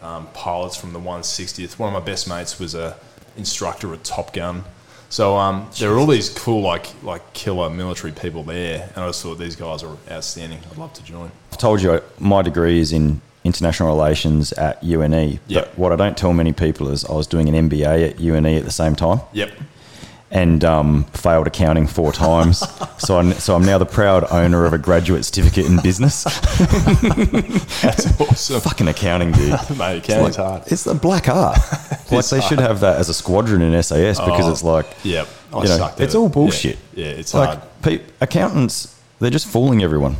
um, 0.01 0.27
pilots 0.33 0.75
from 0.75 0.91
the 0.93 0.99
160th. 0.99 1.79
One 1.79 1.93
of 1.93 2.01
my 2.01 2.05
best 2.05 2.27
mates 2.27 2.59
was 2.59 2.75
a 2.75 2.97
instructor 3.37 3.93
at 3.93 4.03
Top 4.03 4.33
Gun. 4.33 4.63
So 5.13 5.37
um, 5.37 5.69
there 5.77 5.91
were 5.91 5.99
all 5.99 6.07
these 6.07 6.29
cool, 6.29 6.63
like 6.63 6.87
like 7.03 7.33
killer 7.33 7.69
military 7.69 8.11
people 8.11 8.41
there, 8.41 8.89
and 8.95 9.05
I 9.05 9.09
just 9.09 9.21
thought 9.21 9.35
these 9.35 9.55
guys 9.55 9.83
are 9.83 9.95
outstanding. 10.09 10.57
I'd 10.71 10.77
love 10.79 10.91
to 10.93 11.03
join. 11.03 11.29
I've 11.51 11.59
told 11.59 11.83
you 11.83 12.01
my 12.17 12.41
degree 12.41 12.79
is 12.79 12.91
in 12.91 13.21
international 13.43 13.89
relations 13.89 14.53
at 14.53 14.83
UNE. 14.83 15.13
Yep. 15.13 15.39
But 15.49 15.77
what 15.77 15.91
I 15.91 15.97
don't 15.97 16.17
tell 16.17 16.33
many 16.33 16.51
people 16.51 16.89
is 16.89 17.05
I 17.05 17.13
was 17.13 17.27
doing 17.27 17.47
an 17.47 17.69
MBA 17.69 18.09
at 18.09 18.19
UNE 18.19 18.57
at 18.57 18.65
the 18.65 18.71
same 18.71 18.95
time. 18.95 19.19
Yep. 19.33 19.51
And 20.33 20.63
um, 20.65 21.03
failed 21.13 21.45
accounting 21.45 21.85
four 21.85 22.11
times. 22.11 22.63
so, 22.97 23.19
I'm, 23.19 23.33
so 23.33 23.55
I'm 23.55 23.63
now 23.63 23.77
the 23.77 23.85
proud 23.85 24.25
owner 24.31 24.65
of 24.65 24.73
a 24.73 24.79
graduate 24.79 25.23
certificate 25.25 25.67
in 25.67 25.79
business. 25.81 26.23
That's 27.81 28.19
awesome. 28.19 28.59
Fucking 28.61 28.87
accounting, 28.87 29.31
dude. 29.31 29.51
Mate, 29.77 29.97
It's, 29.97 30.09
accounting's 30.09 30.37
like- 30.37 30.47
hard. 30.47 30.63
it's 30.71 30.83
the 30.83 30.95
black 30.95 31.29
art. 31.29 31.57
like 32.11 32.25
they 32.27 32.41
should 32.41 32.59
have 32.59 32.79
that 32.81 32.97
as 32.99 33.09
a 33.09 33.13
squadron 33.13 33.61
in 33.61 33.81
SAS 33.83 34.19
because 34.19 34.47
Oh, 34.47 34.51
it's 34.51 34.63
like, 34.63 34.87
Yep. 35.03 35.27
I 35.53 35.57
you 35.57 35.63
know, 35.69 35.77
sucked 35.77 35.99
at 35.99 36.05
it's 36.05 36.15
it. 36.15 36.17
all 36.17 36.29
bullshit. 36.29 36.77
Yeah, 36.95 37.05
yeah 37.05 37.11
it's 37.11 37.33
like 37.33 37.49
hard. 37.59 37.61
pe- 37.83 38.01
accountants, 38.19 38.99
they're 39.19 39.29
just 39.29 39.47
fooling 39.47 39.83
everyone. 39.83 40.15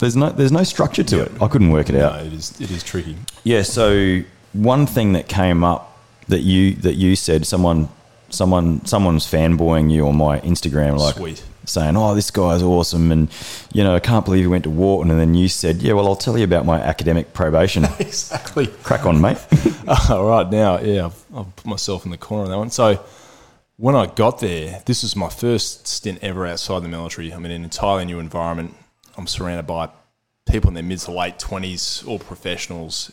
There's 0.00 0.16
no, 0.16 0.30
there's 0.30 0.52
no 0.52 0.64
structure 0.64 1.02
to 1.02 1.22
it. 1.22 1.32
I 1.42 1.48
couldn't 1.48 1.70
work 1.70 1.88
it 1.88 1.94
No, 1.94 2.08
out. 2.08 2.26
it 2.26 2.32
is 2.32 2.58
it 2.60 2.70
is 2.70 2.82
tricky. 2.82 3.16
Yeah. 3.44 3.62
So 3.62 4.20
one 4.52 4.86
thing 4.86 5.12
that 5.14 5.28
came 5.28 5.62
up 5.64 5.98
that 6.28 6.40
you 6.40 6.74
that 6.76 6.94
you 6.94 7.16
said 7.16 7.46
someone 7.46 7.88
someone 8.30 8.84
someone's 8.86 9.26
fanboying 9.26 9.90
you 9.90 10.06
on 10.08 10.16
my 10.16 10.40
Instagram 10.40 10.98
like 10.98 11.16
Sweet. 11.16 11.42
saying, 11.66 11.96
"Oh, 11.96 12.14
this 12.14 12.30
guy's 12.30 12.62
awesome," 12.62 13.12
and 13.12 13.28
you 13.72 13.84
know, 13.84 13.94
I 13.94 14.00
can't 14.00 14.24
believe 14.24 14.42
he 14.42 14.46
went 14.46 14.64
to 14.64 14.70
Wharton. 14.70 15.10
And 15.10 15.20
then 15.20 15.34
you 15.34 15.48
said, 15.48 15.82
"Yeah, 15.82 15.92
well, 15.94 16.06
I'll 16.06 16.16
tell 16.16 16.38
you 16.38 16.44
about 16.44 16.64
my 16.64 16.80
academic 16.80 17.32
probation." 17.32 17.86
Exactly. 18.00 18.66
Crack 18.82 19.06
on, 19.06 19.20
mate. 19.20 19.38
All 20.10 20.26
right, 20.26 20.48
now, 20.50 20.80
yeah, 20.80 21.06
I've, 21.06 21.24
I've 21.34 21.56
put 21.56 21.66
myself 21.66 22.04
in 22.04 22.10
the 22.10 22.18
corner 22.18 22.44
on 22.44 22.50
that 22.50 22.58
one. 22.58 22.70
So 22.70 23.04
when 23.76 23.94
I 23.94 24.06
got 24.06 24.40
there, 24.40 24.82
this 24.86 25.02
was 25.02 25.16
my 25.16 25.28
first 25.28 25.86
stint 25.86 26.18
ever 26.22 26.46
outside 26.46 26.82
the 26.82 26.88
military. 26.88 27.30
I'm 27.30 27.44
in 27.44 27.50
an 27.50 27.64
entirely 27.64 28.04
new 28.04 28.18
environment. 28.18 28.74
I'm 29.16 29.26
surrounded 29.26 29.66
by 29.66 29.90
people 30.48 30.68
in 30.68 30.74
their 30.74 30.82
mid 30.82 30.98
to 31.00 31.12
late 31.12 31.38
20s, 31.38 32.06
all 32.06 32.18
professionals 32.18 33.10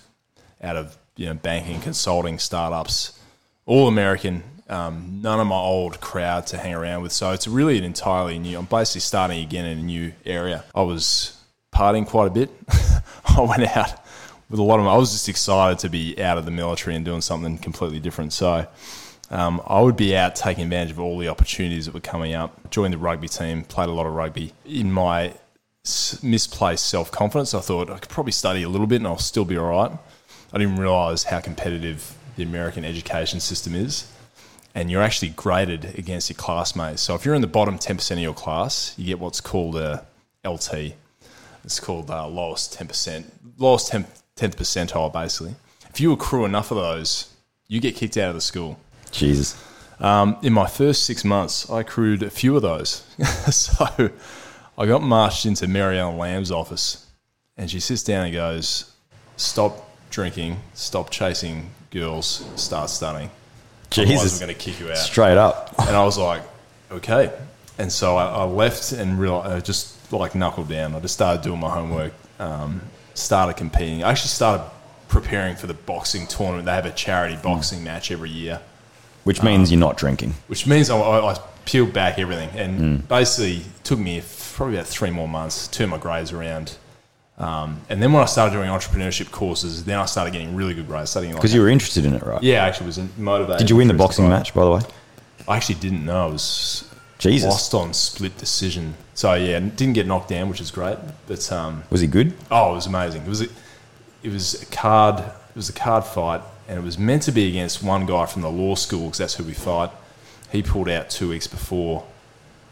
out 0.62 0.75
of 0.75 0.97
you 1.15 1.25
know 1.27 1.34
banking, 1.36 1.80
consulting, 1.82 2.39
startups, 2.39 3.17
all 3.65 3.88
American. 3.88 4.43
Um, 4.69 5.19
none 5.21 5.39
of 5.39 5.47
my 5.47 5.56
old 5.56 6.01
crowd 6.01 6.47
to 6.47 6.58
hang 6.58 6.73
around 6.73 7.01
with. 7.01 7.12
So 7.13 7.32
it's 7.32 7.47
really 7.47 7.77
an 7.77 7.84
entirely 7.84 8.38
new. 8.38 8.58
I'm 8.58 8.65
basically 8.65 9.01
starting 9.01 9.43
again 9.43 9.65
in 9.65 9.77
a 9.77 9.82
new 9.82 10.13
area. 10.25 10.65
I 10.75 10.82
was 10.82 11.38
partying 11.73 12.06
quite 12.06 12.27
a 12.27 12.32
bit. 12.32 12.49
I 13.25 13.41
went 13.41 13.63
out 13.75 14.03
with 14.49 14.60
a 14.60 14.63
lot 14.63 14.80
of. 14.80 14.88
I 14.88 14.97
was 14.97 15.12
just 15.12 15.30
excited 15.30 15.80
to 15.80 15.89
be 15.89 16.21
out 16.21 16.38
of 16.38 16.45
the 16.45 16.51
military 16.51 16.95
and 16.95 17.06
doing 17.06 17.21
something 17.21 17.58
completely 17.58 17.99
different. 17.99 18.34
So 18.34 18.67
um, 19.30 19.62
I 19.65 19.82
would 19.82 19.95
be 19.95 20.15
out 20.15 20.36
taking 20.36 20.63
advantage 20.63 20.91
of 20.91 20.99
all 20.99 21.17
the 21.17 21.27
opportunities 21.27 21.86
that 21.86 21.93
were 21.93 21.99
coming 21.99 22.34
up. 22.34 22.69
Joined 22.69 22.93
the 22.93 22.97
rugby 22.97 23.27
team, 23.27 23.63
played 23.63 23.89
a 23.89 23.93
lot 23.93 24.06
of 24.06 24.13
rugby. 24.13 24.53
In 24.65 24.91
my 24.91 25.34
misplaced 26.21 26.86
self 26.88 27.12
confidence, 27.12 27.53
I 27.53 27.60
thought 27.60 27.89
I 27.89 27.99
could 27.99 28.10
probably 28.10 28.32
study 28.32 28.63
a 28.63 28.69
little 28.69 28.88
bit 28.88 28.97
and 28.97 29.08
I'll 29.08 29.17
still 29.17 29.45
be 29.45 29.58
all 29.58 29.69
right. 29.69 29.97
I 30.53 30.58
didn't 30.58 30.77
realise 30.77 31.23
how 31.23 31.39
competitive 31.39 32.15
the 32.36 32.43
American 32.43 32.86
education 32.86 33.39
system 33.39 33.75
is. 33.75 34.12
And 34.77 34.91
you're 34.91 35.01
actually 35.01 35.29
graded 35.29 35.97
against 35.97 36.29
your 36.29 36.37
classmates. 36.37 37.01
So 37.01 37.15
if 37.15 37.25
you're 37.25 37.33
in 37.33 37.41
the 37.41 37.47
bottom 37.47 37.79
10% 37.79 38.11
of 38.11 38.19
your 38.19 38.35
class, 38.35 38.93
you 38.95 39.07
get 39.07 39.17
what's 39.17 39.41
called 39.41 39.75
a 39.75 40.05
LT. 40.45 40.93
It's 41.63 41.79
called 41.79 42.11
uh, 42.11 42.27
lowest 42.27 42.77
10%, 42.77 43.25
lowest 43.57 43.91
10th, 43.91 44.21
10th 44.35 44.55
percentile, 44.55 45.11
basically. 45.11 45.55
If 45.89 45.99
you 45.99 46.13
accrue 46.13 46.45
enough 46.45 46.69
of 46.69 46.77
those, 46.77 47.33
you 47.67 47.81
get 47.81 47.95
kicked 47.95 48.17
out 48.17 48.29
of 48.29 48.35
the 48.35 48.41
school. 48.41 48.79
Jesus. 49.09 49.59
Um, 49.99 50.37
in 50.43 50.53
my 50.53 50.67
first 50.67 51.07
six 51.07 51.25
months, 51.25 51.67
I 51.71 51.81
accrued 51.81 52.21
a 52.21 52.29
few 52.29 52.55
of 52.55 52.61
those. 52.61 53.03
so 53.51 54.11
I 54.77 54.85
got 54.85 55.01
marched 55.01 55.47
into 55.47 55.67
Mary 55.67 55.97
Ellen 55.97 56.19
Lamb's 56.19 56.51
office, 56.51 57.07
and 57.57 57.67
she 57.71 57.79
sits 57.79 58.03
down 58.03 58.25
and 58.25 58.33
goes, 58.33 58.93
Stop 59.37 59.89
drinking, 60.11 60.59
stop 60.75 61.09
chasing 61.09 61.71
girls, 61.89 62.47
start 62.55 62.91
studying. 62.91 63.31
Jesus. 63.89 64.41
I'm 64.41 64.47
going 64.47 64.58
to 64.58 64.62
kick 64.62 64.80
you 64.80 64.89
out. 64.89 64.97
Straight 64.97 65.38
up. 65.38 65.73
And 65.80 65.95
I 65.95 66.04
was 66.04 66.17
like, 66.17 66.41
okay. 66.91 67.32
And 67.78 67.91
so 67.91 68.17
I, 68.17 68.26
I 68.26 68.43
left 68.43 68.91
and 68.91 69.19
realized, 69.19 69.52
I 69.52 69.60
just 69.60 70.12
like 70.12 70.36
knuckled 70.36 70.69
down. 70.69 70.95
I 70.95 71.00
just 71.00 71.13
started 71.13 71.43
doing 71.43 71.60
my 71.60 71.69
homework, 71.69 72.13
um, 72.39 72.82
started 73.13 73.58
competing. 73.58 74.04
I 74.04 74.12
actually 74.12 74.30
started 74.30 74.65
preparing 75.08 75.56
for 75.56 75.67
the 75.67 75.73
boxing 75.73 76.28
tournament. 76.28 76.65
They 76.65 76.73
have 76.73 76.86
a 76.86 76.91
charity 76.91 77.36
hmm. 77.36 77.41
boxing 77.41 77.84
match 77.84 78.12
every 78.12 78.30
year, 78.30 78.62
Which 79.23 79.43
means 79.43 79.69
um, 79.69 79.73
you're 79.73 79.88
not 79.88 79.97
drinking. 79.97 80.34
which 80.47 80.67
means 80.67 80.89
I, 80.89 80.97
I, 80.97 81.34
I 81.34 81.39
peeled 81.65 81.93
back 81.93 82.19
everything. 82.19 82.50
And 82.56 82.80
hmm. 82.80 82.95
basically, 83.08 83.58
it 83.58 83.84
took 83.84 84.00
me 84.00 84.21
probably 84.54 84.76
about 84.76 84.88
three 84.88 85.12
more 85.12 85.28
months 85.28 85.67
to 85.67 85.78
turn 85.80 85.89
my 85.89 85.97
grades 85.97 86.32
around. 86.32 86.78
Um, 87.38 87.82
and 87.89 88.02
then 88.02 88.13
when 88.13 88.23
I 88.23 88.26
started 88.26 88.54
doing 88.56 88.67
entrepreneurship 88.69 89.30
courses, 89.30 89.86
then 89.86 90.00
I 90.00 90.06
started 90.06 90.32
getting 90.32 90.56
really 90.56 90.73
good 90.73 90.88
grades. 90.88 91.12
Starting 91.12 91.34
Because 91.34 91.54
you 91.54 91.62
were 91.62 91.69
interested 91.69 92.04
in 92.06 92.13
it, 92.15 92.23
right? 92.23 92.41
yeah, 92.41 92.63
I 92.63 92.67
actually 92.67 92.88
was 92.88 93.00
motivated. 93.17 93.60
Did 93.60 93.69
you 93.69 93.76
win 93.76 93.88
the 93.88 93.93
boxing 93.93 94.28
match, 94.28 94.54
by 94.56 94.63
the 94.63 94.71
way? 94.71 94.82
I 95.47 95.56
actually 95.56 95.76
didn't 95.76 96.04
know. 96.04 96.23
I 96.28 96.32
was 96.32 96.91
Jesus. 97.19 97.47
lost 97.50 97.73
on 97.76 97.93
split 97.93 98.38
decision. 98.38 98.95
So 99.13 99.34
yeah, 99.36 99.60
didn't 99.60 99.93
get 99.93 100.08
knocked 100.08 100.30
down, 100.30 100.50
which 100.50 100.62
is 100.62 100.71
great. 100.71 100.97
But 101.28 101.52
um, 101.52 101.84
Was 101.91 102.02
he 102.02 102.08
good? 102.08 102.34
oh, 102.50 102.71
it 102.71 102.76
was 102.76 102.88
amazing. 102.88 103.21
It 103.21 103.30
was 103.30 103.41
a, 103.41 103.47
it 104.23 104.32
was 104.32 104.62
a 104.62 104.65
card. 104.67 105.19
It 105.19 105.56
was 105.56 105.69
a 105.69 105.73
card 105.73 106.04
fight, 106.06 106.41
and 106.67 106.78
it 106.78 106.84
was 106.84 106.97
meant 106.97 107.23
to 107.23 107.32
be 107.32 107.47
against 107.50 107.84
one 107.84 108.06
guy 108.08 108.26
from 108.26 108.41
the 108.41 108.50
law 108.52 108.76
school 108.76 109.06
because 109.06 109.19
that's 109.19 109.36
who 109.36 109.43
we 109.43 109.54
fight. 109.54 109.89
He 110.52 110.63
pulled 110.63 110.89
out 110.89 111.10
two 111.12 111.30
weeks 111.30 111.45
before. 111.47 112.04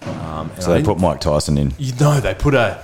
Um, 0.01 0.49
and 0.53 0.63
So 0.63 0.73
they 0.73 0.83
put 0.83 0.99
Mike 0.99 1.19
Tyson 1.21 1.57
in. 1.57 1.73
you 1.77 1.93
know, 1.95 2.19
they 2.19 2.33
put 2.33 2.55
a. 2.55 2.79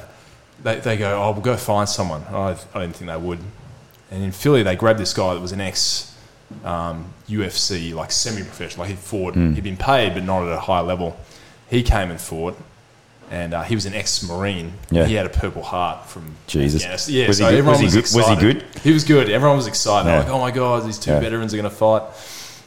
They, 0.63 0.79
they 0.79 0.97
go, 0.97 1.21
oh, 1.23 1.31
we'll 1.31 1.41
go 1.41 1.57
find 1.57 1.87
someone. 1.89 2.21
I, 2.29 2.55
I 2.73 2.81
didn't 2.81 2.95
think 2.95 3.09
they 3.09 3.17
would. 3.17 3.39
And 4.11 4.23
in 4.23 4.31
Philly, 4.31 4.63
they 4.63 4.75
grabbed 4.75 4.99
this 4.99 5.13
guy 5.13 5.33
that 5.33 5.39
was 5.39 5.51
an 5.53 5.61
ex 5.61 6.15
um, 6.65 7.05
UFC, 7.29 7.93
like 7.93 8.11
semi 8.11 8.41
professional. 8.43 8.81
Like 8.83 8.89
he'd 8.89 8.99
fought, 8.99 9.35
he'd 9.35 9.63
been 9.63 9.77
paid, 9.77 10.13
but 10.13 10.23
not 10.23 10.43
at 10.45 10.51
a 10.51 10.59
high 10.59 10.81
level. 10.81 11.17
He 11.69 11.81
came 11.81 12.11
and 12.11 12.19
fought, 12.19 12.57
and 13.31 13.53
uh, 13.53 13.63
he 13.63 13.73
was 13.75 13.85
an 13.85 13.93
ex 13.93 14.21
Marine. 14.27 14.73
Yeah. 14.91 15.05
He 15.05 15.13
had 15.13 15.25
a 15.25 15.29
Purple 15.29 15.63
Heart 15.63 16.07
from 16.07 16.35
Jesus. 16.47 16.83
Afghanistan. 16.83 17.15
Yeah, 17.15 17.27
Was 17.27 17.37
he 17.37 17.43
so 17.45 17.49
good- 17.49 17.57
everyone 17.59 17.83
was 17.83 17.93
he 17.93 18.01
good- 18.01 18.15
was 18.15 18.27
he 18.27 18.35
good? 18.35 18.65
He 18.83 18.91
was 18.91 19.03
good. 19.05 19.29
Everyone 19.29 19.55
was 19.57 19.67
excited. 19.67 20.09
Yeah. 20.09 20.19
like, 20.19 20.27
oh 20.29 20.39
my 20.39 20.51
God, 20.51 20.85
these 20.85 20.99
two 20.99 21.11
Yeah. 21.11 21.21
veterans 21.21 21.53
are 21.53 21.57
going 21.57 21.69
to 21.69 21.75
fight. 21.75 22.03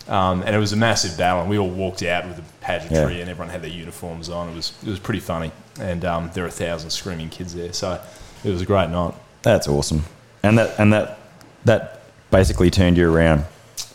Um, 0.08 0.42
and 0.42 0.54
it 0.54 0.58
was 0.58 0.72
a 0.72 0.76
massive 0.76 1.16
battle, 1.16 1.40
and 1.40 1.48
we 1.50 1.56
all 1.58 1.70
walked 1.70 2.02
out 2.02 2.26
with 2.26 2.36
the 2.36 2.42
pageantry, 2.60 3.14
Yeah. 3.14 3.20
and 3.22 3.30
everyone 3.30 3.48
had 3.50 3.62
their 3.62 3.70
uniforms 3.70 4.28
on. 4.28 4.48
It 4.50 4.54
was 4.54 4.72
it 4.82 4.88
was 4.90 4.98
pretty 4.98 5.20
funny, 5.20 5.50
and 5.80 6.04
um, 6.04 6.30
there 6.34 6.44
were 6.44 6.48
a 6.48 6.52
thousand 6.52 6.90
screaming 6.90 7.30
kids 7.30 7.54
there, 7.54 7.72
so 7.72 8.00
it 8.44 8.50
was 8.50 8.60
a 8.60 8.66
great 8.66 8.90
night. 8.90 9.14
That's 9.42 9.66
awesome. 9.66 10.04
And 10.42 10.58
that 10.58 10.78
and 10.78 10.92
that 10.92 11.18
that 11.64 12.00
basically 12.30 12.70
turned 12.70 12.98
you 12.98 13.10
around. 13.10 13.44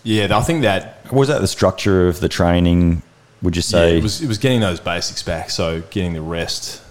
Yeah, 0.04 0.36
I 0.36 0.42
think 0.42 0.64
that 0.64 1.12
Was 1.14 1.28
that 1.28 1.42
the 1.42 1.48
structure 1.48 2.08
of 2.08 2.20
the 2.22 2.30
training? 2.30 3.04
Would 3.42 3.56
you 3.56 3.62
yeah, 3.62 3.64
say? 3.80 3.98
it 3.98 4.04
was 4.04 4.22
it 4.22 4.28
was 4.28 4.38
getting 4.40 4.62
those 4.62 4.80
basics 4.80 5.22
back. 5.22 5.50
So 5.52 5.82
getting 5.92 6.14
the 6.14 6.22
rest, 6.22 6.82
Yeah, 6.82 6.89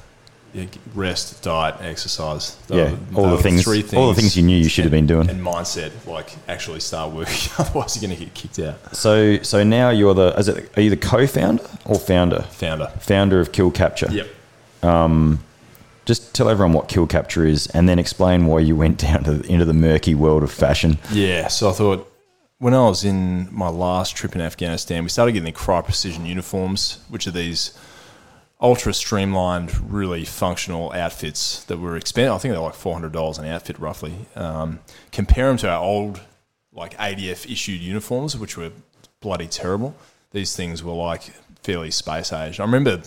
rest, 0.94 1.42
diet, 1.42 1.76
exercise. 1.80 2.57
Yeah, 2.68 2.96
all 3.14 3.24
the 3.24 3.36
were 3.36 3.42
things- 3.42 3.66
all 3.94 4.09
the 4.09 4.14
things 4.14 4.36
you 4.36 4.42
knew 4.42 4.57
you 4.57 4.68
should 4.68 4.84
have 4.84 4.90
been 4.90 5.07
doing. 5.07 5.28
And 5.30 5.40
mindset, 5.44 5.90
like 6.07 6.36
actually 6.49 6.80
start 6.80 7.12
working. 7.12 7.53
Otherwise, 7.59 7.96
you're 7.96 8.09
going 8.09 8.18
to 8.18 8.24
get 8.24 8.34
kicked 8.34 8.59
out. 8.59 8.96
So 8.96 9.40
so 9.42 9.62
now 9.64 9.90
you're 9.90 10.14
the 10.14 10.34
is 10.38 10.49
it 10.49 10.76
are 10.76 10.82
you 10.82 10.90
the 10.90 10.96
co-founder 10.96 11.62
or 11.84 11.96
founder? 11.99 12.42
Founder. 12.51 12.86
Founder 13.01 13.40
of 13.40 13.53
Kill 13.53 13.70
Kapture. 13.70 14.09
Yep. 14.11 14.28
Um, 14.82 15.40
just 16.07 16.34
tell 16.34 16.49
everyone 16.49 16.72
what 16.72 16.88
Kill 16.88 17.07
Kapture 17.07 17.44
is, 17.46 17.66
and 17.68 17.88
then 17.88 17.99
explain 17.99 18.46
why 18.46 18.61
you 18.61 18.74
went 18.76 18.99
down 19.07 19.24
to 19.24 19.40
into 19.42 19.64
the 19.64 19.74
murky 19.74 20.14
world 20.14 20.42
of 20.42 20.51
fashion. 20.51 20.99
Yeah, 21.12 21.49
so 21.49 21.68
I 21.68 21.72
thought 21.72 22.11
when 22.59 22.74
I 22.74 22.88
was 22.88 23.05
in 23.05 23.49
my 23.53 23.68
last 23.68 24.16
trip 24.16 24.34
in 24.34 24.40
Afghanistan, 24.40 25.03
we 25.05 25.11
started 25.11 25.32
getting 25.32 25.44
the 25.44 25.53
Crye 25.53 25.84
Precision 25.84 26.26
uniforms, 26.26 26.99
which 27.09 27.26
are 27.26 27.30
these 27.30 27.78
ultra 28.61 28.92
streamlined, 28.92 29.92
really 29.92 30.24
functional 30.24 30.92
outfits 30.92 31.64
that 31.64 31.78
were 31.78 31.96
expensive. 31.96 32.32
I 32.32 32.38
think 32.38 32.52
they're 32.52 32.61
like 32.61 32.74
four 32.74 32.94
hundred 32.94 33.12
dollars 33.12 33.38
an 33.38 33.46
outfit, 33.46 33.78
roughly. 33.78 34.14
Um, 34.34 34.80
compare 35.12 35.48
them 35.48 35.56
to 35.59 35.68
our 35.70 35.82
old 35.82 36.20
like 36.72 36.96
ADF 36.96 37.50
issued 37.50 37.80
uniforms, 37.80 38.36
which 38.36 38.56
were 38.56 38.72
bloody 39.20 39.46
terrible. 39.46 39.94
These 40.32 40.54
things 40.56 40.82
were 40.82 40.92
like 40.92 41.32
fairly 41.62 41.90
space 41.90 42.32
age. 42.32 42.61
I 42.61 42.64
remember 42.64 43.02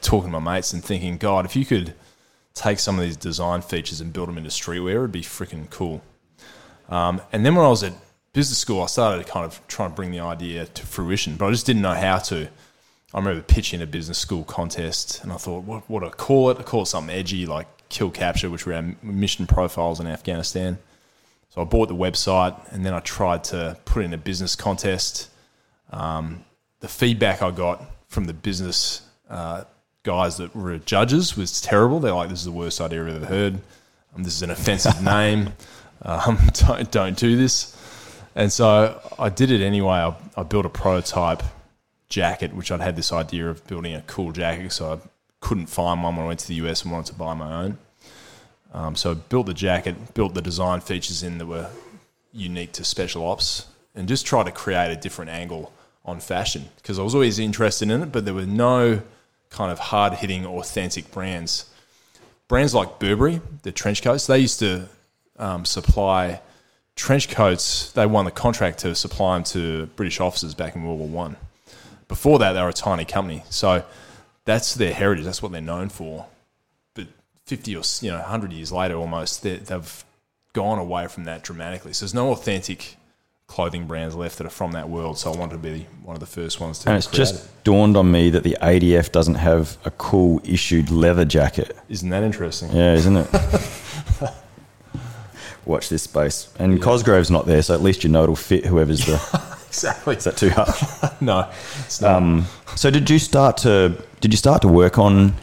talking 0.00 0.30
to 0.30 0.40
my 0.40 0.54
mates 0.54 0.72
and 0.72 0.84
thinking, 0.84 1.16
God, 1.16 1.44
if 1.44 1.54
you 1.54 1.64
could 1.64 1.94
take 2.54 2.78
some 2.78 2.98
of 2.98 3.04
these 3.04 3.16
design 3.16 3.62
features 3.62 4.00
and 4.00 4.12
build 4.12 4.28
them 4.28 4.38
into 4.38 4.50
streetwear, 4.50 4.96
it'd 4.96 5.12
be 5.12 5.22
freaking 5.22 5.70
cool. 5.70 6.02
Um, 6.88 7.22
and 7.32 7.46
then 7.46 7.54
when 7.54 7.64
I 7.64 7.68
was 7.68 7.82
at 7.82 7.94
business 8.32 8.58
school, 8.58 8.82
I 8.82 8.86
started 8.86 9.26
kind 9.26 9.46
of 9.46 9.66
trying 9.68 9.90
to 9.90 9.96
bring 9.96 10.10
the 10.10 10.20
idea 10.20 10.66
to 10.66 10.86
fruition, 10.86 11.36
but 11.36 11.46
I 11.46 11.50
just 11.50 11.66
didn't 11.66 11.82
know 11.82 11.94
how 11.94 12.18
to. 12.18 12.48
I 13.14 13.18
remember 13.18 13.42
pitching 13.42 13.82
a 13.82 13.86
business 13.86 14.18
school 14.18 14.44
contest, 14.44 15.22
and 15.22 15.32
I 15.32 15.36
thought, 15.36 15.64
what 15.64 15.88
what 15.88 16.00
do 16.00 16.06
I 16.06 16.10
call 16.10 16.50
it? 16.50 16.58
I 16.58 16.62
call 16.62 16.82
it 16.82 16.86
something 16.86 17.14
edgy, 17.14 17.44
like 17.44 17.66
Kill 17.90 18.10
Kapture, 18.10 18.50
which 18.50 18.64
were 18.64 18.74
our 18.74 18.84
mission 19.02 19.46
profiles 19.46 20.00
in 20.00 20.06
Afghanistan. 20.06 20.78
So 21.50 21.60
I 21.60 21.64
bought 21.64 21.88
the 21.88 21.94
website, 21.94 22.56
and 22.72 22.86
then 22.86 22.94
I 22.94 23.00
tried 23.00 23.44
to 23.44 23.76
put 23.84 24.04
in 24.04 24.14
a 24.14 24.18
business 24.18 24.56
contest. 24.56 25.28
Um, 25.90 26.44
the 26.80 26.88
feedback 26.88 27.42
I 27.42 27.50
got 27.50 27.84
from 28.08 28.24
the 28.24 28.32
business 28.32 29.02
uh, 29.28 29.64
guys 30.02 30.38
that 30.38 30.56
were 30.56 30.78
judges 30.78 31.36
was 31.36 31.60
terrible. 31.60 32.00
They're 32.00 32.14
like, 32.14 32.30
"This 32.30 32.38
is 32.38 32.44
the 32.46 32.52
worst 32.52 32.80
idea 32.80 33.02
I've 33.02 33.16
ever 33.16 33.26
heard. 33.26 33.60
Um, 34.16 34.22
this 34.22 34.34
is 34.34 34.42
an 34.42 34.50
offensive 34.50 35.02
name. 35.04 35.52
Um, 36.00 36.38
don't 36.54 36.90
don't 36.90 37.18
do 37.18 37.36
this." 37.36 37.76
And 38.34 38.50
so 38.50 38.98
I 39.18 39.28
did 39.28 39.50
it 39.50 39.60
anyway. 39.60 39.96
I, 39.96 40.14
I 40.34 40.42
built 40.44 40.64
a 40.64 40.70
prototype 40.70 41.42
jacket, 42.12 42.54
which 42.54 42.70
I'd 42.70 42.80
had 42.80 42.94
this 42.94 43.12
idea 43.12 43.48
of 43.48 43.66
building 43.66 43.94
a 43.94 44.02
cool 44.02 44.32
jacket, 44.32 44.70
so 44.72 44.92
I 44.92 44.98
couldn't 45.40 45.66
find 45.66 46.02
one 46.02 46.14
when 46.14 46.26
I 46.26 46.28
went 46.28 46.40
to 46.40 46.48
the 46.48 46.54
US 46.66 46.82
and 46.82 46.92
wanted 46.92 47.12
to 47.12 47.18
buy 47.18 47.34
my 47.34 47.64
own. 47.64 47.78
Um, 48.72 48.94
so 48.94 49.10
I 49.12 49.14
built 49.14 49.46
the 49.46 49.54
jacket, 49.54 50.14
built 50.14 50.34
the 50.34 50.42
design 50.42 50.80
features 50.80 51.22
in 51.22 51.38
that 51.38 51.46
were 51.46 51.70
unique 52.32 52.72
to 52.72 52.84
special 52.84 53.26
ops, 53.26 53.66
and 53.94 54.06
just 54.06 54.26
try 54.26 54.42
to 54.44 54.52
create 54.52 54.92
a 54.92 54.96
different 54.96 55.30
angle 55.30 55.72
on 56.04 56.20
fashion 56.20 56.68
because 56.76 56.98
I 56.98 57.02
was 57.02 57.14
always 57.14 57.38
interested 57.38 57.90
in 57.90 58.02
it, 58.02 58.12
but 58.12 58.24
there 58.24 58.34
were 58.34 58.46
no 58.46 59.02
kind 59.50 59.72
of 59.72 59.78
hard 59.78 60.14
hitting, 60.14 60.46
authentic 60.46 61.10
brands. 61.10 61.66
Brands 62.48 62.74
like 62.74 62.98
Burberry, 62.98 63.40
the 63.62 63.72
trench 63.72 64.02
coats, 64.02 64.26
they 64.26 64.38
used 64.38 64.58
to 64.58 64.88
um, 65.38 65.64
supply 65.64 66.40
trench 66.94 67.30
coats. 67.30 67.92
They 67.92 68.06
won 68.06 68.24
the 68.26 68.30
contract 68.30 68.80
to 68.80 68.94
supply 68.94 69.36
them 69.36 69.44
to 69.44 69.86
British 69.96 70.20
officers 70.20 70.54
back 70.54 70.76
in 70.76 70.84
World 70.84 70.98
War 70.98 71.08
One. 71.08 71.36
Before 72.12 72.38
that, 72.40 72.52
they 72.52 72.60
were 72.60 72.68
a 72.68 72.74
tiny 72.74 73.06
company, 73.06 73.42
so 73.48 73.82
that's 74.44 74.74
their 74.74 74.92
heritage. 74.92 75.24
That's 75.24 75.42
what 75.42 75.50
they're 75.50 75.62
known 75.62 75.88
for. 75.88 76.26
But 76.94 77.06
fifty 77.46 77.74
or 77.74 77.82
you 78.02 78.10
know, 78.10 78.18
hundred 78.18 78.52
years 78.52 78.70
later, 78.70 78.96
almost 78.96 79.42
they- 79.42 79.56
they've 79.56 80.04
gone 80.52 80.78
away 80.78 81.06
from 81.08 81.24
that 81.24 81.42
dramatically. 81.42 81.94
So 81.94 82.04
there's 82.04 82.12
no 82.12 82.30
authentic 82.32 82.98
clothing 83.46 83.86
brands 83.86 84.14
left 84.14 84.36
that 84.36 84.46
are 84.46 84.50
from 84.50 84.72
that 84.72 84.90
world. 84.90 85.16
So 85.16 85.32
I 85.32 85.36
wanted 85.38 85.52
to 85.52 85.58
be 85.58 85.86
one 86.02 86.14
of 86.14 86.20
the 86.20 86.26
first 86.26 86.60
ones 86.60 86.80
to. 86.80 86.90
And 86.90 86.98
it's 86.98 87.06
just 87.06 87.46
it. 87.46 87.50
dawned 87.64 87.96
on 87.96 88.12
me 88.12 88.28
that 88.28 88.42
the 88.42 88.58
ADF 88.60 89.10
doesn't 89.10 89.36
have 89.36 89.78
a 89.86 89.90
cool 89.92 90.42
issued 90.44 90.90
leather 90.90 91.24
jacket. 91.24 91.74
isn't 91.88 92.10
that 92.10 92.22
interesting? 92.22 92.70
Yeah, 92.72 92.92
isn't 92.92 93.16
it? 93.16 93.26
Watch 95.64 95.88
this 95.88 96.02
space. 96.02 96.52
And 96.58 96.82
Cosgrove's 96.82 97.30
not 97.30 97.46
there, 97.46 97.62
so 97.62 97.72
at 97.72 97.80
least 97.82 98.04
you 98.04 98.10
know 98.10 98.24
it'll 98.24 98.36
fit 98.36 98.66
whoever's 98.66 99.06
the. 99.06 99.18
Exactly. 99.72 100.16
Is 100.16 100.24
that 100.24 100.36
too 100.36 100.50
harsh? 100.50 100.82
no. 101.22 101.50
Um, 102.06 102.44
so 102.76 102.90
did 102.90 103.08
you 103.08 103.18
start 103.18 103.56
to 103.58 103.96
did 104.20 104.30
you 104.30 104.36
start 104.36 104.60
to 104.62 104.68
work 104.68 104.98
on 104.98 105.34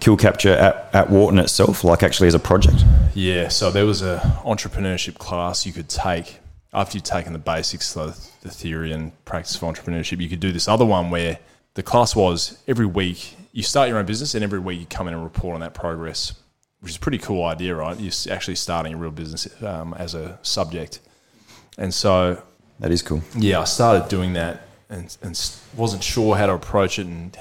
Kill 0.00 0.18
Kapture 0.18 0.52
at, 0.52 0.90
at 0.94 1.08
Wharton 1.08 1.38
itself, 1.38 1.82
like 1.82 2.02
actually 2.02 2.28
as 2.28 2.34
a 2.34 2.38
project? 2.38 2.84
Yeah, 3.14 3.48
so 3.48 3.70
there 3.70 3.86
was 3.86 4.02
a 4.02 4.18
entrepreneurship 4.44 5.16
class 5.16 5.64
you 5.64 5.72
could 5.72 5.88
take 5.88 6.40
after 6.74 6.98
you'd 6.98 7.06
taken 7.06 7.32
the 7.32 7.38
basics, 7.38 7.86
so 7.86 8.12
the 8.42 8.50
theory 8.50 8.92
and 8.92 9.12
practice 9.24 9.56
of 9.56 9.62
entrepreneurship. 9.62 10.20
You 10.20 10.28
could 10.28 10.40
do 10.40 10.52
this 10.52 10.68
other 10.68 10.84
one 10.84 11.08
where 11.08 11.38
the 11.72 11.82
class 11.82 12.14
was 12.14 12.62
every 12.68 12.86
week 12.86 13.34
you 13.52 13.62
start 13.62 13.88
your 13.88 13.96
own 13.96 14.04
business, 14.04 14.34
and 14.34 14.44
every 14.44 14.58
week 14.58 14.78
you 14.78 14.86
come 14.86 15.08
in 15.08 15.14
and 15.14 15.24
report 15.24 15.54
on 15.54 15.60
that 15.60 15.72
progress, 15.72 16.34
which 16.80 16.90
is 16.90 16.96
a 16.96 17.00
pretty 17.00 17.18
cool 17.18 17.44
idea, 17.44 17.74
right? 17.74 17.98
You're 17.98 18.12
actually 18.30 18.56
starting 18.56 18.92
a 18.92 18.96
real 18.98 19.10
business 19.10 19.48
um, 19.62 19.94
as 19.94 20.14
a 20.14 20.38
subject, 20.42 21.00
and 21.78 21.94
so 21.94 22.42
That 22.80 22.90
is 22.90 23.02
cool. 23.02 23.22
yeah, 23.36 23.60
I 23.60 23.64
started 23.64 24.08
doing 24.08 24.32
that 24.32 24.62
and, 24.88 25.16
and 25.22 25.58
wasn't 25.76 26.02
sure 26.02 26.36
how 26.36 26.46
to 26.46 26.54
approach 26.54 26.98
it 26.98 27.06
and 27.06 27.36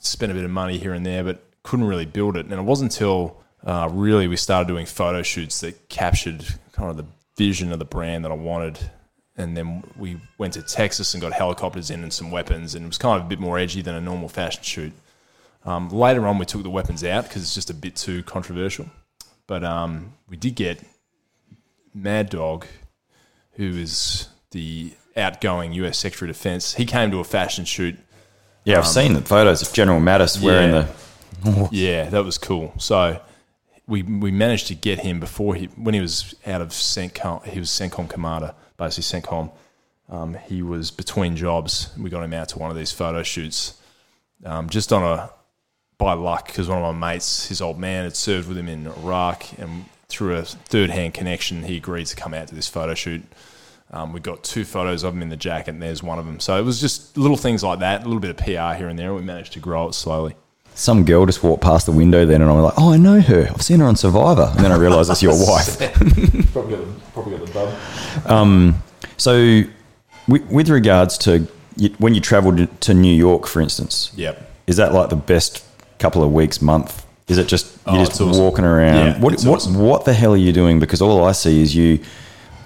spent 0.00 0.32
a 0.32 0.34
bit 0.34 0.44
of 0.44 0.50
money 0.50 0.78
here 0.78 0.94
and 0.94 1.06
there, 1.06 1.22
but 1.22 1.44
couldn't 1.62 1.86
really 1.86 2.06
build 2.06 2.36
it. 2.36 2.46
And 2.46 2.54
it 2.54 2.62
wasn't 2.62 2.92
until 2.92 3.36
uh, 3.64 3.88
really 3.92 4.26
we 4.26 4.36
started 4.36 4.66
doing 4.66 4.86
photo 4.86 5.22
shoots 5.22 5.60
that 5.60 5.88
captured 5.88 6.44
kind 6.72 6.90
of 6.90 6.96
the 6.96 7.06
vision 7.36 7.72
of 7.72 7.78
the 7.78 7.84
brand 7.84 8.24
that 8.24 8.32
I 8.32 8.34
wanted. 8.34 8.78
And 9.36 9.56
then 9.56 9.84
we 9.96 10.18
went 10.38 10.54
to 10.54 10.62
Texas 10.62 11.14
and 11.14 11.20
got 11.20 11.32
helicopters 11.32 11.90
in 11.90 12.02
and 12.02 12.12
some 12.12 12.30
weapons, 12.30 12.74
and 12.74 12.84
it 12.84 12.88
was 12.88 12.98
kind 12.98 13.18
of 13.18 13.26
a 13.26 13.28
bit 13.28 13.40
more 13.40 13.58
edgy 13.58 13.80
than 13.80 13.94
a 13.94 14.00
normal 14.00 14.28
fashion 14.28 14.62
shoot. 14.62 14.92
Um, 15.64 15.88
later 15.90 16.26
on, 16.26 16.38
we 16.38 16.44
took 16.44 16.62
the 16.62 16.70
weapons 16.70 17.04
out 17.04 17.24
because 17.24 17.42
it's 17.42 17.54
just 17.54 17.70
a 17.70 17.74
bit 17.74 17.96
too 17.96 18.22
controversial. 18.24 18.86
But 19.46 19.64
um, 19.64 20.14
we 20.28 20.36
did 20.36 20.54
get 20.54 20.82
Mad 21.94 22.30
Dog, 22.30 22.66
who 23.52 23.68
is 23.68 24.28
the 24.52 24.92
outgoing 25.16 25.72
US 25.74 25.98
Secretary 25.98 26.30
of 26.30 26.36
Defense. 26.36 26.74
He 26.74 26.86
came 26.86 27.10
to 27.10 27.18
a 27.20 27.24
fashion 27.24 27.64
shoot. 27.64 27.98
Yeah, 28.64 28.78
I've 28.78 28.86
seen 28.86 29.14
the 29.14 29.20
photos 29.20 29.60
of 29.62 29.74
General 29.74 30.00
Mattis 30.00 30.40
wearing 30.42 30.72
Yeah. 30.72 30.82
the. 30.82 31.68
Yeah, 31.72 32.08
that 32.10 32.24
was 32.24 32.38
cool. 32.38 32.72
So 32.78 33.20
we 33.88 34.02
we 34.02 34.30
managed 34.30 34.68
to 34.68 34.74
get 34.76 35.00
him 35.00 35.18
before 35.18 35.54
he 35.56 35.66
when 35.76 35.94
he 35.94 36.00
was 36.00 36.34
out 36.46 36.60
of 36.60 36.68
CENTCOM. 36.68 37.44
He 37.46 37.58
was 37.58 37.68
CENTCOM 37.70 38.08
commander, 38.08 38.54
basically 38.76 39.20
CENTCOM. 39.20 39.50
Um, 40.08 40.34
he 40.46 40.62
was 40.62 40.90
between 40.92 41.36
jobs. 41.36 41.90
We 41.98 42.10
got 42.10 42.22
him 42.22 42.32
out 42.34 42.50
to 42.50 42.58
one 42.58 42.70
of 42.70 42.76
these 42.76 42.92
photo 42.92 43.22
shoots, 43.22 43.74
um, 44.44 44.68
just 44.68 44.92
on 44.92 45.02
a 45.02 45.30
by 45.98 46.12
luck 46.12 46.46
because 46.46 46.68
one 46.68 46.82
of 46.82 46.94
my 46.94 47.12
mates, 47.12 47.46
his 47.46 47.60
old 47.60 47.78
man, 47.78 48.04
had 48.04 48.14
served 48.16 48.46
with 48.48 48.58
him 48.58 48.68
in 48.68 48.86
Iraq, 48.86 49.58
and 49.58 49.86
through 50.08 50.36
a 50.36 50.42
third 50.42 50.90
hand 50.90 51.14
connection, 51.14 51.64
he 51.64 51.76
agreed 51.76 52.06
to 52.06 52.16
come 52.16 52.34
out 52.34 52.48
to 52.48 52.54
this 52.54 52.68
photo 52.68 52.94
shoot. 52.94 53.22
Um, 53.92 54.12
we 54.14 54.20
got 54.20 54.42
two 54.42 54.64
photos 54.64 55.02
of 55.02 55.14
him 55.14 55.20
in 55.22 55.28
the 55.28 55.36
jacket, 55.36 55.72
and 55.72 55.82
there's 55.82 56.02
one 56.02 56.18
of 56.18 56.24
them. 56.24 56.40
So 56.40 56.58
it 56.58 56.62
was 56.64 56.80
just 56.80 57.16
little 57.18 57.36
things 57.36 57.62
like 57.62 57.80
that, 57.80 58.00
a 58.02 58.04
little 58.04 58.20
bit 58.20 58.30
of 58.30 58.36
PR 58.38 58.76
here 58.78 58.88
and 58.88 58.98
there, 58.98 59.08
and 59.08 59.16
we 59.16 59.22
managed 59.22 59.52
to 59.52 59.60
grow 59.60 59.88
it 59.88 59.92
slowly. 59.94 60.34
Some 60.74 61.04
girl 61.04 61.26
just 61.26 61.42
walked 61.42 61.62
past 61.62 61.84
the 61.84 61.92
window 61.92 62.24
then, 62.24 62.40
and 62.40 62.50
I'm 62.50 62.56
like, 62.62 62.72
"Oh, 62.78 62.92
I 62.94 62.96
know 62.96 63.20
her. 63.20 63.48
I've 63.50 63.60
seen 63.60 63.80
her 63.80 63.86
on 63.86 63.94
Survivor." 63.96 64.50
And 64.56 64.64
then 64.64 64.72
I 64.72 64.76
realised 64.76 65.10
it's 65.10 65.22
your 65.22 65.32
wife. 65.46 65.76
Probably 65.78 66.76
got 66.76 66.86
the, 66.86 67.00
probably 67.12 67.36
got 67.36 67.46
the 67.46 67.52
bub. 67.52 68.74
So, 69.18 69.62
with, 70.28 70.44
with 70.50 70.68
regards 70.70 71.18
to 71.18 71.46
when 71.98 72.14
you 72.14 72.20
travelled 72.20 72.80
to 72.80 72.94
New 72.94 73.14
York, 73.14 73.46
for 73.46 73.60
instance, 73.60 74.12
Yep. 74.16 74.50
is 74.66 74.76
that 74.76 74.92
like 74.94 75.10
the 75.10 75.16
best 75.16 75.64
couple 75.98 76.22
of 76.22 76.32
weeks, 76.32 76.62
month? 76.62 77.04
Is 77.28 77.38
it 77.38 77.48
just 77.48 77.76
Oh, 77.86 77.92
you're 77.94 78.02
it's 78.02 78.10
just 78.10 78.20
awesome. 78.22 78.42
walking 78.42 78.64
around? 78.64 78.94
Yeah, 79.06 79.18
what 79.20 79.34
what 79.44 79.56
awesome. 79.58 79.78
what 79.78 80.04
the 80.06 80.12
hell 80.14 80.32
are 80.32 80.36
you 80.38 80.52
doing? 80.52 80.80
Because 80.80 81.02
all 81.02 81.24
I 81.24 81.32
see 81.32 81.60
is 81.62 81.74
you 81.74 82.00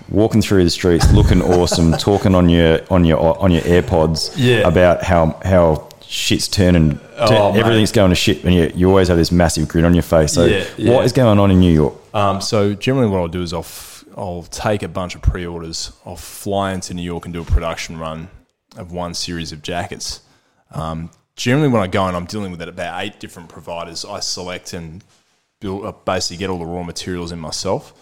walking 0.09 0.41
through 0.43 0.65
the 0.65 0.71
streets, 0.71 1.11
looking 1.13 1.43
awesome, 1.55 1.93
talking 1.93 2.35
on 2.35 2.49
your 2.49 2.81
on 2.91 3.05
your 3.05 3.19
on 3.39 3.51
your 3.51 3.63
AirPods 3.63 4.33
Yeah. 4.37 4.67
about 4.69 5.03
how 5.03 5.39
how 5.45 5.89
shit's 6.09 6.47
turning, 6.49 7.01
Oh, 7.19 7.27
turn- 7.53 7.57
everything's 7.61 7.91
going 7.93 8.11
to 8.11 8.15
shit, 8.15 8.45
and 8.45 8.55
you, 8.55 8.71
you 8.75 8.89
always 8.89 9.09
have 9.09 9.17
this 9.17 9.33
massive 9.33 9.67
grin 9.69 9.85
on 9.85 9.93
your 9.95 10.03
face. 10.05 10.33
So, 10.35 10.45
Yeah, 10.45 10.65
yeah. 10.77 10.93
what 10.95 11.05
is 11.05 11.13
going 11.13 11.39
on 11.41 11.51
in 11.51 11.59
New 11.59 11.73
York? 11.73 11.95
Um, 12.15 12.41
so 12.41 12.75
generally, 12.75 13.09
what 13.09 13.19
I'll 13.19 13.29
do 13.29 13.43
is 13.43 13.53
I'll 13.53 13.61
f- 13.61 14.05
I'll 14.17 14.45
take 14.45 14.83
a 14.83 14.89
bunch 14.89 15.15
of 15.15 15.23
pre-orders. 15.23 15.93
I'll 16.07 16.17
fly 16.17 16.73
into 16.73 16.95
New 16.95 17.03
York 17.03 17.25
and 17.25 17.35
do 17.35 17.43
a 17.43 17.45
production 17.45 17.99
run 17.99 18.29
of 18.77 18.93
one 18.93 19.15
series 19.15 19.51
of 19.53 19.61
jackets. 19.63 20.21
Um, 20.71 21.11
generally, 21.35 21.69
when 21.69 21.83
I 21.83 21.87
go 21.87 22.07
and 22.07 22.17
I'm 22.17 22.25
dealing 22.27 22.51
with 22.53 22.63
it, 22.63 22.69
about 22.69 23.03
eight 23.03 23.19
different 23.21 23.49
providers, 23.49 24.05
I 24.05 24.21
select 24.21 24.73
and 24.73 25.03
build 25.61 25.85
uh, 25.85 25.93
basically 26.05 26.37
get 26.39 26.51
all 26.51 26.59
the 26.59 26.65
raw 26.67 26.83
materials 26.85 27.33
in 27.33 27.39
myself. 27.41 27.93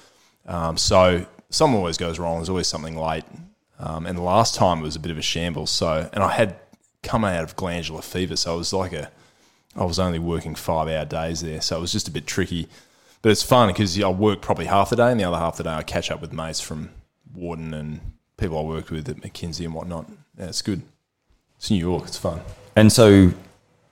Um, 0.47 0.77
so 0.77 1.25
something 1.55 1.77
always 1.79 1.97
goes 1.97 2.19
wrong. 2.19 2.37
There's 2.39 2.49
always 2.49 2.69
something 2.69 2.97
late. 2.97 3.25
Um, 3.79 4.07
and 4.07 4.17
the 4.17 4.23
last 4.23 4.55
time 4.55 4.79
it 4.81 4.83
was 4.83 4.97
a 4.97 5.01
bit 5.01 5.11
of 5.11 5.19
a 5.19 5.23
shambles. 5.23 5.71
So 5.71 6.09
and 6.13 6.23
I 6.23 6.33
had 6.33 6.57
come 7.03 7.25
out 7.25 7.43
of 7.45 7.57
glandular 7.57 8.03
fever, 8.03 8.37
so 8.37 8.55
it 8.55 8.59
was 8.59 8.73
like 8.73 8.93
a 8.93 9.11
I 9.77 9.85
was 9.85 9.99
only 9.99 10.21
working 10.21 10.55
five 10.55 10.89
hour 10.89 11.05
days 11.05 11.41
there, 11.41 11.61
so 11.61 11.77
it 11.79 11.81
was 11.81 11.93
just 11.93 12.07
a 12.07 12.11
bit 12.11 12.27
tricky. 12.27 12.69
But 13.23 13.33
it's 13.33 13.43
fun 13.43 13.69
because 13.69 14.01
I 14.01 14.09
work 14.09 14.41
probably 14.41 14.67
half 14.67 14.91
the 14.91 14.97
day, 14.97 15.11
and 15.11 15.19
the 15.19 15.25
other 15.25 15.39
half 15.39 15.57
the 15.57 15.65
day 15.65 15.71
I 15.71 15.83
catch 15.83 16.11
up 16.11 16.21
with 16.21 16.33
mates 16.33 16.61
from 16.61 16.91
Wharton 17.35 17.75
and 17.75 18.01
people 18.37 18.59
I 18.59 18.63
worked 18.63 18.91
with 18.91 19.09
at 19.09 19.17
McKinsey 19.17 19.65
and 19.65 19.75
whatnot. 19.75 20.07
Yeah, 20.39 20.47
it's 20.47 20.63
good. 20.63 20.83
It's 21.57 21.71
New 21.71 21.79
York. 21.79 22.05
It's 22.07 22.19
fun. 22.19 22.41
And 22.77 22.93
so, 22.93 23.33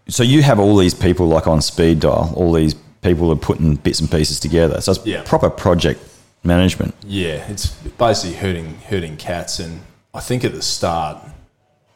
so 0.08 0.22
you 0.22 0.42
have 0.42 0.58
all 0.60 0.76
these 0.76 0.94
people 0.94 1.26
like 1.26 1.46
on 1.46 1.62
speed 1.62 2.00
dial, 2.00 2.32
all 2.36 2.52
these 2.52 2.74
people 3.00 3.30
are 3.32 3.36
putting 3.36 3.76
bits 3.76 4.00
and 4.00 4.10
pieces 4.10 4.38
together. 4.38 4.80
So 4.80 4.92
it's 4.92 5.06
Yeah. 5.06 5.22
proper 5.24 5.50
project 5.50 6.00
management. 6.42 6.94
Yeah, 7.06 7.48
it's 7.50 7.66
basically 7.98 8.36
hurting 8.36 8.76
hurting 8.88 9.16
cats, 9.16 9.58
and 9.58 9.80
I 10.14 10.20
think 10.20 10.44
at 10.44 10.52
the 10.52 10.62
start, 10.62 11.18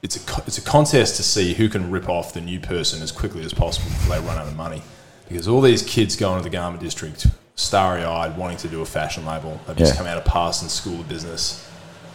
it's 0.03 0.17
a 0.17 0.43
it's 0.47 0.59
a 0.59 0.63
contest 0.63 1.17
to 1.17 1.23
see 1.23 1.55
who 1.55 1.69
can 1.69 1.91
rip 1.91 2.09
off 2.09 2.33
the 2.35 2.41
new 2.41 2.61
person 2.61 3.03
as 3.03 3.13
quickly 3.13 3.45
as 3.45 3.53
possible 3.53 3.89
before 3.91 4.17
they 4.19 4.27
run 4.27 4.39
out 4.39 4.47
of 4.47 4.57
money, 4.57 4.83
because 5.29 5.49
all 5.49 5.61
these 5.61 5.83
kids 5.83 6.17
going 6.17 6.39
to 6.39 6.45
the 6.45 6.51
garment 6.51 6.83
district, 6.83 7.27
starry 7.57 8.05
eyed, 8.05 8.37
wanting 8.37 8.59
to 8.59 8.69
do 8.69 8.81
a 8.83 8.87
fashion 8.87 9.25
label, 9.27 9.61
they've 9.67 9.77
just 9.77 9.95
Yeah. 9.95 9.99
come 9.99 10.07
out 10.07 10.19
of 10.19 10.25
Parsons 10.25 10.73
School 10.73 11.01
of 11.01 11.09
Business, 11.09 11.67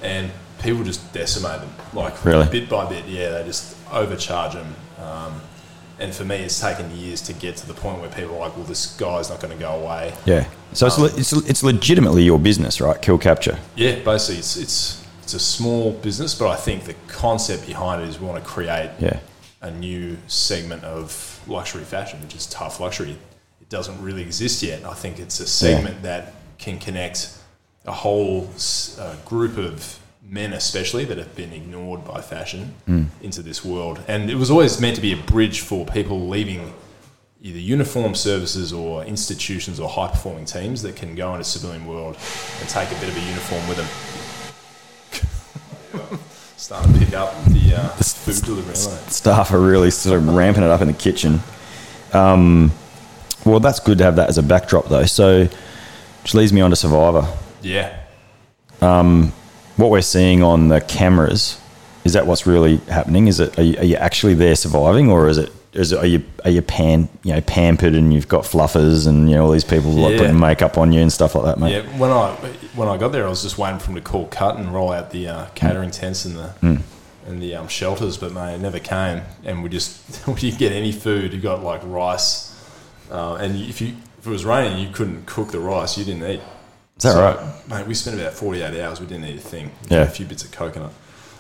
and 0.02 0.32
people 0.62 0.84
just 0.84 1.12
decimate 1.14 1.60
them 1.60 1.74
like 1.94 2.24
Really? 2.24 2.48
bit 2.48 2.70
by 2.70 2.86
bit. 2.88 3.06
Yeah, 3.08 3.30
they 3.32 3.44
just 3.44 3.76
overcharge 3.92 4.54
them. 4.54 4.76
Um, 5.04 5.42
and 6.02 6.14
for 6.14 6.26
me, 6.26 6.38
it's 6.38 6.60
taken 6.60 6.90
years 6.98 7.22
to 7.22 7.34
get 7.34 7.56
to 7.58 7.68
the 7.68 7.74
point 7.74 8.00
where 8.02 8.10
people 8.10 8.36
are 8.36 8.40
like, 8.40 8.58
"Well, 8.58 8.66
this 8.66 8.98
guy's 8.98 9.30
not 9.30 9.40
going 9.40 9.54
to 9.54 9.60
go 9.60 9.72
away." 9.72 10.14
Yeah. 10.26 10.46
So 10.74 10.88
it's, 10.88 10.98
le- 10.98 11.16
it's 11.16 11.32
it's 11.34 11.64
legitimately 11.64 12.24
your 12.24 12.40
business, 12.40 12.82
right? 12.82 13.00
Kill 13.02 13.18
Kapture. 13.18 13.58
Yeah, 13.76 14.00
basically, 14.00 14.40
it's 14.40 14.58
it's 14.58 15.06
it's 15.24 15.34
a 15.36 15.40
small 15.40 15.92
business, 15.94 16.34
but 16.34 16.50
I 16.50 16.56
think 16.56 16.84
the 16.86 16.96
concept 17.08 17.68
behind 17.68 18.02
it 18.02 18.10
is 18.10 18.20
we 18.20 18.28
want 18.28 18.44
to 18.44 18.50
create 18.50 18.90
Yeah. 19.00 19.20
a 19.62 19.70
new 19.72 20.18
segment 20.28 20.84
of 20.84 21.40
luxury 21.48 21.84
fashion, 21.84 22.20
which 22.22 22.36
is 22.36 22.48
tough 22.48 22.80
luxury. 22.80 23.16
It 23.62 23.70
doesn't 23.70 24.02
really 24.02 24.24
exist 24.24 24.64
yet. 24.64 24.84
I 24.84 24.94
think 24.96 25.20
it's 25.20 25.40
a 25.40 25.48
segment 25.48 26.02
that 26.04 26.34
can 26.58 26.80
connect 26.80 27.38
a 27.86 27.92
whole 27.92 28.50
uh, 29.00 29.16
group 29.26 29.58
of 29.58 30.00
men, 30.32 30.54
especially 30.54 31.04
that 31.04 31.18
have 31.18 31.36
been 31.36 31.52
ignored 31.52 32.06
by 32.06 32.22
fashion, 32.22 32.74
into 33.22 33.42
this 33.44 33.64
world. 33.66 34.02
And 34.08 34.32
it 34.32 34.36
was 34.36 34.50
always 34.50 34.80
meant 34.80 34.96
to 34.96 35.02
be 35.02 35.12
a 35.12 35.18
bridge 35.18 35.60
for 35.60 35.86
people 35.86 36.30
leaving 36.30 36.74
either 37.42 37.60
uniform 37.60 38.16
services 38.16 38.72
or 38.72 39.04
institutions 39.04 39.80
or 39.80 39.90
high 39.90 40.08
performing 40.08 40.46
teams 40.46 40.84
that 40.84 40.96
can 40.96 41.16
go 41.16 41.34
into 41.34 41.44
civilian 41.44 41.86
world 41.86 42.16
and 42.60 42.70
take 42.70 42.90
a 42.92 42.96
bit 42.96 43.10
of 43.10 43.18
a 43.18 43.20
uniform 43.20 43.68
with 43.68 43.78
them. 43.78 43.88
Starting 46.56 46.94
to 46.94 47.00
pick 47.00 47.14
up 47.14 47.34
the 47.46 47.76
uh, 47.76 47.90
food 47.90 48.46
delivery. 48.46 48.68
aren't? 48.70 49.12
Staff 49.12 49.52
are 49.52 49.60
really 49.60 49.92
sort 49.92 50.18
of 50.18 50.28
ramping 50.34 50.64
it 50.64 50.70
up 50.70 50.82
in 50.82 50.88
the 50.88 50.94
kitchen. 50.94 51.42
Um, 52.14 52.72
well, 53.46 53.60
that's 53.60 53.80
good 53.82 53.98
to 53.98 54.04
have 54.06 54.16
that 54.16 54.30
as 54.30 54.38
a 54.38 54.44
backdrop, 54.44 54.88
though. 54.88 55.06
So, 55.06 55.50
which 56.22 56.34
leads 56.36 56.54
me 56.54 56.62
on 56.62 56.70
to 56.70 56.76
Survivor. 56.76 57.28
Yeah. 57.62 57.98
What 59.82 59.90
we're 59.90 60.02
seeing 60.04 60.44
on 60.44 60.68
the 60.68 60.80
cameras 60.80 61.60
is 62.06 62.14
that 62.14 62.28
what's 62.28 62.46
really 62.46 62.78
happening? 62.88 63.26
Is 63.28 63.40
it 63.40 63.58
are 63.58 63.64
you, 63.64 63.78
are 63.80 63.84
you 63.84 63.96
actually 63.96 64.36
there 64.36 64.56
surviving, 64.56 65.10
or 65.10 65.28
is 65.28 65.40
it 65.40 65.52
is 65.74 65.92
it 65.92 65.98
are 65.98 66.06
you 66.06 66.24
are 66.46 66.52
you 66.52 66.62
pan 66.62 67.10
you 67.24 67.34
know 67.34 67.42
pampered 67.42 67.96
and 67.96 68.14
you've 68.14 68.28
got 68.28 68.44
fluffers 68.44 69.08
and 69.08 69.28
you 69.28 69.36
know 69.36 69.46
all 69.46 69.52
these 69.52 69.64
people 69.64 69.90
like 69.90 70.12
Yeah. 70.12 70.18
putting 70.20 70.40
makeup 70.40 70.78
on 70.78 70.92
you 70.92 71.02
and 71.02 71.12
stuff 71.12 71.34
like 71.34 71.46
that, 71.46 71.58
mate? 71.60 71.72
Yeah, 71.72 71.98
when 71.98 72.12
I 72.12 72.30
when 72.76 72.90
I 72.90 72.98
got 72.98 73.12
there, 73.12 73.26
I 73.26 73.30
was 73.30 73.42
just 73.42 73.58
waiting 73.58 73.80
for 73.80 73.88
them 73.88 73.96
to 73.96 74.02
call 74.02 74.28
cut 74.28 74.56
and 74.58 74.72
roll 74.72 74.92
out 74.92 75.10
the 75.10 75.28
uh, 75.28 75.46
catering 75.56 75.90
tents 75.90 76.26
and 76.26 76.36
the 76.36 76.50
Hmm. 76.62 76.76
and 77.26 77.42
the 77.42 77.56
um, 77.56 77.68
shelters, 77.68 78.18
but 78.18 78.32
mate, 78.34 78.54
it 78.54 78.62
never 78.62 78.78
came. 78.78 79.24
And 79.44 79.64
we 79.64 79.70
just 79.70 80.28
we 80.28 80.36
didn't 80.36 80.60
get 80.60 80.74
any 80.74 80.92
food. 80.92 81.34
You 81.34 81.40
got 81.40 81.64
like 81.64 81.82
rice, 81.86 82.56
uh, 83.10 83.34
and 83.42 83.56
if 83.56 83.82
you 83.82 83.96
if 84.20 84.28
it 84.28 84.30
was 84.30 84.46
raining, 84.46 84.78
you 84.78 84.94
couldn't 84.94 85.26
cook 85.26 85.50
the 85.52 85.60
rice. 85.60 85.98
You 85.98 86.06
didn't 86.06 86.30
eat. 86.30 86.42
Is 87.02 87.06
that 87.06 87.14
So, 87.14 87.22
right? 87.22 87.68
mate? 87.80 87.88
We 87.88 87.96
spent 87.96 88.20
about 88.20 88.34
forty 88.34 88.62
eight 88.62 88.80
hours. 88.80 89.00
We 89.00 89.08
didn't 89.08 89.26
eat 89.26 89.38
a 89.38 89.42
thing. 89.42 89.72
Yeah. 89.90 90.04
a 90.04 90.08
few 90.08 90.28
bits 90.28 90.44
of 90.44 90.52
coconut. 90.52 90.94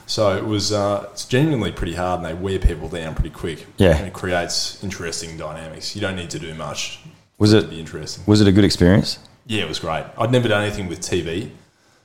So 0.07 0.36
it 0.36 0.43
was 0.43 0.72
uh, 0.74 1.07
it's 1.12 1.26
genuinely 1.26 1.72
pretty 1.72 1.93
hard, 1.93 2.22
and 2.22 2.26
they 2.28 2.34
wear 2.34 2.57
people 2.57 2.89
down 2.89 3.14
pretty 3.14 3.30
quick. 3.30 3.68
Yeah. 3.78 3.95
and 3.95 4.07
it 4.07 4.14
creates 4.14 4.84
interesting 4.84 5.38
dynamics. 5.38 5.93
You 5.95 6.01
don't 6.01 6.16
need 6.16 6.32
to 6.32 6.39
do 6.39 6.55
much. 6.55 6.99
Was 7.38 7.53
it 7.53 7.70
be 7.70 7.80
interesting? 7.80 8.24
was 8.26 8.41
it 8.41 8.47
a 8.47 8.51
good 8.51 8.64
experience? 8.66 9.20
Yeah, 9.45 9.62
it 9.64 9.68
was 9.70 9.78
great. 9.78 10.03
I'd 10.18 10.32
never 10.32 10.47
done 10.47 10.64
anything 10.64 10.88
with 10.88 10.99
TV, 11.01 11.51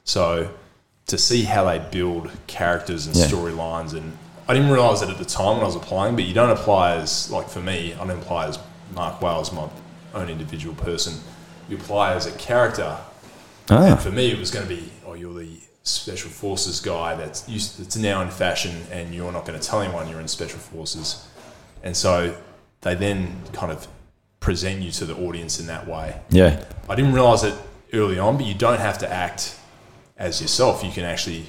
so 0.05 0.51
to 1.07 1.17
see 1.17 1.45
how 1.45 1.65
they 1.65 1.79
build 1.79 2.31
characters 2.47 3.07
and 3.07 3.17
Yeah. 3.17 3.25
storylines, 3.27 3.95
and 3.95 4.19
I 4.49 4.53
didn't 4.53 4.71
realise 4.71 5.01
that 5.01 5.09
at 5.09 5.17
the 5.17 5.25
time 5.25 5.55
when 5.57 5.63
I 5.63 5.67
was 5.67 5.77
applying. 5.77 6.15
But 6.15 6.25
you 6.25 6.35
don't 6.35 6.51
apply 6.51 6.97
as 6.97 7.31
like 7.31 7.49
for 7.49 7.61
me, 7.61 7.95
I 7.95 8.05
don't 8.07 8.11
apply 8.19 8.49
as 8.49 8.59
Mark 8.95 9.23
Wales, 9.23 9.51
my 9.51 9.67
own 10.15 10.29
individual 10.29 10.75
person. 10.75 11.15
You 11.71 11.79
apply 11.79 12.13
as 12.13 12.27
a 12.27 12.33
character. 12.33 12.99
Ah, 13.71 13.85
And 13.93 14.01
for 14.01 14.11
me, 14.11 14.31
it 14.31 14.39
was 14.39 14.51
going 14.51 14.67
to 14.69 14.75
be, 14.75 14.89
oh, 15.07 15.15
you're 15.15 15.35
the 15.35 15.49
special 15.83 16.31
forces 16.31 16.81
guy 16.81 17.15
that's 17.15 17.49
used, 17.49 17.81
that's 17.81 17.97
now 17.97 18.21
in 18.23 18.29
fashion, 18.31 18.75
and 18.91 19.15
you're 19.15 19.33
not 19.33 19.45
going 19.47 19.59
to 19.59 19.65
tell 19.67 19.81
anyone 19.81 20.09
you're 20.09 20.21
in 20.21 20.29
special 20.29 20.59
forces. 20.59 21.27
And 21.83 21.97
so 21.97 22.37
they 22.83 22.95
then 22.95 23.37
kind 23.53 23.73
of 23.73 23.87
present 24.41 24.83
you 24.83 24.91
to 24.93 25.05
the 25.05 25.17
audience 25.17 25.59
in 25.61 25.67
that 25.67 25.87
way. 25.87 26.21
yeah, 26.31 26.65
I 26.89 26.95
didn't 26.95 27.13
realize 27.13 27.43
it 27.45 27.55
early 27.93 28.19
on, 28.19 28.37
but 28.37 28.47
you 28.47 28.55
don't 28.55 28.81
have 28.81 28.99
to 28.99 29.13
act 29.13 29.57
as 30.17 30.41
yourself. 30.41 30.85
You 30.85 30.91
can 30.93 31.05
actually 31.05 31.47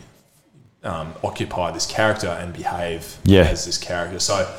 um, 0.84 1.14
occupy 1.24 1.72
this 1.72 1.86
character 1.86 2.28
and 2.28 2.54
behave 2.54 3.18
Yeah. 3.24 3.42
as 3.42 3.66
this 3.66 3.78
character. 3.78 4.20
So, 4.20 4.52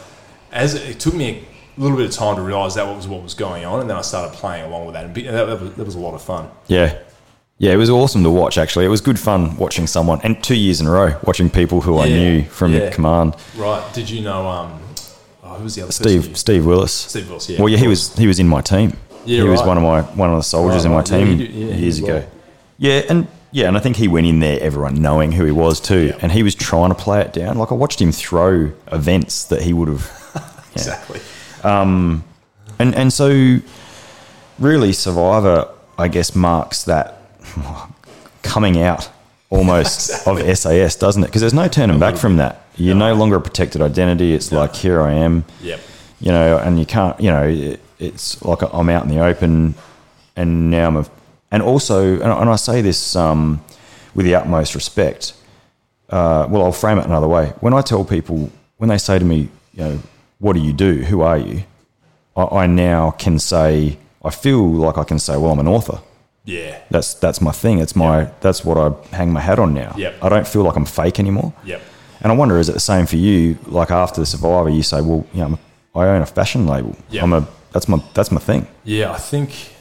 as 0.52 0.74
it, 0.74 0.88
it 0.90 1.00
took 1.00 1.14
me 1.14 1.44
a 1.76 1.80
little 1.80 1.96
bit 1.96 2.06
of 2.06 2.12
time 2.12 2.36
to 2.36 2.42
realize 2.42 2.74
that 2.74 2.86
was 2.86 3.06
what 3.08 3.22
was 3.22 3.34
going 3.34 3.64
on, 3.64 3.80
and 3.80 3.88
then 3.90 3.96
I 3.96 4.02
started 4.02 4.34
playing 4.36 4.64
along 4.64 4.86
with 4.86 4.94
that, 4.94 5.04
and 5.04 5.14
that, 5.14 5.44
that, 5.46 5.60
was, 5.60 5.74
that 5.74 5.84
was 5.84 5.94
a 5.94 6.00
lot 6.00 6.14
of 6.14 6.22
fun. 6.22 6.48
yeah, 6.66 6.98
yeah. 7.58 7.72
It 7.72 7.76
was 7.76 7.90
awesome 7.90 8.22
to 8.24 8.30
watch. 8.30 8.58
Actually, 8.58 8.84
it 8.84 8.88
was 8.88 9.00
good 9.00 9.18
fun 9.18 9.56
watching 9.56 9.86
someone 9.86 10.20
and 10.22 10.42
two 10.42 10.54
years 10.56 10.80
in 10.80 10.86
a 10.86 10.90
row 10.90 11.18
watching 11.24 11.50
people 11.50 11.80
who 11.80 11.98
I 11.98 12.08
knew 12.08 12.42
from 12.44 12.72
yeah. 12.72 12.90
command. 12.90 13.34
Right? 13.56 13.82
Did 13.94 14.08
you 14.10 14.22
know? 14.22 14.46
Um, 14.48 14.80
oh, 15.42 15.54
who 15.54 15.64
was 15.64 15.74
the 15.74 15.82
other 15.82 15.88
you- 15.88 16.22
Steve 16.22 16.36
Steve 16.38 16.66
Willis. 16.66 16.92
Steve 16.92 17.28
Willis, 17.28 17.48
yeah, 17.48 17.58
Well, 17.60 17.68
yeah, 17.68 17.78
he 17.78 17.88
was 17.88 18.14
he 18.16 18.26
was 18.26 18.38
in 18.40 18.48
my 18.48 18.60
team. 18.60 18.96
Yeah, 19.24 19.42
he 19.42 19.48
was 19.48 19.62
one 19.62 19.76
of 19.76 19.82
my 19.82 20.02
one 20.02 20.30
of 20.30 20.36
the 20.36 20.42
soldiers 20.42 20.78
Right, 20.78 20.86
in 20.86 20.90
my 20.92 20.96
right. 20.98 21.06
Team 21.06 21.38
did- 21.38 21.50
yeah, 21.50 21.74
years 21.74 21.98
ago. 21.98 22.14
well. 22.18 22.30
Yeah, 22.78 23.02
and 23.10 23.26
yeah, 23.50 23.66
and 23.66 23.76
I 23.76 23.80
think 23.80 23.96
he 23.96 24.08
went 24.08 24.26
in 24.26 24.40
there, 24.40 24.60
everyone 24.60 25.00
knowing 25.02 25.32
who 25.32 25.44
he 25.44 25.50
was 25.52 25.80
too, 25.80 26.08
Yeah. 26.08 26.18
and 26.22 26.30
he 26.32 26.42
was 26.42 26.54
trying 26.54 26.90
to 26.90 26.94
play 26.94 27.20
it 27.22 27.32
down. 27.32 27.58
Like 27.58 27.72
I 27.72 27.74
watched 27.74 28.00
him 28.00 28.12
throw 28.12 28.70
events 28.92 29.44
that 29.44 29.62
he 29.62 29.72
would 29.72 29.88
have, 29.88 30.10
exactly. 30.74 31.20
Um, 31.64 32.24
and 32.78 32.94
and 32.94 33.12
so 33.12 33.58
really 34.58 34.92
Survivor, 34.92 35.68
I 35.98 36.08
guess, 36.08 36.34
marks 36.34 36.84
that 36.84 37.17
coming 38.42 38.80
out 38.82 39.08
almost 39.50 40.10
of 40.26 40.38
SAS, 40.58 40.96
doesn't 40.96 41.22
it? 41.22 41.26
Because 41.26 41.40
there's 41.40 41.54
no 41.54 41.68
turning 41.68 41.98
back 41.98 42.16
from 42.16 42.36
that. 42.36 42.62
You're 42.76 42.94
no 42.94 43.14
longer 43.14 43.36
a 43.36 43.40
protected 43.40 43.80
identity. 43.82 44.34
It's 44.34 44.52
like 44.52 44.74
here 44.74 45.00
I 45.02 45.12
am 45.12 45.44
Yep. 45.62 45.80
you 46.20 46.30
know, 46.32 46.58
and 46.58 46.78
you 46.78 46.86
can't, 46.86 47.18
you 47.20 47.30
know, 47.30 47.44
it, 47.44 47.80
it's 47.98 48.40
like 48.44 48.62
I'm 48.72 48.88
out 48.88 49.02
in 49.04 49.08
the 49.10 49.18
open, 49.24 49.74
and 50.36 50.70
now 50.70 50.86
I'm, 50.86 50.96
a, 50.98 51.06
and 51.50 51.62
also, 51.62 52.14
and 52.14 52.24
I- 52.32 52.40
and 52.40 52.50
I 52.50 52.56
say 52.56 52.80
this 52.82 53.16
um, 53.16 53.60
with 54.14 54.24
the 54.26 54.34
utmost 54.36 54.74
respect. 54.74 55.32
Uh, 56.10 56.46
well, 56.48 56.62
I'll 56.64 56.72
frame 56.72 56.98
it 56.98 57.04
another 57.06 57.26
way. 57.28 57.52
When 57.60 57.74
I 57.74 57.82
tell 57.82 58.04
people, 58.04 58.50
when 58.78 58.88
they 58.88 58.98
say 58.98 59.18
to 59.18 59.24
me, 59.24 59.48
you 59.74 59.80
know, 59.84 59.98
what 60.38 60.52
do 60.54 60.60
you 60.60 60.72
do? 60.72 61.02
Who 61.02 61.20
are 61.22 61.36
you? 61.36 61.64
I, 62.36 62.44
I 62.62 62.66
now 62.66 63.10
can 63.10 63.38
say, 63.40 63.98
I 64.24 64.30
feel 64.30 64.64
like 64.72 64.96
I 64.96 65.04
can 65.04 65.18
say, 65.18 65.36
well, 65.36 65.50
I'm 65.52 65.58
an 65.58 65.66
author. 65.68 66.00
Yeah. 66.48 66.80
That's 66.90 67.12
that's 67.14 67.42
my 67.42 67.52
thing. 67.52 67.78
It's 67.78 67.94
my 67.94 68.30
that's 68.40 68.64
what 68.64 68.78
I 68.78 68.88
hang 69.14 69.30
my 69.32 69.40
hat 69.40 69.58
on 69.58 69.74
now. 69.74 69.94
Yep. 69.98 70.14
I 70.22 70.28
don't 70.30 70.48
feel 70.48 70.62
like 70.62 70.76
I'm 70.76 70.86
fake 70.86 71.20
anymore. 71.20 71.52
Yep. 71.64 71.82
And 72.22 72.32
I 72.32 72.34
wonder, 72.34 72.58
is 72.58 72.68
it 72.70 72.72
the 72.72 72.80
same 72.80 73.04
for 73.06 73.16
you? 73.16 73.58
Like 73.66 73.90
after 73.90 74.20
the 74.22 74.26
Survivor, 74.26 74.70
you 74.70 74.82
say, 74.82 75.02
"Well, 75.02 75.26
you 75.34 75.40
know, 75.40 75.58
I 75.94 76.06
own 76.06 76.22
a 76.22 76.26
fashion 76.26 76.66
label. 76.66 76.96
Yeah. 77.10 77.22
I'm 77.22 77.34
a 77.34 77.46
that's 77.72 77.86
my 77.86 78.02
that's 78.14 78.32
my 78.32 78.40
thing." 78.40 78.66
Yeah, 78.84 79.12
I 79.12 79.18
think 79.18 79.74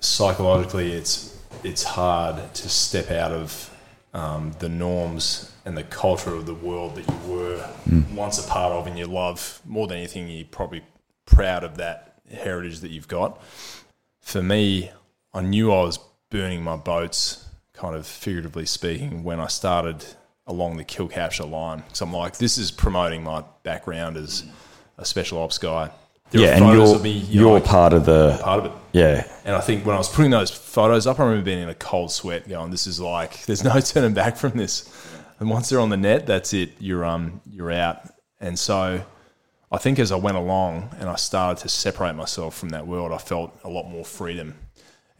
psychologically 0.00 0.92
it's 0.92 1.38
it's 1.62 1.84
hard 1.84 2.54
to 2.54 2.68
step 2.70 3.10
out 3.10 3.32
of 3.32 3.70
um, 4.14 4.52
the 4.60 4.70
norms 4.70 5.52
and 5.66 5.76
the 5.76 5.84
culture 5.84 6.34
of 6.34 6.46
the 6.46 6.54
world 6.54 6.96
that 6.96 7.06
you 7.06 7.32
were 7.32 7.68
once 8.14 8.44
a 8.44 8.48
part 8.48 8.72
of 8.72 8.86
and 8.86 8.98
you 8.98 9.06
love 9.06 9.60
more 9.66 9.86
than 9.86 9.98
anything 9.98 10.26
you're 10.26 10.44
probably 10.46 10.82
proud 11.26 11.62
of 11.62 11.76
that 11.76 12.18
heritage 12.32 12.80
that 12.80 12.90
you've 12.90 13.08
got. 13.08 13.40
For 14.20 14.42
me, 14.42 14.90
I 15.34 15.40
knew 15.40 15.72
I 15.72 15.82
was 15.82 15.98
burning 16.30 16.62
my 16.62 16.76
boats, 16.76 17.46
kind 17.72 17.94
of 17.94 18.06
figuratively 18.06 18.66
speaking, 18.66 19.24
when 19.24 19.40
I 19.40 19.46
started 19.46 20.04
along 20.46 20.76
the 20.76 20.84
Kill 20.84 21.08
Kapture 21.08 21.44
line. 21.44 21.82
So 21.92 22.04
I'm 22.04 22.12
like, 22.12 22.36
this 22.38 22.58
is 22.58 22.70
promoting 22.70 23.22
my 23.22 23.44
background 23.62 24.16
as 24.16 24.44
a 24.98 25.04
special 25.04 25.38
ops 25.38 25.58
guy. 25.58 25.90
There 26.30 26.40
yeah, 26.40 26.56
and 26.56 26.66
you're 26.66 26.98
me, 27.00 27.10
you 27.10 27.42
you're 27.42 27.52
like, 27.52 27.64
part 27.64 27.92
of 27.92 28.06
the 28.06 28.38
part 28.42 28.60
of 28.60 28.72
it. 28.72 28.72
yeah 28.92 29.30
And 29.44 29.54
I 29.54 29.60
think 29.60 29.84
when 29.84 29.94
I 29.94 29.98
was 29.98 30.08
putting 30.08 30.30
those 30.30 30.50
photos 30.50 31.06
up, 31.06 31.20
I 31.20 31.24
remember 31.24 31.44
being 31.44 31.62
in 31.62 31.68
a 31.68 31.74
cold 31.74 32.10
sweat, 32.10 32.48
going, 32.48 32.70
"This 32.70 32.86
is 32.86 32.98
like, 32.98 33.42
there's 33.46 33.62
no 33.62 33.78
turning 33.80 34.14
back 34.14 34.38
from 34.38 34.52
this." 34.52 34.90
And 35.40 35.50
once 35.50 35.68
they're 35.68 35.80
on 35.80 35.90
the 35.90 35.96
net, 35.98 36.26
that's 36.26 36.54
it. 36.54 36.72
You're 36.78 37.04
um, 37.04 37.42
you're 37.50 37.70
out. 37.70 38.00
And 38.40 38.58
so, 38.58 39.02
I 39.70 39.76
think 39.76 39.98
as 39.98 40.10
I 40.10 40.16
went 40.16 40.38
along 40.38 40.88
and 40.98 41.10
I 41.10 41.16
started 41.16 41.60
to 41.62 41.68
separate 41.68 42.14
myself 42.14 42.56
from 42.56 42.70
that 42.70 42.86
world, 42.86 43.12
I 43.12 43.18
felt 43.18 43.58
a 43.62 43.68
lot 43.68 43.88
more 43.90 44.04
freedom. 44.04 44.54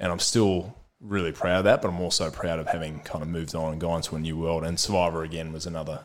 And 0.03 0.11
I'm 0.11 0.19
still 0.19 0.77
really 1.01 1.33
proud 1.33 1.59
of 1.59 1.65
that, 1.65 1.81
but 1.81 1.89
I'm 1.89 2.01
also 2.01 2.31
proud 2.31 2.59
of 2.59 2.67
having 2.67 3.01
kind 3.01 3.23
of 3.23 3.29
moved 3.29 3.55
on 3.55 3.73
and 3.73 3.81
gone 3.81 4.03
to 4.03 4.17
a 4.17 4.19
new 4.19 4.37
world. 4.37 4.65
And 4.65 4.79
Survivor 4.79 5.23
again 5.23 5.53
was 5.53 5.65
another 5.65 6.01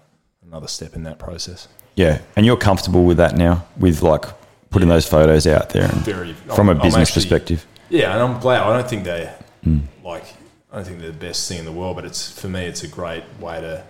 another 0.45 0.67
step 0.67 0.95
in 0.95 1.03
that 1.03 1.19
process. 1.19 1.67
Yeah, 1.95 2.21
and 2.35 2.45
you're 2.45 2.57
comfortable 2.57 3.03
with 3.03 3.17
that 3.17 3.35
now, 3.35 3.65
with 3.75 4.03
like 4.03 4.25
putting 4.69 4.87
those 4.87 5.07
photos 5.07 5.47
out 5.47 5.71
there, 5.71 5.85
and 5.85 6.01
Very 6.05 6.33
from 6.33 6.69
a 6.69 6.73
I'm- 6.73 6.81
I'm 6.81 6.87
business 6.87 7.09
actually- 7.09 7.23
perspective. 7.23 7.65
Yeah, 7.89 8.13
and 8.13 8.21
I'm 8.21 8.39
glad. 8.39 8.61
I 8.61 8.77
don't 8.77 8.87
think 8.87 9.03
they 9.03 9.33
hmm. 9.63 9.79
like. 10.03 10.25
I 10.71 10.75
don't 10.75 10.85
think 10.85 10.99
they're 10.99 11.11
the 11.11 11.17
best 11.17 11.47
thing 11.47 11.59
in 11.59 11.65
the 11.65 11.71
world, 11.71 11.95
but 11.95 12.05
it's 12.05 12.29
for 12.39 12.49
me. 12.49 12.65
It's 12.65 12.83
a 12.83 12.87
great 12.87 13.23
way 13.39 13.61
to 13.61 13.83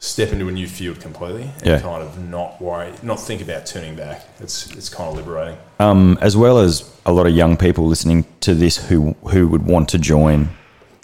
step 0.00 0.32
into 0.32 0.46
a 0.48 0.52
new 0.52 0.68
field 0.68 1.00
completely 1.00 1.42
and 1.58 1.66
Yeah. 1.66 1.80
kind 1.80 2.02
of 2.02 2.18
not 2.30 2.60
worry, 2.62 2.90
not 3.02 3.18
think 3.20 3.42
about 3.42 3.66
turning 3.66 3.96
back. 3.96 4.26
It's 4.40 4.66
it's 4.76 4.88
kind 4.88 5.10
of 5.10 5.16
liberating. 5.16 5.56
um, 5.80 6.18
as 6.20 6.36
well 6.36 6.58
as 6.58 6.84
a 7.04 7.12
lot 7.12 7.26
of 7.26 7.34
young 7.34 7.56
people 7.56 7.86
listening 7.86 8.24
to 8.40 8.54
this 8.54 8.76
who 8.88 9.14
who 9.32 9.48
would 9.48 9.64
want 9.66 9.88
to 9.90 9.98
join 9.98 10.48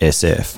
SF 0.01 0.57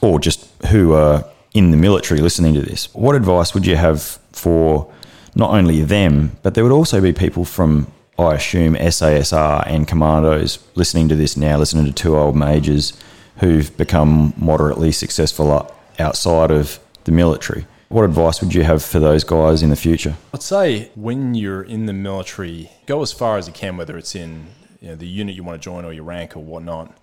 or 0.00 0.20
just 0.20 0.46
who 0.66 0.92
are 0.92 1.24
in 1.54 1.70
the 1.70 1.76
military 1.76 2.20
listening 2.20 2.54
to 2.54 2.60
this. 2.62 2.88
What 2.94 3.14
advice 3.14 3.54
would 3.54 3.66
you 3.66 3.76
have 3.76 4.18
for 4.32 4.86
not 5.34 5.50
only 5.50 5.82
them, 5.82 6.32
but 6.42 6.54
there 6.54 6.64
would 6.64 6.72
also 6.72 7.00
be 7.00 7.12
people 7.12 7.44
from 7.44 7.86
I 8.18 8.34
assume 8.34 8.74
SASR 8.74 9.62
and 9.66 9.86
commandos 9.86 10.58
listening 10.74 11.08
to 11.08 11.14
this 11.16 11.36
now, 11.36 11.56
listening 11.56 11.86
to 11.86 11.92
two 11.92 12.16
old 12.18 12.34
majors 12.36 12.92
who've 13.38 13.74
become 13.76 14.34
moderately 14.36 14.90
successful 14.92 15.72
outside 16.00 16.50
of 16.50 16.80
the 17.04 17.12
military. 17.12 17.64
What 17.88 18.04
advice 18.04 18.42
would 18.42 18.52
you 18.52 18.64
have 18.64 18.84
for 18.84 19.00
those 19.00 19.24
guys 19.24 19.62
in 19.62 19.70
the 19.70 19.76
future? 19.76 20.14
I'd 20.34 20.42
say 20.42 20.90
when 20.94 21.34
you're 21.34 21.62
in 21.62 21.86
the 21.86 21.94
military, 21.94 22.70
go 22.84 23.00
as 23.00 23.12
far 23.12 23.38
as 23.38 23.46
you 23.46 23.54
can, 23.54 23.78
whether 23.78 23.96
it's 23.96 24.14
in 24.14 24.48
you 24.80 24.88
know, 24.88 24.94
the 24.94 25.06
unit 25.06 25.34
you 25.34 25.42
want 25.42 25.60
to 25.60 25.64
join 25.64 25.86
or 25.86 25.92
your 25.94 26.04
rank 26.04 26.36
or 26.36 26.40
whatnot, 26.40 26.94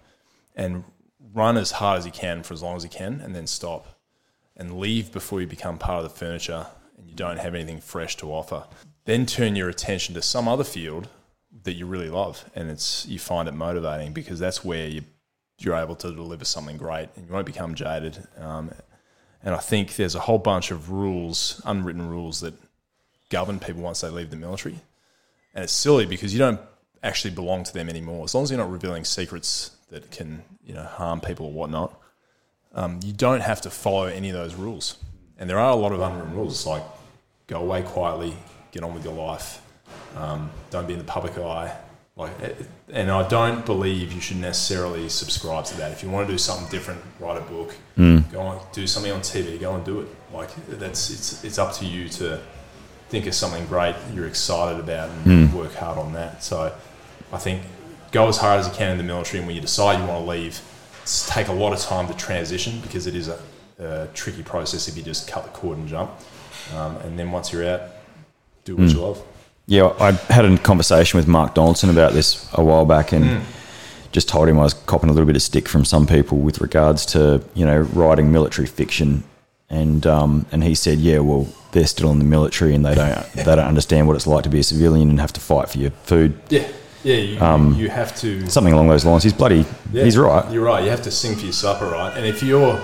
and 0.56 0.84
run 1.34 1.58
as 1.58 1.72
hard 1.72 1.98
as 2.00 2.06
you 2.06 2.12
can 2.12 2.44
for 2.44 2.54
as 2.54 2.62
long 2.62 2.78
as 2.78 2.84
you 2.84 2.90
can, 2.92 3.20
and 3.20 3.34
then 3.34 3.48
stop 3.48 4.00
and 4.56 4.80
leave 4.80 5.12
before 5.12 5.42
you 5.42 5.48
become 5.48 5.80
part 5.80 6.06
of 6.06 6.12
the 6.12 6.18
furniture 6.18 6.68
and 6.98 7.10
you 7.10 7.16
don't 7.16 7.38
have 7.38 7.56
anything 7.56 7.82
fresh 7.82 8.16
to 8.18 8.32
offer. 8.32 8.66
Then 9.06 9.26
turn 9.26 9.56
your 9.56 9.70
attention 9.70 10.14
to 10.14 10.22
some 10.22 10.48
other 10.48 10.64
field 10.64 11.10
that 11.64 11.74
you 11.74 11.88
really 11.88 12.10
love, 12.10 12.48
and 12.54 12.70
it's 12.70 13.08
you 13.08 13.18
find 13.18 13.48
it 13.48 13.56
motivating 13.56 14.14
because 14.14 14.40
that's 14.40 14.64
where 14.64 14.88
you 14.88 15.02
you're 15.58 15.76
able 15.76 15.96
to 15.96 16.12
deliver 16.12 16.46
something 16.46 16.78
great, 16.78 17.10
and 17.16 17.26
you 17.28 17.34
won't 17.34 17.46
become 17.48 17.74
jaded. 17.74 18.28
Um, 18.38 18.72
and 19.44 19.54
I 19.54 19.60
think 19.60 19.96
there's 19.96 20.16
a 20.16 20.20
whole 20.20 20.40
bunch 20.40 20.72
of 20.72 20.92
rules, 20.92 21.62
unwritten 21.66 22.10
rules 22.10 22.42
that 22.42 22.54
govern 23.30 23.60
people 23.60 23.82
once 23.82 24.02
they 24.02 24.10
leave 24.10 24.30
the 24.30 24.36
military. 24.36 24.80
And 25.54 25.64
it's 25.64 25.74
silly 25.74 26.06
because 26.06 26.34
you 26.34 26.40
don't 26.40 26.60
actually 27.04 27.34
belong 27.34 27.64
to 27.64 27.74
them 27.74 27.90
anymore. 27.90 28.24
As 28.24 28.34
long 28.34 28.44
as 28.44 28.52
you're 28.52 28.60
not 28.60 28.72
revealing 28.72 29.06
secrets 29.06 29.72
that 29.90 30.12
can, 30.12 30.44
you 30.66 30.74
know, 30.74 30.84
harm 30.84 31.22
people 31.22 31.48
or 31.48 31.52
whatnot, 31.52 32.00
um, 32.74 33.00
you 33.04 33.14
don't 33.14 33.42
have 33.42 33.62
to 33.62 33.70
follow 33.70 34.06
any 34.06 34.30
of 34.30 34.36
those 34.36 34.56
rules. 34.56 34.98
And 35.38 35.50
there 35.50 35.60
are 35.60 35.72
a 35.72 35.76
lot 35.76 35.92
of 35.92 36.02
unwritten 36.02 36.34
rules. 36.34 36.66
Like 36.66 36.84
go 37.48 37.62
away 37.62 37.84
quietly, 37.84 38.36
get 38.72 38.84
on 38.84 38.94
with 38.94 39.06
your 39.06 39.14
life, 39.14 39.62
um, 40.16 40.50
don't 40.72 40.88
be 40.88 40.94
in 40.94 41.00
the 41.00 41.06
public 41.06 41.38
eye. 41.38 41.76
Like, 42.18 42.32
and 42.94 43.12
I 43.12 43.28
don't 43.28 43.66
believe 43.66 44.14
you 44.14 44.22
should 44.22 44.38
necessarily 44.38 45.10
subscribe 45.10 45.66
to 45.66 45.78
that. 45.78 45.92
If 45.92 46.02
you 46.02 46.10
want 46.10 46.28
to 46.28 46.34
do 46.34 46.38
something 46.38 46.70
different, 46.70 47.02
write 47.20 47.38
a 47.38 47.42
book, 47.42 47.74
hmm. 47.96 48.20
go 48.32 48.40
on, 48.40 48.66
do 48.72 48.88
something 48.88 49.12
on 49.12 49.20
TV, 49.20 49.60
go 49.60 49.76
and 49.76 49.84
do 49.84 50.00
it. 50.00 50.08
Like 50.32 50.50
that's 50.68 51.10
it's 51.10 51.44
it's 51.44 51.58
up 51.58 51.74
to 51.74 51.86
you 51.86 52.08
to 52.10 52.42
think 53.10 53.28
of 53.28 53.36
something 53.36 53.66
great 53.68 53.96
you're 54.14 54.28
excited 54.28 54.80
about 54.80 55.10
and 55.10 55.50
hmm. 55.50 55.58
work 55.58 55.74
hard 55.74 55.98
on 55.98 56.14
that. 56.14 56.42
So 56.42 56.74
I 57.34 57.38
think 57.38 57.64
go 58.12 58.30
as 58.30 58.38
hard 58.38 58.62
as 58.62 58.68
you 58.68 58.74
can 58.74 58.92
in 58.92 58.98
the 58.98 59.04
military, 59.04 59.40
and 59.40 59.48
when 59.48 59.56
you 59.58 59.62
decide 59.62 60.00
you 60.00 60.08
want 60.08 60.24
to 60.24 60.30
leave, 60.30 60.62
it's 61.02 61.28
take 61.30 61.50
a 61.50 61.54
lot 61.54 61.74
of 61.74 61.80
time 61.80 62.08
to 62.08 62.14
transition 62.14 62.80
because 62.80 63.08
it 63.08 63.16
is 63.16 63.28
a, 63.28 63.40
a 63.78 64.08
tricky 64.14 64.42
process 64.42 64.88
if 64.88 64.96
you 64.96 65.04
just 65.04 65.28
cut 65.28 65.44
the 65.44 65.50
cord 65.50 65.78
and 65.78 65.88
jump. 65.90 66.12
Um, 66.74 66.96
and 66.98 67.20
then 67.20 67.30
once 67.30 67.52
you're 67.52 67.68
out, 67.68 67.82
do 68.64 68.78
what 68.78 68.90
hmm. 68.90 68.96
you 68.96 69.02
love. 69.02 69.22
Yeah, 69.68 69.94
I 70.00 70.12
had 70.32 70.46
a 70.46 70.58
conversation 70.60 71.18
with 71.18 71.28
Mark 71.28 71.56
Donaldson 71.56 71.90
about 71.90 72.14
this 72.14 72.48
a 72.54 72.64
while 72.64 72.86
back, 72.86 73.12
and 73.12 73.42
just 74.12 74.30
told 74.30 74.48
him 74.48 74.60
I 74.60 74.64
was 74.64 74.74
copping 74.74 75.10
a 75.10 75.14
little 75.14 75.26
bit 75.26 75.36
of 75.36 75.42
stick 75.42 75.68
from 75.68 75.86
some 75.86 76.06
people 76.08 76.38
with 76.38 76.62
regards 76.62 77.06
to 77.08 77.44
you 77.56 77.66
know 77.66 77.80
writing 77.82 78.32
military 78.32 78.68
fiction, 78.68 79.24
and 79.70 80.06
um, 80.06 80.46
and 80.52 80.64
he 80.64 80.76
said, 80.76 81.00
yeah, 81.00 81.20
well, 81.20 81.48
they're 81.76 81.86
still 81.88 82.12
in 82.12 82.20
the 82.20 82.26
military 82.26 82.74
and 82.74 82.86
they 82.86 82.96
don't 82.96 83.32
they 83.34 83.44
don't 83.44 83.60
understand 83.60 84.08
what 84.08 84.16
it's 84.16 84.26
like 84.26 84.44
to 84.44 84.50
be 84.50 84.60
a 84.60 84.64
civilian 84.64 85.10
and 85.10 85.20
have 85.20 85.34
to 85.34 85.42
fight 85.42 85.70
for 85.70 85.78
your 85.78 85.92
food, 85.92 86.40
Yeah, 86.50 86.68
yeah. 87.04 87.16
You, 87.18 87.76
you 87.76 87.90
have 87.90 88.16
to. 88.22 88.50
something 88.50 88.74
along 88.74 88.88
those 88.88 89.04
lines. 89.04 89.24
He's 89.24 89.34
bloody, 89.34 89.66
Yeah, 89.92 90.06
he's 90.06 90.18
right. 90.18 90.50
You're 90.52 90.64
right. 90.64 90.84
You 90.84 90.90
have 90.90 91.02
to 91.04 91.12
sing 91.12 91.36
for 91.36 91.44
your 91.44 91.54
supper, 91.54 91.88
right? 91.88 92.16
And 92.16 92.26
if 92.26 92.42
you're 92.42 92.78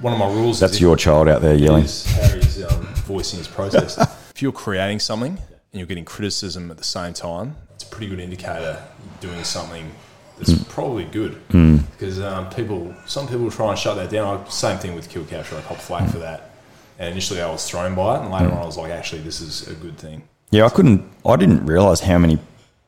one 0.00 0.12
of 0.12 0.18
my 0.18 0.26
rules, 0.28 0.60
That's 0.60 0.80
your 0.80 0.96
child 0.96 1.28
out 1.28 1.40
there 1.40 1.54
yelling. 1.54 1.84
is 1.84 2.04
Harry's 2.04 2.62
um, 2.62 2.84
voicing 3.06 3.38
his 3.38 3.48
protest. 3.48 3.98
if 4.34 4.42
you're 4.42 4.52
creating 4.52 5.00
something 5.00 5.38
you're 5.78 5.86
getting 5.86 6.04
criticism 6.04 6.70
at 6.70 6.76
the 6.78 6.84
same 6.84 7.12
time, 7.12 7.56
it's 7.74 7.84
a 7.84 7.88
pretty 7.88 8.08
good 8.08 8.20
indicator 8.20 8.82
you're 9.22 9.32
doing 9.32 9.44
something 9.44 9.90
that's 10.38 10.52
Hmm. 10.52 10.64
probably 10.64 11.04
good. 11.04 11.40
Because 11.48 12.20
um, 12.20 12.50
people, 12.50 12.94
some 13.06 13.26
people 13.26 13.50
try 13.50 13.70
and 13.70 13.78
shut 13.78 13.96
that 13.96 14.10
down. 14.10 14.44
I, 14.44 14.48
same 14.48 14.78
thing 14.78 14.94
with 14.94 15.08
Kill 15.08 15.24
Kapture. 15.24 15.56
I 15.56 15.60
cop 15.62 15.78
flack 15.78 16.10
for 16.10 16.18
that. 16.18 16.50
And 16.98 17.10
initially 17.12 17.40
I 17.42 17.50
was 17.50 17.68
thrown 17.68 17.94
by 17.94 18.16
it, 18.16 18.22
and 18.22 18.30
later 18.32 18.50
on 18.52 18.58
I 18.62 18.64
was 18.66 18.76
like, 18.78 18.90
actually, 18.90 19.20
this 19.22 19.40
is 19.40 19.66
a 19.68 19.74
good 19.74 19.98
thing. 19.98 20.22
Yeah, 20.50 20.64
I 20.64 20.68
couldn't, 20.70 21.04
I 21.26 21.36
didn't 21.36 21.66
realize 21.66 22.00
how 22.00 22.18
many 22.18 22.38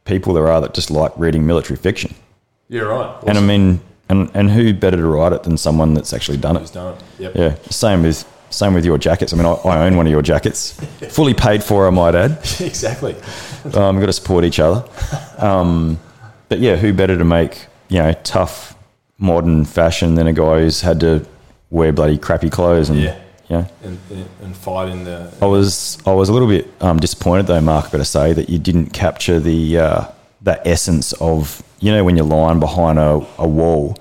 people 0.05 0.33
there 0.33 0.49
are 0.49 0.61
that 0.63 0.73
just 0.75 0.91
like 0.91 1.13
reading 1.19 1.47
military 1.47 1.77
fiction, 1.77 2.15
You're 2.69 2.89
right. 2.89 3.15
and 3.27 3.37
I 3.37 3.41
mean, 3.43 3.81
and 4.09 4.31
and 4.33 4.51
who 4.51 4.73
better 4.73 4.97
to 4.97 5.07
write 5.07 5.33
it 5.35 5.43
than 5.43 5.59
someone 5.59 5.93
that's 5.93 6.15
actually 6.15 6.39
done 6.39 6.57
Who's 6.57 6.71
it? 6.71 6.75
done 6.75 6.95
it? 6.95 7.03
Yep. 7.19 7.35
Yeah, 7.35 7.55
same 7.69 8.03
with 8.05 8.25
same 8.51 8.75
with 8.75 8.85
your 8.85 8.99
jackets. 8.99 9.33
I 9.33 9.37
mean, 9.37 9.47
I, 9.47 9.53
I 9.53 9.87
own 9.87 9.97
one 9.97 10.07
of 10.07 10.11
your 10.11 10.23
jackets, 10.23 10.73
fully 11.11 11.35
paid 11.35 11.63
for, 11.63 11.87
I 11.87 11.91
might 11.91 12.15
add. 12.15 12.33
exactly. 12.61 13.15
Um, 13.75 13.97
we've 13.97 14.03
got 14.03 14.07
to 14.07 14.13
support 14.13 14.45
each 14.45 14.59
other. 14.61 14.89
Um, 15.39 15.99
but 16.49 16.59
yeah, 16.61 16.77
who 16.77 16.93
better 16.93 17.17
to 17.19 17.25
make 17.25 17.67
you 17.89 17.99
know 17.99 18.13
tough 18.25 18.75
modern 19.19 19.65
fashion 19.65 20.15
than 20.15 20.27
a 20.27 20.33
guy 20.33 20.61
who's 20.61 20.81
had 20.81 21.01
to 21.01 21.27
wear 21.71 21.93
bloody 21.93 22.17
crappy 22.19 22.49
clothes 22.51 22.89
and 22.91 23.01
Yeah. 23.49 23.67
and, 23.83 23.99
and 24.43 24.57
fight 24.57 24.89
in 24.89 25.05
the. 25.05 25.33
I 25.43 25.47
was 25.47 25.99
I 26.07 26.13
was 26.13 26.29
a 26.29 26.33
little 26.33 26.49
bit 26.49 26.69
um, 26.81 26.99
disappointed 26.99 27.47
though, 27.47 27.61
Mark. 27.61 27.87
I've 27.87 27.93
got 27.93 27.99
to 27.99 28.05
say 28.05 28.33
that 28.33 28.49
you 28.49 28.59
didn't 28.59 28.91
capture 28.91 29.41
the 29.41 29.79
uh, 29.79 30.05
that 30.43 30.67
essence 30.67 31.13
of 31.15 31.63
you 31.81 31.91
know 31.93 32.05
when 32.05 32.17
you're 32.17 32.27
lying 32.27 32.61
behind 32.61 32.99
a, 32.99 33.27
a 33.39 33.47
wall, 33.49 33.97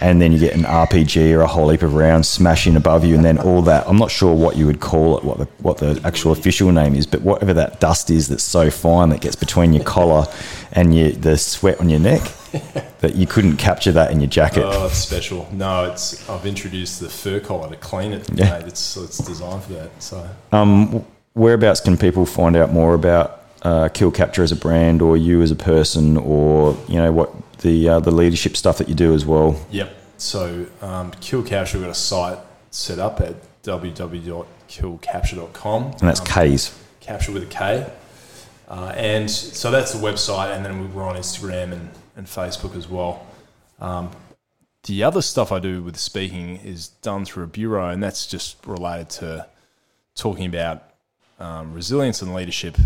and 0.00 0.20
then 0.20 0.32
you 0.32 0.38
get 0.38 0.54
an 0.54 0.62
RPG 0.62 1.32
or 1.32 1.42
a 1.42 1.46
whole 1.46 1.68
heap 1.68 1.82
of 1.82 1.94
rounds 1.94 2.28
smashing 2.28 2.76
above 2.76 3.04
you, 3.04 3.14
and 3.14 3.24
then 3.24 3.38
all 3.38 3.62
that. 3.62 3.86
I'm 3.86 3.98
not 3.98 4.10
sure 4.10 4.34
what 4.34 4.56
you 4.56 4.66
would 4.66 4.80
call 4.80 5.18
it, 5.18 5.24
what 5.24 5.38
the 5.38 5.44
what 5.62 5.78
the 5.78 6.00
actual 6.04 6.32
official 6.32 6.72
name 6.72 6.94
is, 6.94 7.06
but 7.06 7.20
whatever 7.22 7.52
that 7.54 7.80
dust 7.80 8.10
is 8.10 8.28
that's 8.28 8.42
so 8.42 8.70
fine 8.70 9.10
that 9.10 9.20
gets 9.20 9.36
between 9.36 9.72
your 9.72 9.84
collar 9.84 10.26
and 10.72 10.96
your 10.96 11.10
the 11.12 11.36
sweat 11.36 11.80
on 11.80 11.90
your 11.90 12.00
neck, 12.00 12.22
that 13.00 13.14
you 13.14 13.26
couldn't 13.26 13.58
capture 13.58 13.92
that 13.92 14.10
in 14.10 14.20
your 14.20 14.30
jacket. 14.30 14.64
Oh, 14.64 14.86
it's 14.86 14.96
special. 14.96 15.48
No, 15.52 15.84
it's. 15.90 16.28
I've 16.28 16.46
introduced 16.46 17.00
the 17.00 17.08
fur 17.10 17.40
collar 17.40 17.68
to 17.68 17.76
clean 17.76 18.12
it. 18.12 18.28
Yeah. 18.34 18.58
Mate. 18.58 18.68
It's 18.68 18.96
it's 18.96 19.18
designed 19.18 19.62
for 19.64 19.74
that. 19.74 20.02
So 20.02 20.28
Um, 20.52 21.04
whereabouts 21.34 21.80
can 21.80 21.96
people 21.98 22.24
find 22.24 22.56
out 22.56 22.72
more 22.72 22.94
about 22.94 23.42
uh, 23.62 23.88
Kill 23.90 24.10
Kapture 24.10 24.42
as 24.42 24.52
a 24.52 24.56
brand, 24.56 25.02
or 25.02 25.18
you 25.18 25.42
as 25.42 25.50
a 25.50 25.56
person, 25.56 26.16
or 26.16 26.74
you 26.88 26.96
know 26.96 27.12
what 27.12 27.30
the 27.60 27.88
uh, 27.88 28.00
the 28.00 28.10
leadership 28.10 28.56
stuff 28.56 28.78
that 28.78 28.88
you 28.88 28.94
do 28.94 29.14
as 29.14 29.24
well? 29.24 29.58
Yep. 29.70 29.96
So, 30.18 30.66
um, 30.82 31.12
Kill 31.20 31.42
Kapture, 31.42 31.78
we've 31.78 31.86
got 31.86 31.92
a 31.92 31.94
site 31.94 32.38
set 32.70 32.98
up 32.98 33.20
at 33.20 33.34
www.killkapture.com. 33.62 35.82
And 35.84 36.00
that's 36.00 36.20
Um, 36.20 36.26
K's. 36.26 36.78
Capture 37.00 37.32
with 37.32 37.42
a 37.42 37.46
K. 37.46 37.86
Uh, 38.68 38.92
and 38.94 39.30
so 39.30 39.70
that's 39.70 39.92
the 39.92 39.98
website, 39.98 40.54
and 40.54 40.64
then 40.64 40.94
we're 40.94 41.02
on 41.02 41.16
Instagram 41.16 41.72
and, 41.72 41.90
and 42.16 42.26
Facebook 42.26 42.76
as 42.76 42.88
well. 42.88 43.26
Um, 43.80 44.10
the 44.84 45.02
other 45.02 45.22
stuff 45.22 45.50
I 45.50 45.58
do 45.58 45.82
with 45.82 45.96
speaking 45.96 46.56
is 46.58 46.88
done 46.88 47.24
through 47.24 47.44
a 47.44 47.48
bureau, 47.48 47.88
and 47.88 48.02
that's 48.02 48.26
just 48.26 48.64
related 48.66 49.10
to 49.10 49.46
talking 50.14 50.46
about 50.46 50.84
um, 51.40 51.72
resilience 51.74 52.22
and 52.22 52.32
leadership 52.34 52.76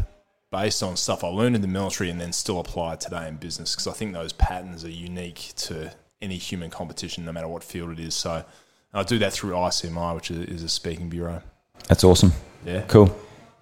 based 0.54 0.84
on 0.84 0.96
stuff 0.96 1.24
I 1.24 1.26
learned 1.26 1.56
in 1.56 1.62
the 1.62 1.68
military 1.68 2.10
and 2.10 2.20
then 2.20 2.32
still 2.32 2.60
apply 2.60 2.94
today 2.94 3.26
in 3.26 3.38
business 3.38 3.74
because 3.74 3.88
I 3.88 3.92
think 3.92 4.12
those 4.12 4.32
patterns 4.32 4.84
are 4.84 4.90
unique 4.90 5.52
to 5.56 5.92
any 6.22 6.36
human 6.36 6.70
competition, 6.70 7.24
no 7.24 7.32
matter 7.32 7.48
what 7.48 7.64
field 7.64 7.90
it 7.90 7.98
is. 7.98 8.14
So 8.14 8.44
I 8.92 9.02
do 9.02 9.18
that 9.18 9.32
through 9.32 9.50
ICMI, 9.50 10.14
which 10.14 10.30
is, 10.30 10.38
is 10.46 10.62
a 10.62 10.68
speaking 10.68 11.08
bureau. 11.08 11.42
That's 11.88 12.04
awesome. 12.04 12.30
Yeah. 12.64 12.82
Cool. 12.82 13.12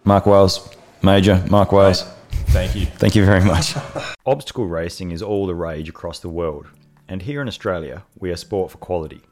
Mark 0.04 0.26
Wales, 0.26 0.68
Major 1.02 1.42
Mark 1.48 1.72
Wales. 1.72 2.04
Thank 2.48 2.76
you. 2.76 2.84
Thank 2.84 3.14
you 3.14 3.24
very 3.24 3.42
much. 3.42 3.74
Obstacle 4.26 4.66
racing 4.66 5.12
is 5.12 5.22
all 5.22 5.46
the 5.46 5.54
rage 5.54 5.88
across 5.88 6.18
the 6.18 6.28
world, 6.28 6.66
and 7.08 7.22
here 7.22 7.40
in 7.40 7.48
Australia, 7.48 8.02
we 8.18 8.30
are 8.30 8.36
sport 8.36 8.70
for 8.70 8.76
quality. 8.76 9.22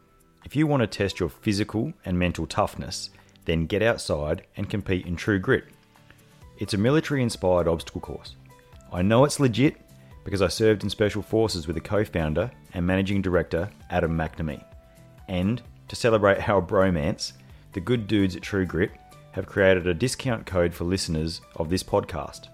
If 0.46 0.56
you 0.56 0.66
want 0.66 0.80
to 0.80 0.86
test 0.86 1.20
your 1.20 1.28
physical 1.28 1.92
and 2.06 2.18
mental 2.18 2.46
toughness, 2.46 3.10
then 3.44 3.66
get 3.66 3.82
outside 3.82 4.46
and 4.56 4.70
compete 4.70 5.04
in 5.04 5.14
true 5.14 5.38
grit. 5.38 5.64
It's 6.60 6.74
a 6.74 6.78
military 6.78 7.22
inspired 7.22 7.66
obstacle 7.66 8.02
course. 8.02 8.36
I 8.92 9.00
know 9.00 9.24
it's 9.24 9.40
legit 9.40 9.80
because 10.24 10.42
I 10.42 10.48
served 10.48 10.84
in 10.84 10.90
Special 10.90 11.22
Forces 11.22 11.66
with 11.66 11.72
the 11.74 11.80
co 11.80 12.04
founder 12.04 12.50
and 12.74 12.86
managing 12.86 13.22
director, 13.22 13.70
Adam 13.88 14.14
McNamee. 14.14 14.62
And 15.26 15.62
to 15.88 15.96
celebrate 15.96 16.46
our 16.46 16.60
bromance, 16.60 17.32
the 17.72 17.80
good 17.80 18.06
dudes 18.06 18.36
at 18.36 18.42
True 18.42 18.66
Grit 18.66 18.90
have 19.32 19.46
created 19.46 19.86
a 19.86 19.94
discount 19.94 20.44
code 20.44 20.74
for 20.74 20.84
listeners 20.84 21.40
of 21.56 21.70
this 21.70 21.82
podcast. 21.82 22.48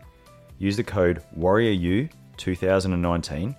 Use 0.59 0.77
the 0.77 0.85
code 0.85 1.25
WarriorU2019, 1.37 3.57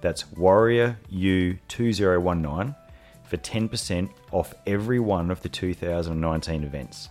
that's 0.00 0.22
WarriorU2019, 0.24 2.74
for 3.24 3.36
10% 3.36 4.10
off 4.32 4.54
every 4.66 4.98
one 4.98 5.30
of 5.30 5.42
the 5.42 5.50
2019 5.50 6.64
events. 6.64 7.10